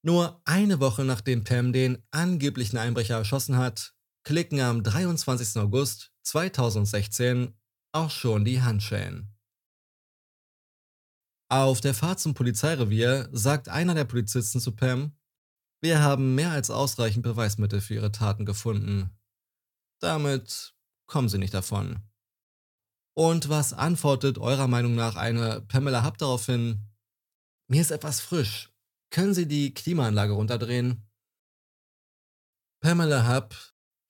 Nur 0.04 0.42
eine 0.44 0.82
Woche 0.82 1.06
nachdem 1.06 1.46
Pam 1.46 1.72
den 1.72 2.06
angeblichen 2.12 2.78
Einbrecher 2.78 3.16
erschossen 3.16 3.56
hat, 3.56 3.96
klicken 4.26 4.60
am 4.60 4.84
23. 4.84 5.62
August 5.62 6.12
2016 6.24 7.58
auch 7.94 8.10
schon 8.10 8.44
die 8.44 8.62
Handschellen. 8.62 9.34
Auf 11.50 11.80
der 11.80 11.94
Fahrt 11.94 12.20
zum 12.20 12.34
Polizeirevier 12.34 13.30
sagt 13.32 13.70
einer 13.70 13.96
der 13.96 14.04
Polizisten 14.04 14.60
zu 14.60 14.76
Pam, 14.76 15.18
wir 15.82 16.02
haben 16.02 16.36
mehr 16.36 16.52
als 16.52 16.70
ausreichend 16.70 17.24
Beweismittel 17.24 17.80
für 17.80 17.94
ihre 17.94 18.12
Taten 18.12 18.46
gefunden. 18.46 19.18
Damit 20.02 20.76
kommen 21.06 21.30
sie 21.30 21.38
nicht 21.38 21.54
davon. 21.54 22.11
Und 23.24 23.50
was 23.50 23.72
antwortet 23.72 24.40
eurer 24.40 24.68
Meinung 24.68 24.96
nach 24.96 25.16
eine 25.16 25.62
Pamela 25.68 26.04
Hub 26.04 26.18
daraufhin? 26.18 26.80
Mir 27.68 27.80
ist 27.80 27.92
etwas 27.92 28.20
frisch. 28.20 28.74
Können 29.12 29.36
Sie 29.36 29.48
die 29.48 29.76
Klimaanlage 29.76 30.34
runterdrehen? 30.34 31.08
Pamela 32.80 33.28
Hub 33.28 33.56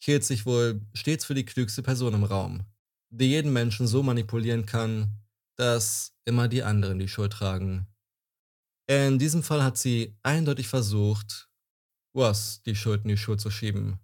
hielt 0.02 0.24
sich 0.24 0.46
wohl 0.46 0.80
stets 0.94 1.26
für 1.26 1.34
die 1.34 1.44
klügste 1.44 1.84
Person 1.84 2.14
im 2.14 2.24
Raum, 2.24 2.64
die 3.10 3.26
jeden 3.26 3.52
Menschen 3.52 3.86
so 3.86 4.02
manipulieren 4.02 4.66
kann, 4.66 5.22
dass 5.58 6.16
immer 6.24 6.48
die 6.48 6.64
anderen 6.64 6.98
die 6.98 7.10
Schuld 7.10 7.34
tragen. 7.34 7.88
In 8.88 9.20
diesem 9.20 9.44
Fall 9.44 9.62
hat 9.62 9.78
sie 9.78 10.16
eindeutig 10.24 10.70
versucht, 10.70 11.50
was 12.14 12.62
die 12.64 12.78
Schuld 12.78 13.02
in 13.04 13.10
die 13.10 13.18
Schuld 13.18 13.42
zu 13.42 13.52
schieben. 13.52 14.00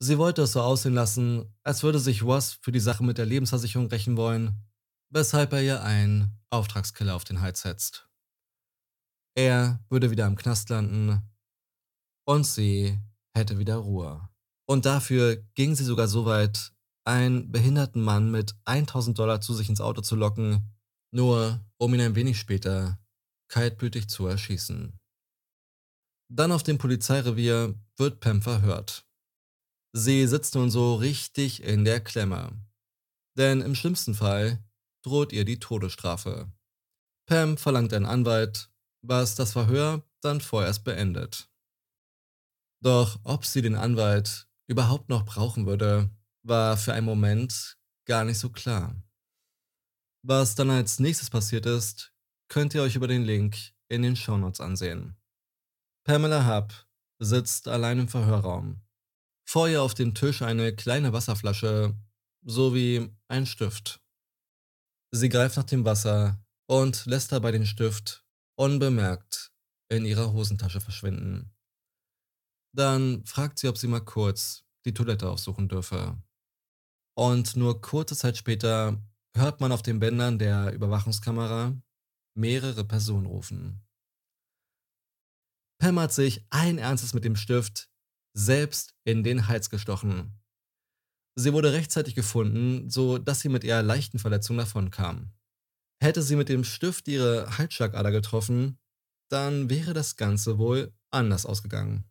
Sie 0.00 0.18
wollte 0.18 0.42
es 0.42 0.52
so 0.52 0.60
aussehen 0.60 0.94
lassen, 0.94 1.52
als 1.64 1.82
würde 1.82 1.98
sich 1.98 2.22
Ross 2.22 2.52
für 2.62 2.70
die 2.70 2.80
Sache 2.80 3.02
mit 3.02 3.18
der 3.18 3.26
Lebensversicherung 3.26 3.88
rächen 3.88 4.16
wollen, 4.16 4.54
weshalb 5.10 5.52
er 5.52 5.62
ihr 5.62 5.82
einen 5.82 6.38
Auftragskiller 6.50 7.16
auf 7.16 7.24
den 7.24 7.40
Hals 7.40 7.62
setzt. 7.62 8.08
Er 9.36 9.84
würde 9.88 10.10
wieder 10.10 10.26
im 10.26 10.36
Knast 10.36 10.68
landen 10.68 11.22
und 12.26 12.44
sie 12.46 12.98
hätte 13.34 13.58
wieder 13.58 13.76
Ruhe. 13.76 14.28
Und 14.66 14.86
dafür 14.86 15.36
ging 15.54 15.74
sie 15.74 15.84
sogar 15.84 16.08
so 16.08 16.26
weit, 16.26 16.72
einen 17.04 17.50
behinderten 17.50 18.02
Mann 18.02 18.30
mit 18.30 18.54
1000 18.66 19.18
Dollar 19.18 19.40
zu 19.40 19.54
sich 19.54 19.68
ins 19.68 19.80
Auto 19.80 20.02
zu 20.02 20.14
locken, 20.14 20.74
nur 21.10 21.64
um 21.78 21.94
ihn 21.94 22.02
ein 22.02 22.14
wenig 22.14 22.38
später 22.38 22.98
kaltblütig 23.48 24.08
zu 24.08 24.26
erschießen. 24.26 24.98
Dann 26.30 26.52
auf 26.52 26.62
dem 26.62 26.76
Polizeirevier 26.76 27.74
wird 27.96 28.20
Pam 28.20 28.42
verhört. 28.42 29.07
Sie 29.92 30.26
sitzt 30.26 30.54
nun 30.54 30.70
so 30.70 30.94
richtig 30.94 31.62
in 31.62 31.84
der 31.84 32.00
Klemme. 32.00 32.52
Denn 33.36 33.60
im 33.60 33.74
schlimmsten 33.74 34.14
Fall 34.14 34.62
droht 35.02 35.32
ihr 35.32 35.44
die 35.44 35.58
Todesstrafe. 35.58 36.52
Pam 37.26 37.56
verlangt 37.56 37.92
einen 37.92 38.06
Anwalt, 38.06 38.70
was 39.02 39.34
das 39.34 39.52
Verhör 39.52 40.02
dann 40.20 40.40
vorerst 40.40 40.84
beendet. 40.84 41.48
Doch 42.82 43.18
ob 43.24 43.44
sie 43.44 43.62
den 43.62 43.76
Anwalt 43.76 44.48
überhaupt 44.66 45.08
noch 45.08 45.24
brauchen 45.24 45.66
würde, 45.66 46.10
war 46.42 46.76
für 46.76 46.92
einen 46.92 47.06
Moment 47.06 47.78
gar 48.06 48.24
nicht 48.24 48.38
so 48.38 48.50
klar. 48.50 48.96
Was 50.22 50.54
dann 50.54 50.70
als 50.70 50.98
nächstes 50.98 51.30
passiert 51.30 51.66
ist, 51.66 52.12
könnt 52.48 52.74
ihr 52.74 52.82
euch 52.82 52.96
über 52.96 53.08
den 53.08 53.24
Link 53.24 53.56
in 53.88 54.02
den 54.02 54.16
Shownotes 54.16 54.60
ansehen. 54.60 55.16
Pamela 56.04 56.46
Hub 56.46 56.72
sitzt 57.18 57.68
allein 57.68 58.00
im 58.00 58.08
Verhörraum. 58.08 58.80
Vor 59.50 59.66
ihr 59.66 59.82
auf 59.82 59.94
dem 59.94 60.14
Tisch 60.14 60.42
eine 60.42 60.76
kleine 60.76 61.14
Wasserflasche 61.14 61.96
sowie 62.42 63.10
ein 63.28 63.46
Stift. 63.46 64.02
Sie 65.10 65.30
greift 65.30 65.56
nach 65.56 65.64
dem 65.64 65.86
Wasser 65.86 66.44
und 66.66 67.06
lässt 67.06 67.32
dabei 67.32 67.50
den 67.50 67.64
Stift 67.64 68.26
unbemerkt 68.58 69.50
in 69.90 70.04
ihrer 70.04 70.34
Hosentasche 70.34 70.82
verschwinden. 70.82 71.56
Dann 72.76 73.24
fragt 73.24 73.58
sie, 73.58 73.68
ob 73.68 73.78
sie 73.78 73.86
mal 73.86 74.04
kurz 74.04 74.66
die 74.84 74.92
Toilette 74.92 75.30
aufsuchen 75.30 75.66
dürfe. 75.66 76.22
Und 77.16 77.56
nur 77.56 77.80
kurze 77.80 78.16
Zeit 78.16 78.36
später 78.36 79.02
hört 79.34 79.62
man 79.62 79.72
auf 79.72 79.80
den 79.80 79.98
Bändern 79.98 80.38
der 80.38 80.74
Überwachungskamera 80.74 81.74
mehrere 82.36 82.84
Personen 82.84 83.24
rufen. 83.24 83.82
Pam 85.80 85.98
hat 85.98 86.12
sich 86.12 86.44
ein 86.50 86.76
Ernstes 86.76 87.14
mit 87.14 87.24
dem 87.24 87.34
Stift 87.34 87.87
selbst 88.38 88.94
in 89.04 89.24
den 89.24 89.48
Hals 89.48 89.68
gestochen. 89.68 90.40
Sie 91.34 91.52
wurde 91.52 91.72
rechtzeitig 91.72 92.14
gefunden, 92.14 92.88
so 92.88 93.18
dass 93.18 93.40
sie 93.40 93.48
mit 93.48 93.64
ihrer 93.64 93.82
leichten 93.82 94.20
Verletzung 94.20 94.56
davonkam. 94.56 95.32
Hätte 96.00 96.22
sie 96.22 96.36
mit 96.36 96.48
dem 96.48 96.62
Stift 96.62 97.08
ihre 97.08 97.58
Halsschlagader 97.58 98.12
getroffen, 98.12 98.78
dann 99.28 99.68
wäre 99.68 99.92
das 99.92 100.16
Ganze 100.16 100.58
wohl 100.58 100.92
anders 101.10 101.46
ausgegangen. 101.46 102.04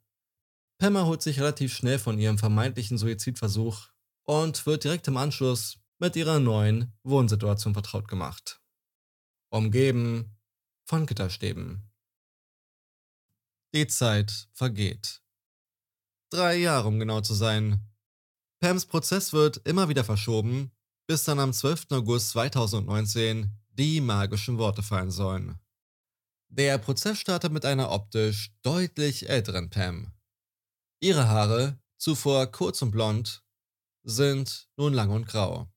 Pamela 0.79 1.05
holt 1.05 1.21
sich 1.21 1.39
relativ 1.39 1.73
schnell 1.73 1.97
von 1.97 2.19
ihrem 2.19 2.37
vermeintlichen 2.37 2.97
Suizidversuch 2.97 3.87
und 4.23 4.65
wird 4.65 4.83
direkt 4.83 5.07
im 5.07 5.17
Anschluss 5.17 5.79
mit 5.97 6.15
ihrer 6.15 6.39
neuen 6.39 6.93
Wohnsituation 7.03 7.73
vertraut 7.73 8.07
gemacht. 8.07 8.61
Umgeben 9.49 10.37
von 10.85 11.05
Gitterstäben. 11.05 11.89
Die 13.73 13.87
Zeit 13.87 14.49
vergeht. 14.53 15.21
Drei 16.29 16.57
Jahre, 16.57 16.89
um 16.89 16.99
genau 16.99 17.21
zu 17.21 17.33
sein. 17.33 17.87
Pams 18.59 18.85
Prozess 18.85 19.31
wird 19.31 19.57
immer 19.65 19.87
wieder 19.87 20.03
verschoben, 20.03 20.71
bis 21.07 21.23
dann 21.23 21.39
am 21.39 21.53
12. 21.53 21.87
August 21.91 22.31
2019 22.31 23.49
die 23.69 24.01
magischen 24.01 24.57
Worte 24.57 24.83
fallen 24.83 25.11
sollen. 25.11 25.59
Der 26.49 26.77
Prozess 26.79 27.19
startet 27.19 27.53
mit 27.53 27.65
einer 27.65 27.91
optisch 27.91 28.51
deutlich 28.61 29.29
älteren 29.29 29.69
Pam. 29.69 30.13
Ihre 30.99 31.29
Haare, 31.29 31.79
zuvor 31.97 32.47
kurz 32.47 32.81
und 32.81 32.91
blond, 32.91 33.43
sind 34.03 34.67
nun 34.75 34.93
lang 34.93 35.11
und 35.11 35.27
grau. 35.27 35.71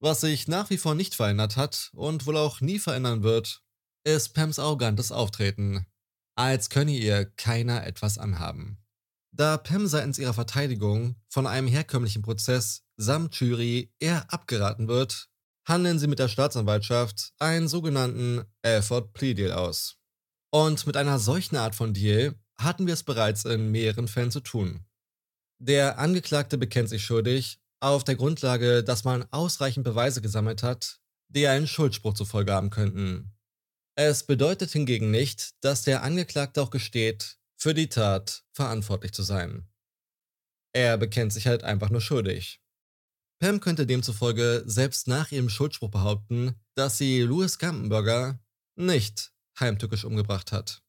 Was 0.00 0.20
sich 0.20 0.48
nach 0.48 0.70
wie 0.70 0.78
vor 0.78 0.94
nicht 0.94 1.14
verändert 1.14 1.56
hat 1.56 1.90
und 1.92 2.24
wohl 2.26 2.36
auch 2.36 2.60
nie 2.60 2.78
verändern 2.78 3.22
wird, 3.22 3.62
ist 4.04 4.32
Pams 4.32 4.58
arrogantes 4.58 5.12
Auftreten, 5.12 5.86
als 6.36 6.70
könne 6.70 6.92
ihr 6.92 7.26
keiner 7.26 7.84
etwas 7.86 8.16
anhaben. 8.16 8.78
Da 9.38 9.56
Pam 9.56 9.86
seitens 9.86 10.18
ihrer 10.18 10.34
Verteidigung 10.34 11.14
von 11.28 11.46
einem 11.46 11.68
herkömmlichen 11.68 12.22
Prozess 12.22 12.82
samt 12.96 13.36
Jury 13.36 13.92
eher 14.00 14.32
abgeraten 14.32 14.88
wird, 14.88 15.28
handeln 15.64 16.00
sie 16.00 16.08
mit 16.08 16.18
der 16.18 16.26
Staatsanwaltschaft 16.26 17.34
einen 17.38 17.68
sogenannten 17.68 18.42
Alford 18.62 19.12
Plea 19.12 19.34
Deal 19.34 19.52
aus. 19.52 19.96
Und 20.50 20.88
mit 20.88 20.96
einer 20.96 21.20
solchen 21.20 21.54
Art 21.54 21.76
von 21.76 21.94
Deal 21.94 22.34
hatten 22.58 22.88
wir 22.88 22.94
es 22.94 23.04
bereits 23.04 23.44
in 23.44 23.70
mehreren 23.70 24.08
Fällen 24.08 24.32
zu 24.32 24.40
tun. 24.40 24.84
Der 25.60 26.00
Angeklagte 26.00 26.58
bekennt 26.58 26.88
sich 26.88 27.04
schuldig 27.04 27.60
auf 27.78 28.02
der 28.02 28.16
Grundlage, 28.16 28.82
dass 28.82 29.04
man 29.04 29.24
ausreichend 29.30 29.84
Beweise 29.84 30.20
gesammelt 30.20 30.64
hat, 30.64 30.98
die 31.28 31.46
einen 31.46 31.68
Schuldspruch 31.68 32.14
zur 32.14 32.26
Folge 32.26 32.52
haben 32.52 32.70
könnten. 32.70 33.36
Es 33.94 34.24
bedeutet 34.24 34.72
hingegen 34.72 35.12
nicht, 35.12 35.52
dass 35.60 35.82
der 35.82 36.02
Angeklagte 36.02 36.60
auch 36.60 36.70
gesteht, 36.70 37.37
für 37.58 37.74
die 37.74 37.88
Tat 37.88 38.44
verantwortlich 38.52 39.12
zu 39.12 39.22
sein. 39.22 39.68
Er 40.72 40.96
bekennt 40.96 41.32
sich 41.32 41.46
halt 41.46 41.64
einfach 41.64 41.90
nur 41.90 42.00
schuldig. 42.00 42.60
Pam 43.40 43.60
könnte 43.60 43.86
demzufolge 43.86 44.62
selbst 44.66 45.06
nach 45.06 45.30
ihrem 45.30 45.48
Schuldspruch 45.48 45.90
behaupten, 45.90 46.54
dass 46.74 46.98
sie 46.98 47.22
Louis 47.22 47.58
Campenberger 47.58 48.40
nicht 48.76 49.32
heimtückisch 49.58 50.04
umgebracht 50.04 50.52
hat. 50.52 50.82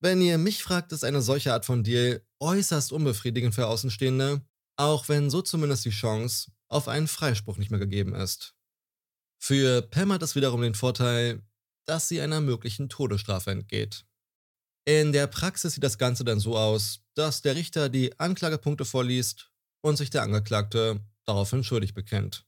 Wenn 0.00 0.20
ihr 0.20 0.38
mich 0.38 0.62
fragt, 0.62 0.92
ist 0.92 1.04
eine 1.04 1.22
solche 1.22 1.52
Art 1.52 1.64
von 1.64 1.82
Deal 1.82 2.26
äußerst 2.40 2.92
unbefriedigend 2.92 3.54
für 3.54 3.66
Außenstehende, 3.66 4.46
auch 4.76 5.08
wenn 5.08 5.30
so 5.30 5.40
zumindest 5.42 5.84
die 5.84 5.90
Chance 5.90 6.52
auf 6.68 6.88
einen 6.88 7.08
Freispruch 7.08 7.56
nicht 7.56 7.70
mehr 7.70 7.80
gegeben 7.80 8.14
ist. 8.14 8.54
Für 9.38 9.82
Pam 9.82 10.12
hat 10.12 10.22
es 10.22 10.34
wiederum 10.34 10.62
den 10.62 10.74
Vorteil, 10.74 11.42
dass 11.86 12.08
sie 12.08 12.20
einer 12.20 12.40
möglichen 12.40 12.88
Todesstrafe 12.88 13.50
entgeht. 13.50 14.04
In 14.88 15.12
der 15.12 15.26
Praxis 15.26 15.74
sieht 15.74 15.82
das 15.82 15.98
Ganze 15.98 16.22
dann 16.24 16.38
so 16.38 16.56
aus, 16.56 17.00
dass 17.14 17.42
der 17.42 17.56
Richter 17.56 17.88
die 17.88 18.18
Anklagepunkte 18.20 18.84
vorliest 18.84 19.50
und 19.82 19.96
sich 19.96 20.10
der 20.10 20.22
Angeklagte 20.22 21.04
daraufhin 21.24 21.64
schuldig 21.64 21.92
bekennt. 21.92 22.46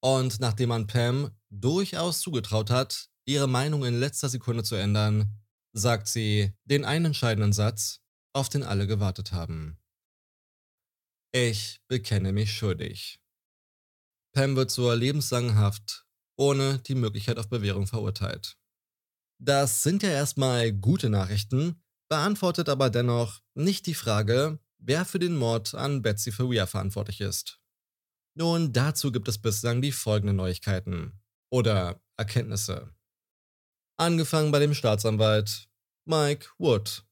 Und 0.00 0.38
nachdem 0.38 0.68
man 0.68 0.86
Pam 0.86 1.36
durchaus 1.50 2.20
zugetraut 2.20 2.70
hat, 2.70 3.08
ihre 3.26 3.48
Meinung 3.48 3.84
in 3.84 3.98
letzter 3.98 4.28
Sekunde 4.28 4.62
zu 4.62 4.76
ändern, 4.76 5.40
sagt 5.72 6.06
sie 6.06 6.54
den 6.64 6.84
einen 6.84 7.06
entscheidenden 7.06 7.52
Satz, 7.52 8.00
auf 8.32 8.48
den 8.48 8.62
alle 8.62 8.86
gewartet 8.86 9.32
haben. 9.32 9.76
Ich 11.32 11.80
bekenne 11.88 12.32
mich 12.32 12.52
schuldig. 12.52 13.20
Pam 14.32 14.54
wird 14.54 14.70
zur 14.70 14.94
lebenslangen 14.94 15.56
Haft 15.56 16.06
ohne 16.36 16.78
die 16.78 16.94
Möglichkeit 16.94 17.38
auf 17.38 17.48
Bewährung 17.48 17.88
verurteilt. 17.88 18.56
Das 19.42 19.82
sind 19.82 20.02
ja 20.02 20.10
erstmal 20.10 20.70
gute 20.70 21.08
Nachrichten, 21.08 21.82
beantwortet 22.10 22.68
aber 22.68 22.90
dennoch 22.90 23.40
nicht 23.54 23.86
die 23.86 23.94
Frage, 23.94 24.58
wer 24.76 25.06
für 25.06 25.18
den 25.18 25.34
Mord 25.34 25.74
an 25.74 26.02
Betsy 26.02 26.30
Faria 26.30 26.66
verantwortlich 26.66 27.22
ist. 27.22 27.58
Nun, 28.34 28.74
dazu 28.74 29.10
gibt 29.10 29.28
es 29.28 29.38
bislang 29.38 29.80
die 29.80 29.92
folgenden 29.92 30.36
Neuigkeiten 30.36 31.22
oder 31.50 32.02
Erkenntnisse. 32.18 32.94
Angefangen 33.96 34.52
bei 34.52 34.58
dem 34.58 34.74
Staatsanwalt 34.74 35.68
Mike 36.04 36.48
Wood. 36.58 37.06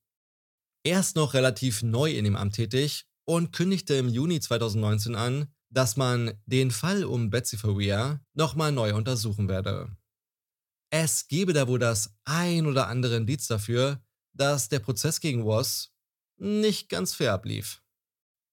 Er 0.85 1.01
ist 1.01 1.17
noch 1.17 1.33
relativ 1.33 1.83
neu 1.83 2.13
in 2.13 2.25
dem 2.25 2.37
Amt 2.37 2.57
tätig 2.57 3.07
und 3.25 3.53
kündigte 3.53 3.95
im 3.95 4.09
Juni 4.09 4.41
2019 4.41 5.15
an, 5.15 5.53
dass 5.71 5.97
man 5.97 6.39
den 6.45 6.71
Fall 6.71 7.05
um 7.05 7.31
Betsy 7.31 7.57
Faria 7.57 8.21
nochmal 8.35 8.73
neu 8.73 8.95
untersuchen 8.95 9.49
werde. 9.49 9.97
Es 10.91 11.29
gebe 11.29 11.53
da 11.53 11.69
wohl 11.69 11.79
das 11.79 12.17
ein 12.25 12.67
oder 12.67 12.89
andere 12.89 13.17
Indiz 13.17 13.47
dafür, 13.47 14.03
dass 14.33 14.69
der 14.69 14.79
Prozess 14.79 15.21
gegen 15.21 15.45
Woss 15.45 15.93
nicht 16.39 16.89
ganz 16.89 17.15
fair 17.15 17.33
ablief. 17.33 17.83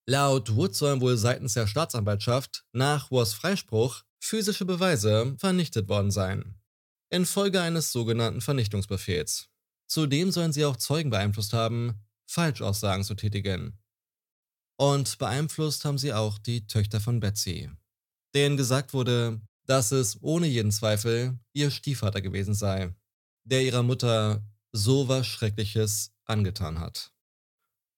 Laut 0.07 0.55
Wood 0.55 0.75
sollen 0.75 1.01
wohl 1.01 1.17
seitens 1.17 1.53
der 1.53 1.67
Staatsanwaltschaft 1.67 2.65
nach 2.73 3.09
Woss 3.09 3.33
Freispruch 3.33 4.03
physische 4.19 4.65
Beweise 4.65 5.35
vernichtet 5.39 5.87
worden 5.87 6.11
sein. 6.11 6.59
Infolge 7.09 7.61
eines 7.61 7.91
sogenannten 7.91 8.41
Vernichtungsbefehls. 8.41 9.49
Zudem 9.87 10.31
sollen 10.31 10.51
sie 10.51 10.65
auch 10.65 10.77
Zeugen 10.77 11.11
beeinflusst 11.11 11.53
haben, 11.53 12.05
Falschaussagen 12.27 13.03
zu 13.03 13.15
tätigen. 13.15 13.79
Und 14.77 15.17
beeinflusst 15.19 15.85
haben 15.85 15.97
sie 15.97 16.13
auch 16.13 16.37
die 16.37 16.67
Töchter 16.67 16.99
von 16.99 17.19
Betsy, 17.19 17.69
denen 18.33 18.57
gesagt 18.57 18.93
wurde, 18.93 19.39
dass 19.65 19.91
es 19.91 20.21
ohne 20.21 20.47
jeden 20.47 20.71
Zweifel 20.71 21.37
ihr 21.53 21.71
Stiefvater 21.71 22.21
gewesen 22.21 22.53
sei, 22.53 22.93
der 23.43 23.63
ihrer 23.63 23.83
Mutter 23.83 24.43
so 24.71 25.07
was 25.07 25.27
Schreckliches 25.27 26.13
angetan 26.25 26.79
hat. 26.79 27.11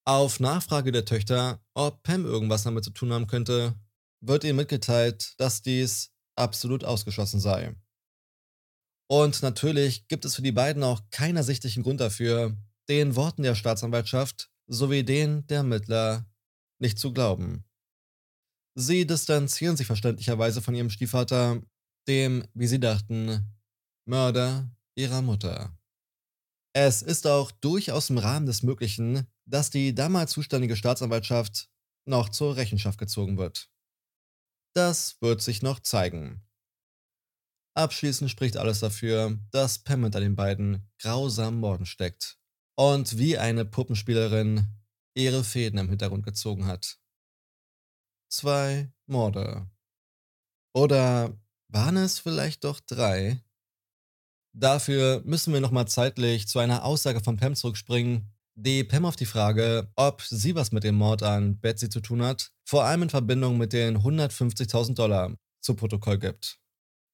Auf 0.05 0.39
Nachfrage 0.39 0.91
der 0.91 1.05
Töchter, 1.05 1.61
ob 1.73 2.03
Pam 2.03 2.25
irgendwas 2.25 2.63
damit 2.63 2.83
zu 2.83 2.91
tun 2.91 3.11
haben 3.11 3.27
könnte, 3.27 3.75
wird 4.21 4.43
ihr 4.43 4.53
mitgeteilt, 4.53 5.33
dass 5.37 5.61
dies 5.61 6.11
absolut 6.35 6.83
ausgeschlossen 6.83 7.39
sei. 7.39 7.75
Und 9.09 9.41
natürlich 9.41 10.07
gibt 10.07 10.25
es 10.25 10.35
für 10.35 10.41
die 10.41 10.51
beiden 10.51 10.83
auch 10.83 11.01
keinen 11.11 11.37
ersichtlichen 11.37 11.83
Grund 11.83 11.99
dafür, 11.99 12.55
den 12.89 13.15
Worten 13.15 13.43
der 13.43 13.55
Staatsanwaltschaft 13.55 14.49
sowie 14.67 15.03
den 15.03 15.45
der 15.47 15.57
Ermittler 15.59 16.25
nicht 16.79 16.99
zu 16.99 17.13
glauben. 17.13 17.65
Sie 18.79 19.07
distanzieren 19.07 19.75
sich 19.75 19.87
verständlicherweise 19.87 20.61
von 20.61 20.75
ihrem 20.75 20.91
Stiefvater, 20.91 21.63
dem, 22.07 22.47
wie 22.53 22.67
sie 22.67 22.79
dachten, 22.79 23.57
Mörder 24.05 24.69
ihrer 24.95 25.23
Mutter. 25.23 25.75
Es 26.73 27.01
ist 27.01 27.25
auch 27.25 27.49
durchaus 27.51 28.11
im 28.11 28.19
Rahmen 28.19 28.45
des 28.45 28.61
Möglichen, 28.61 29.25
dass 29.45 29.71
die 29.71 29.95
damals 29.95 30.31
zuständige 30.31 30.75
Staatsanwaltschaft 30.75 31.71
noch 32.05 32.29
zur 32.29 32.55
Rechenschaft 32.55 32.99
gezogen 32.99 33.39
wird. 33.39 33.71
Das 34.75 35.19
wird 35.21 35.41
sich 35.41 35.63
noch 35.63 35.79
zeigen. 35.79 36.47
Abschließend 37.73 38.29
spricht 38.29 38.57
alles 38.57 38.79
dafür, 38.79 39.39
dass 39.49 39.79
Pam 39.79 40.03
hinter 40.03 40.19
den 40.19 40.35
beiden 40.35 40.87
grausamen 41.01 41.59
Morden 41.59 41.87
steckt 41.87 42.37
und 42.75 43.17
wie 43.17 43.39
eine 43.39 43.65
Puppenspielerin 43.65 44.67
ihre 45.15 45.43
Fäden 45.43 45.79
im 45.79 45.89
Hintergrund 45.89 46.23
gezogen 46.23 46.67
hat. 46.67 46.99
Zwei 48.29 48.91
Morde. 49.05 49.67
Oder 50.73 51.37
Waren 51.69 51.97
es 51.97 52.19
vielleicht 52.19 52.63
doch 52.63 52.79
drei? 52.79 53.41
Dafür 54.53 55.21
müssen 55.25 55.53
wir 55.53 55.59
nochmal 55.59 55.87
zeitlich 55.87 56.47
zu 56.47 56.59
einer 56.59 56.85
Aussage 56.85 57.19
von 57.19 57.37
Pam 57.37 57.55
zurückspringen, 57.55 58.33
die 58.55 58.83
Pam 58.83 59.05
auf 59.05 59.17
die 59.17 59.25
Frage, 59.25 59.91
ob 59.95 60.21
sie 60.21 60.55
was 60.55 60.71
mit 60.71 60.83
dem 60.83 60.95
Mord 60.95 61.23
an 61.23 61.59
Betsy 61.59 61.89
zu 61.89 61.99
tun 61.99 62.23
hat, 62.23 62.51
vor 62.65 62.85
allem 62.85 63.03
in 63.03 63.09
Verbindung 63.09 63.57
mit 63.57 63.73
den 63.73 63.97
150.000 63.97 64.95
Dollar 64.95 65.35
zu 65.61 65.75
Protokoll 65.75 66.17
gibt. 66.17 66.59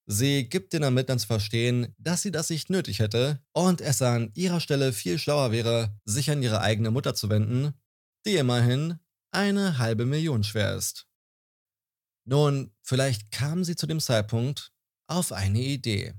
Sie 0.05 0.47
gibt 0.47 0.73
den 0.73 0.83
Ermittlern 0.83 1.19
zu 1.19 1.27
verstehen, 1.27 1.93
dass 1.97 2.21
sie 2.21 2.31
das 2.31 2.49
nicht 2.49 2.69
nötig 2.69 2.99
hätte 2.99 3.41
und 3.53 3.81
es 3.81 4.01
an 4.01 4.31
ihrer 4.35 4.59
Stelle 4.59 4.93
viel 4.93 5.17
schlauer 5.17 5.51
wäre, 5.51 5.97
sich 6.05 6.29
an 6.29 6.43
ihre 6.43 6.61
eigene 6.61 6.91
Mutter 6.91 7.15
zu 7.15 7.29
wenden, 7.29 7.73
die 8.25 8.35
immerhin 8.35 8.99
eine 9.33 9.77
halbe 9.77 10.05
Million 10.05 10.43
schwer 10.43 10.75
ist. 10.75 11.07
Nun, 12.25 12.73
vielleicht 12.81 13.31
kam 13.31 13.63
sie 13.63 13.75
zu 13.75 13.87
dem 13.87 13.99
Zeitpunkt 13.99 14.71
auf 15.07 15.31
eine 15.31 15.59
Idee. 15.59 16.13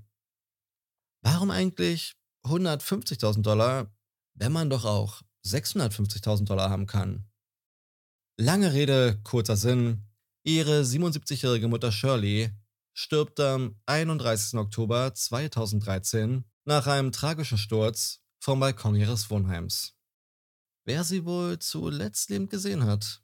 Warum 1.22 1.50
eigentlich 1.50 2.16
150.000 2.44 3.42
Dollar, 3.42 3.94
wenn 4.34 4.52
man 4.52 4.68
doch 4.68 4.84
auch 4.84 5.22
650.000 5.46 6.44
Dollar 6.44 6.68
haben 6.70 6.86
kann? 6.86 7.30
Lange 8.36 8.72
Rede, 8.72 9.20
kurzer 9.22 9.56
Sinn. 9.56 10.06
Ihre 10.42 10.82
77-jährige 10.82 11.68
Mutter 11.68 11.92
Shirley 11.92 12.50
stirbt 12.92 13.40
am 13.40 13.80
31. 13.86 14.58
Oktober 14.58 15.14
2013 15.14 16.44
nach 16.64 16.86
einem 16.86 17.12
tragischen 17.12 17.58
Sturz 17.58 18.20
vom 18.40 18.60
Balkon 18.60 18.94
ihres 18.94 19.30
Wohnheims. 19.30 19.94
Wer 20.86 21.02
sie 21.02 21.24
wohl 21.24 21.58
zuletzt 21.58 22.28
lebend 22.28 22.50
gesehen 22.50 22.84
hat? 22.84 23.22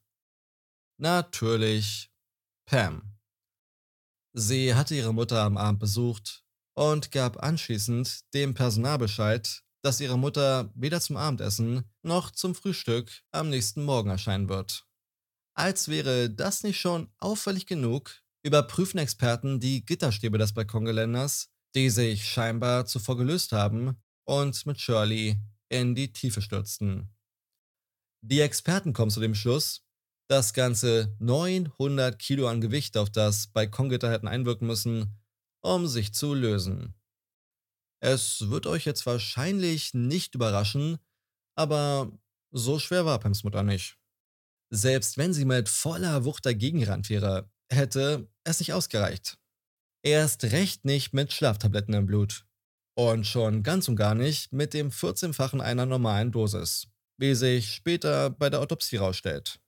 Natürlich 0.98 2.10
Pam. 2.66 3.18
Sie 4.32 4.74
hatte 4.74 4.94
ihre 4.94 5.12
Mutter 5.12 5.42
am 5.42 5.58
Abend 5.58 5.80
besucht 5.80 6.44
und 6.74 7.10
gab 7.10 7.42
anschließend 7.42 8.32
dem 8.32 8.54
Personal 8.54 8.96
Bescheid, 8.96 9.62
dass 9.82 10.00
ihre 10.00 10.18
Mutter 10.18 10.70
weder 10.74 11.00
zum 11.00 11.16
Abendessen 11.16 11.84
noch 12.02 12.30
zum 12.30 12.54
Frühstück 12.54 13.10
am 13.32 13.50
nächsten 13.50 13.84
Morgen 13.84 14.10
erscheinen 14.10 14.48
wird. 14.48 14.86
Als 15.54 15.88
wäre 15.88 16.30
das 16.30 16.62
nicht 16.62 16.80
schon 16.80 17.12
auffällig 17.18 17.66
genug, 17.66 18.22
überprüfen 18.42 18.98
Experten 18.98 19.60
die 19.60 19.84
Gitterstäbe 19.84 20.38
des 20.38 20.54
Balkongeländers, 20.54 21.50
die 21.74 21.90
sich 21.90 22.26
scheinbar 22.26 22.86
zuvor 22.86 23.16
gelöst 23.18 23.52
haben 23.52 24.00
und 24.24 24.64
mit 24.64 24.80
Shirley 24.80 25.36
in 25.68 25.94
die 25.94 26.12
Tiefe 26.12 26.40
stürzten. 26.40 27.14
Die 28.22 28.40
Experten 28.40 28.92
kommen 28.92 29.10
zu 29.10 29.20
dem 29.20 29.34
Schluss, 29.34 29.82
dass 30.28 30.52
ganze 30.52 31.16
900 31.18 32.18
Kilo 32.18 32.48
an 32.48 32.60
Gewicht 32.60 32.96
auf 32.96 33.10
das 33.10 33.48
Balkongitter 33.48 34.10
hätten 34.10 34.28
einwirken 34.28 34.66
müssen, 34.66 35.18
um 35.62 35.86
sich 35.86 36.12
zu 36.12 36.34
lösen. 36.34 36.94
Es 38.02 38.48
wird 38.48 38.66
euch 38.66 38.84
jetzt 38.84 39.04
wahrscheinlich 39.06 39.94
nicht 39.94 40.34
überraschen, 40.34 40.98
aber 41.56 42.12
so 42.52 42.78
schwer 42.78 43.04
war 43.04 43.18
Pams 43.18 43.44
Mutter 43.44 43.62
nicht. 43.62 43.98
Selbst 44.72 45.18
wenn 45.18 45.32
sie 45.32 45.44
mit 45.44 45.68
voller 45.68 46.24
Wucht 46.24 46.46
dagegen 46.46 46.80
gerannt 46.80 47.10
wäre, 47.10 47.50
hätte 47.70 48.30
es 48.44 48.60
nicht 48.60 48.72
ausgereicht. 48.72 49.38
Erst 50.02 50.44
recht 50.44 50.84
nicht 50.84 51.12
mit 51.12 51.32
Schlaftabletten 51.32 51.94
im 51.94 52.06
Blut. 52.06 52.46
Und 52.96 53.26
schon 53.26 53.62
ganz 53.62 53.88
und 53.88 53.96
gar 53.96 54.14
nicht 54.14 54.52
mit 54.52 54.74
dem 54.74 54.90
14-fachen 54.90 55.60
einer 55.60 55.86
normalen 55.86 56.32
Dosis, 56.32 56.89
wie 57.20 57.34
sich 57.34 57.74
später 57.74 58.30
bei 58.30 58.48
der 58.48 58.60
Autopsie 58.60 58.98
herausstellt. 58.98 59.60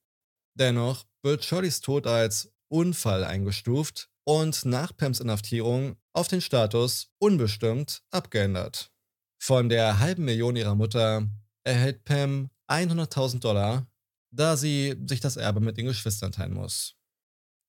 Dennoch 0.55 1.05
wird 1.22 1.44
Shirleys 1.44 1.80
Tod 1.80 2.07
als 2.07 2.50
Unfall 2.68 3.24
eingestuft 3.24 4.09
und 4.24 4.64
nach 4.64 4.96
Pams 4.96 5.20
Inhaftierung 5.20 5.96
auf 6.14 6.28
den 6.28 6.40
Status 6.40 7.11
unbestimmt 7.18 8.03
abgeändert. 8.11 8.90
Von 9.38 9.68
der 9.68 9.98
halben 9.98 10.24
Million 10.24 10.57
ihrer 10.57 10.74
Mutter 10.74 11.28
erhält 11.64 12.05
Pam 12.05 12.50
100.000 12.68 13.40
Dollar, 13.40 13.86
da 14.30 14.57
sie 14.57 14.96
sich 15.07 15.20
das 15.20 15.36
Erbe 15.36 15.61
mit 15.61 15.76
den 15.76 15.86
Geschwistern 15.86 16.32
teilen 16.32 16.55
muss. 16.55 16.96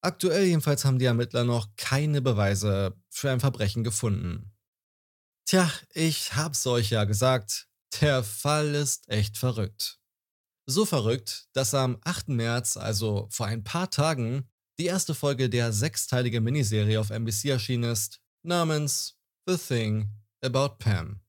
Aktuell 0.01 0.45
jedenfalls 0.45 0.85
haben 0.85 0.99
die 0.99 1.05
Ermittler 1.05 1.43
noch 1.43 1.75
keine 1.75 2.21
Beweise 2.21 2.95
für 3.09 3.31
ein 3.31 3.39
Verbrechen 3.39 3.83
gefunden. 3.83 4.53
Tja, 5.45 5.69
ich 5.93 6.35
hab's 6.35 6.65
euch 6.67 6.89
ja 6.89 7.03
gesagt, 7.03 7.67
der 8.01 8.23
Fall 8.23 8.75
ist 8.75 9.09
echt 9.09 9.37
verrückt. 9.37 9.99
So 10.65 10.85
verrückt, 10.85 11.47
dass 11.53 11.73
am 11.73 11.97
8. 12.03 12.29
März, 12.29 12.77
also 12.77 13.27
vor 13.29 13.47
ein 13.47 13.63
paar 13.63 13.89
Tagen, 13.89 14.49
die 14.79 14.85
erste 14.85 15.13
Folge 15.13 15.49
der 15.49 15.73
sechsteiligen 15.73 16.43
Miniserie 16.43 16.99
auf 16.99 17.09
NBC 17.09 17.49
erschienen 17.49 17.91
ist, 17.91 18.21
namens 18.43 19.17
The 19.45 19.57
Thing 19.57 20.09
About 20.41 20.75
Pam. 20.79 21.19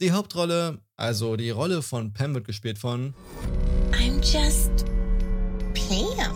Die 0.00 0.12
Hauptrolle, 0.12 0.80
also 0.96 1.36
die 1.36 1.50
Rolle 1.50 1.82
von 1.82 2.12
Pam 2.12 2.34
wird 2.34 2.46
gespielt 2.46 2.78
von 2.78 3.14
I'm 3.92 4.20
just 4.20 4.86
Pam. 5.74 6.34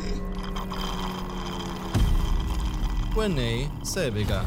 Renee 3.16 3.70
Selbiger. 3.82 4.44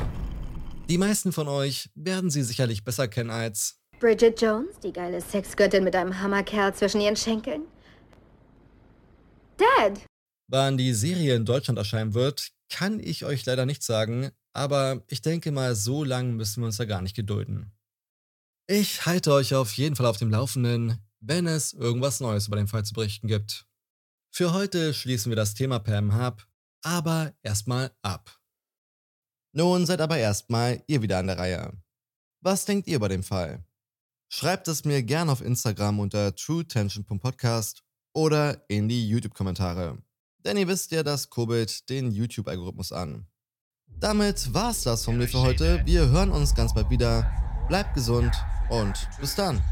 Die 0.88 0.98
meisten 0.98 1.32
von 1.32 1.48
euch 1.48 1.90
werden 1.96 2.30
sie 2.30 2.44
sicherlich 2.44 2.84
besser 2.84 3.08
kennen 3.08 3.32
als 3.32 3.80
Bridget 4.06 4.40
Jones, 4.40 4.80
die 4.84 4.94
geile 4.94 5.20
Sexgöttin 5.20 5.84
mit 5.84 5.96
einem 5.96 6.22
Hammerkerl 6.22 6.76
zwischen 6.76 7.02
ihren 7.02 7.16
Schenkeln. 7.16 7.64
Dad! 9.58 10.00
Wann 10.48 10.78
die 10.78 10.94
Serie 10.94 11.34
in 11.34 11.44
Deutschland 11.44 11.80
erscheinen 11.80 12.14
wird, 12.14 12.52
kann 12.70 13.00
ich 13.00 13.26
euch 13.26 13.44
leider 13.48 13.66
nicht 13.66 13.82
sagen, 13.82 14.30
aber 14.54 15.04
ich 15.08 15.24
denke 15.24 15.52
mal, 15.52 15.74
so 15.74 16.04
lange 16.04 16.34
müssen 16.34 16.62
wir 16.62 16.68
uns 16.68 16.78
da 16.78 16.86
gar 16.86 17.02
nicht 17.02 17.16
gedulden. 17.16 17.72
Ich 18.68 19.08
halte 19.08 19.34
euch 19.34 19.56
auf 19.56 19.74
jeden 19.74 19.96
Fall 19.96 20.06
auf 20.06 20.18
dem 20.18 20.30
Laufenden, 20.30 21.04
wenn 21.20 21.48
es 21.48 21.74
irgendwas 21.74 22.20
Neues 22.20 22.46
über 22.46 22.58
den 22.58 22.68
Fall 22.68 22.86
zu 22.86 22.94
berichten 22.94 23.28
gibt. 23.28 23.66
Für 24.30 24.54
heute 24.54 24.94
schließen 24.94 25.32
wir 25.32 25.36
das 25.36 25.56
Thema 25.56 25.80
Pam 25.80 26.12
ab, 26.12 26.48
aber 26.84 27.34
erstmal 27.42 27.92
ab. 28.04 28.40
Nun 29.52 29.88
seid 29.88 30.00
aber 30.00 30.20
erstmal 30.20 30.84
ihr 30.86 31.02
wieder 31.02 31.18
an 31.18 31.26
der 31.26 31.40
Reihe. 31.40 31.74
Was 32.42 32.66
denkt 32.66 32.86
ihr 32.86 32.98
über 32.98 33.10
den 33.10 33.24
Fall? 33.24 33.66
Schreibt 34.38 34.68
es 34.68 34.84
mir 34.84 35.02
gerne 35.02 35.32
auf 35.32 35.40
Instagram 35.40 35.98
unter 36.02 36.36
truetension.podcast 36.36 37.84
oder 38.14 38.66
in 38.68 38.90
die 38.90 39.08
YouTube-Kommentare. 39.08 39.98
Denn 40.44 40.58
ihr 40.58 40.68
wisst 40.68 40.92
ja, 40.92 41.04
dass 41.04 41.30
kurbelt 41.30 41.90
den 41.90 42.12
YouTube-Algorithmus 42.12 42.92
an. 42.92 43.28
Damit 43.88 44.54
war's 44.54 44.84
das 44.84 45.06
von 45.06 45.18
mir 45.18 45.30
für 45.30 45.40
heute. 45.40 45.82
Wir 45.86 46.10
hören 46.10 46.32
uns 46.32 46.54
ganz 46.54 46.74
bald 46.74 46.90
wieder. 46.90 47.32
Bleibt 47.70 47.94
gesund 47.94 48.36
und 48.70 49.08
bis 49.22 49.36
dann. 49.36 49.64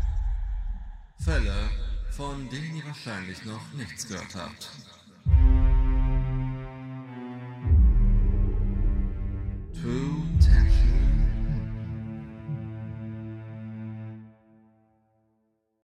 Fälle, 1.20 1.70
von 2.12 2.50
denen 2.50 2.78
ihr 2.78 2.86
wahrscheinlich 2.86 3.44
noch 3.44 3.74
nichts 3.74 4.08
gehört 4.08 4.34
habt. 4.34 4.70
True 9.74 10.33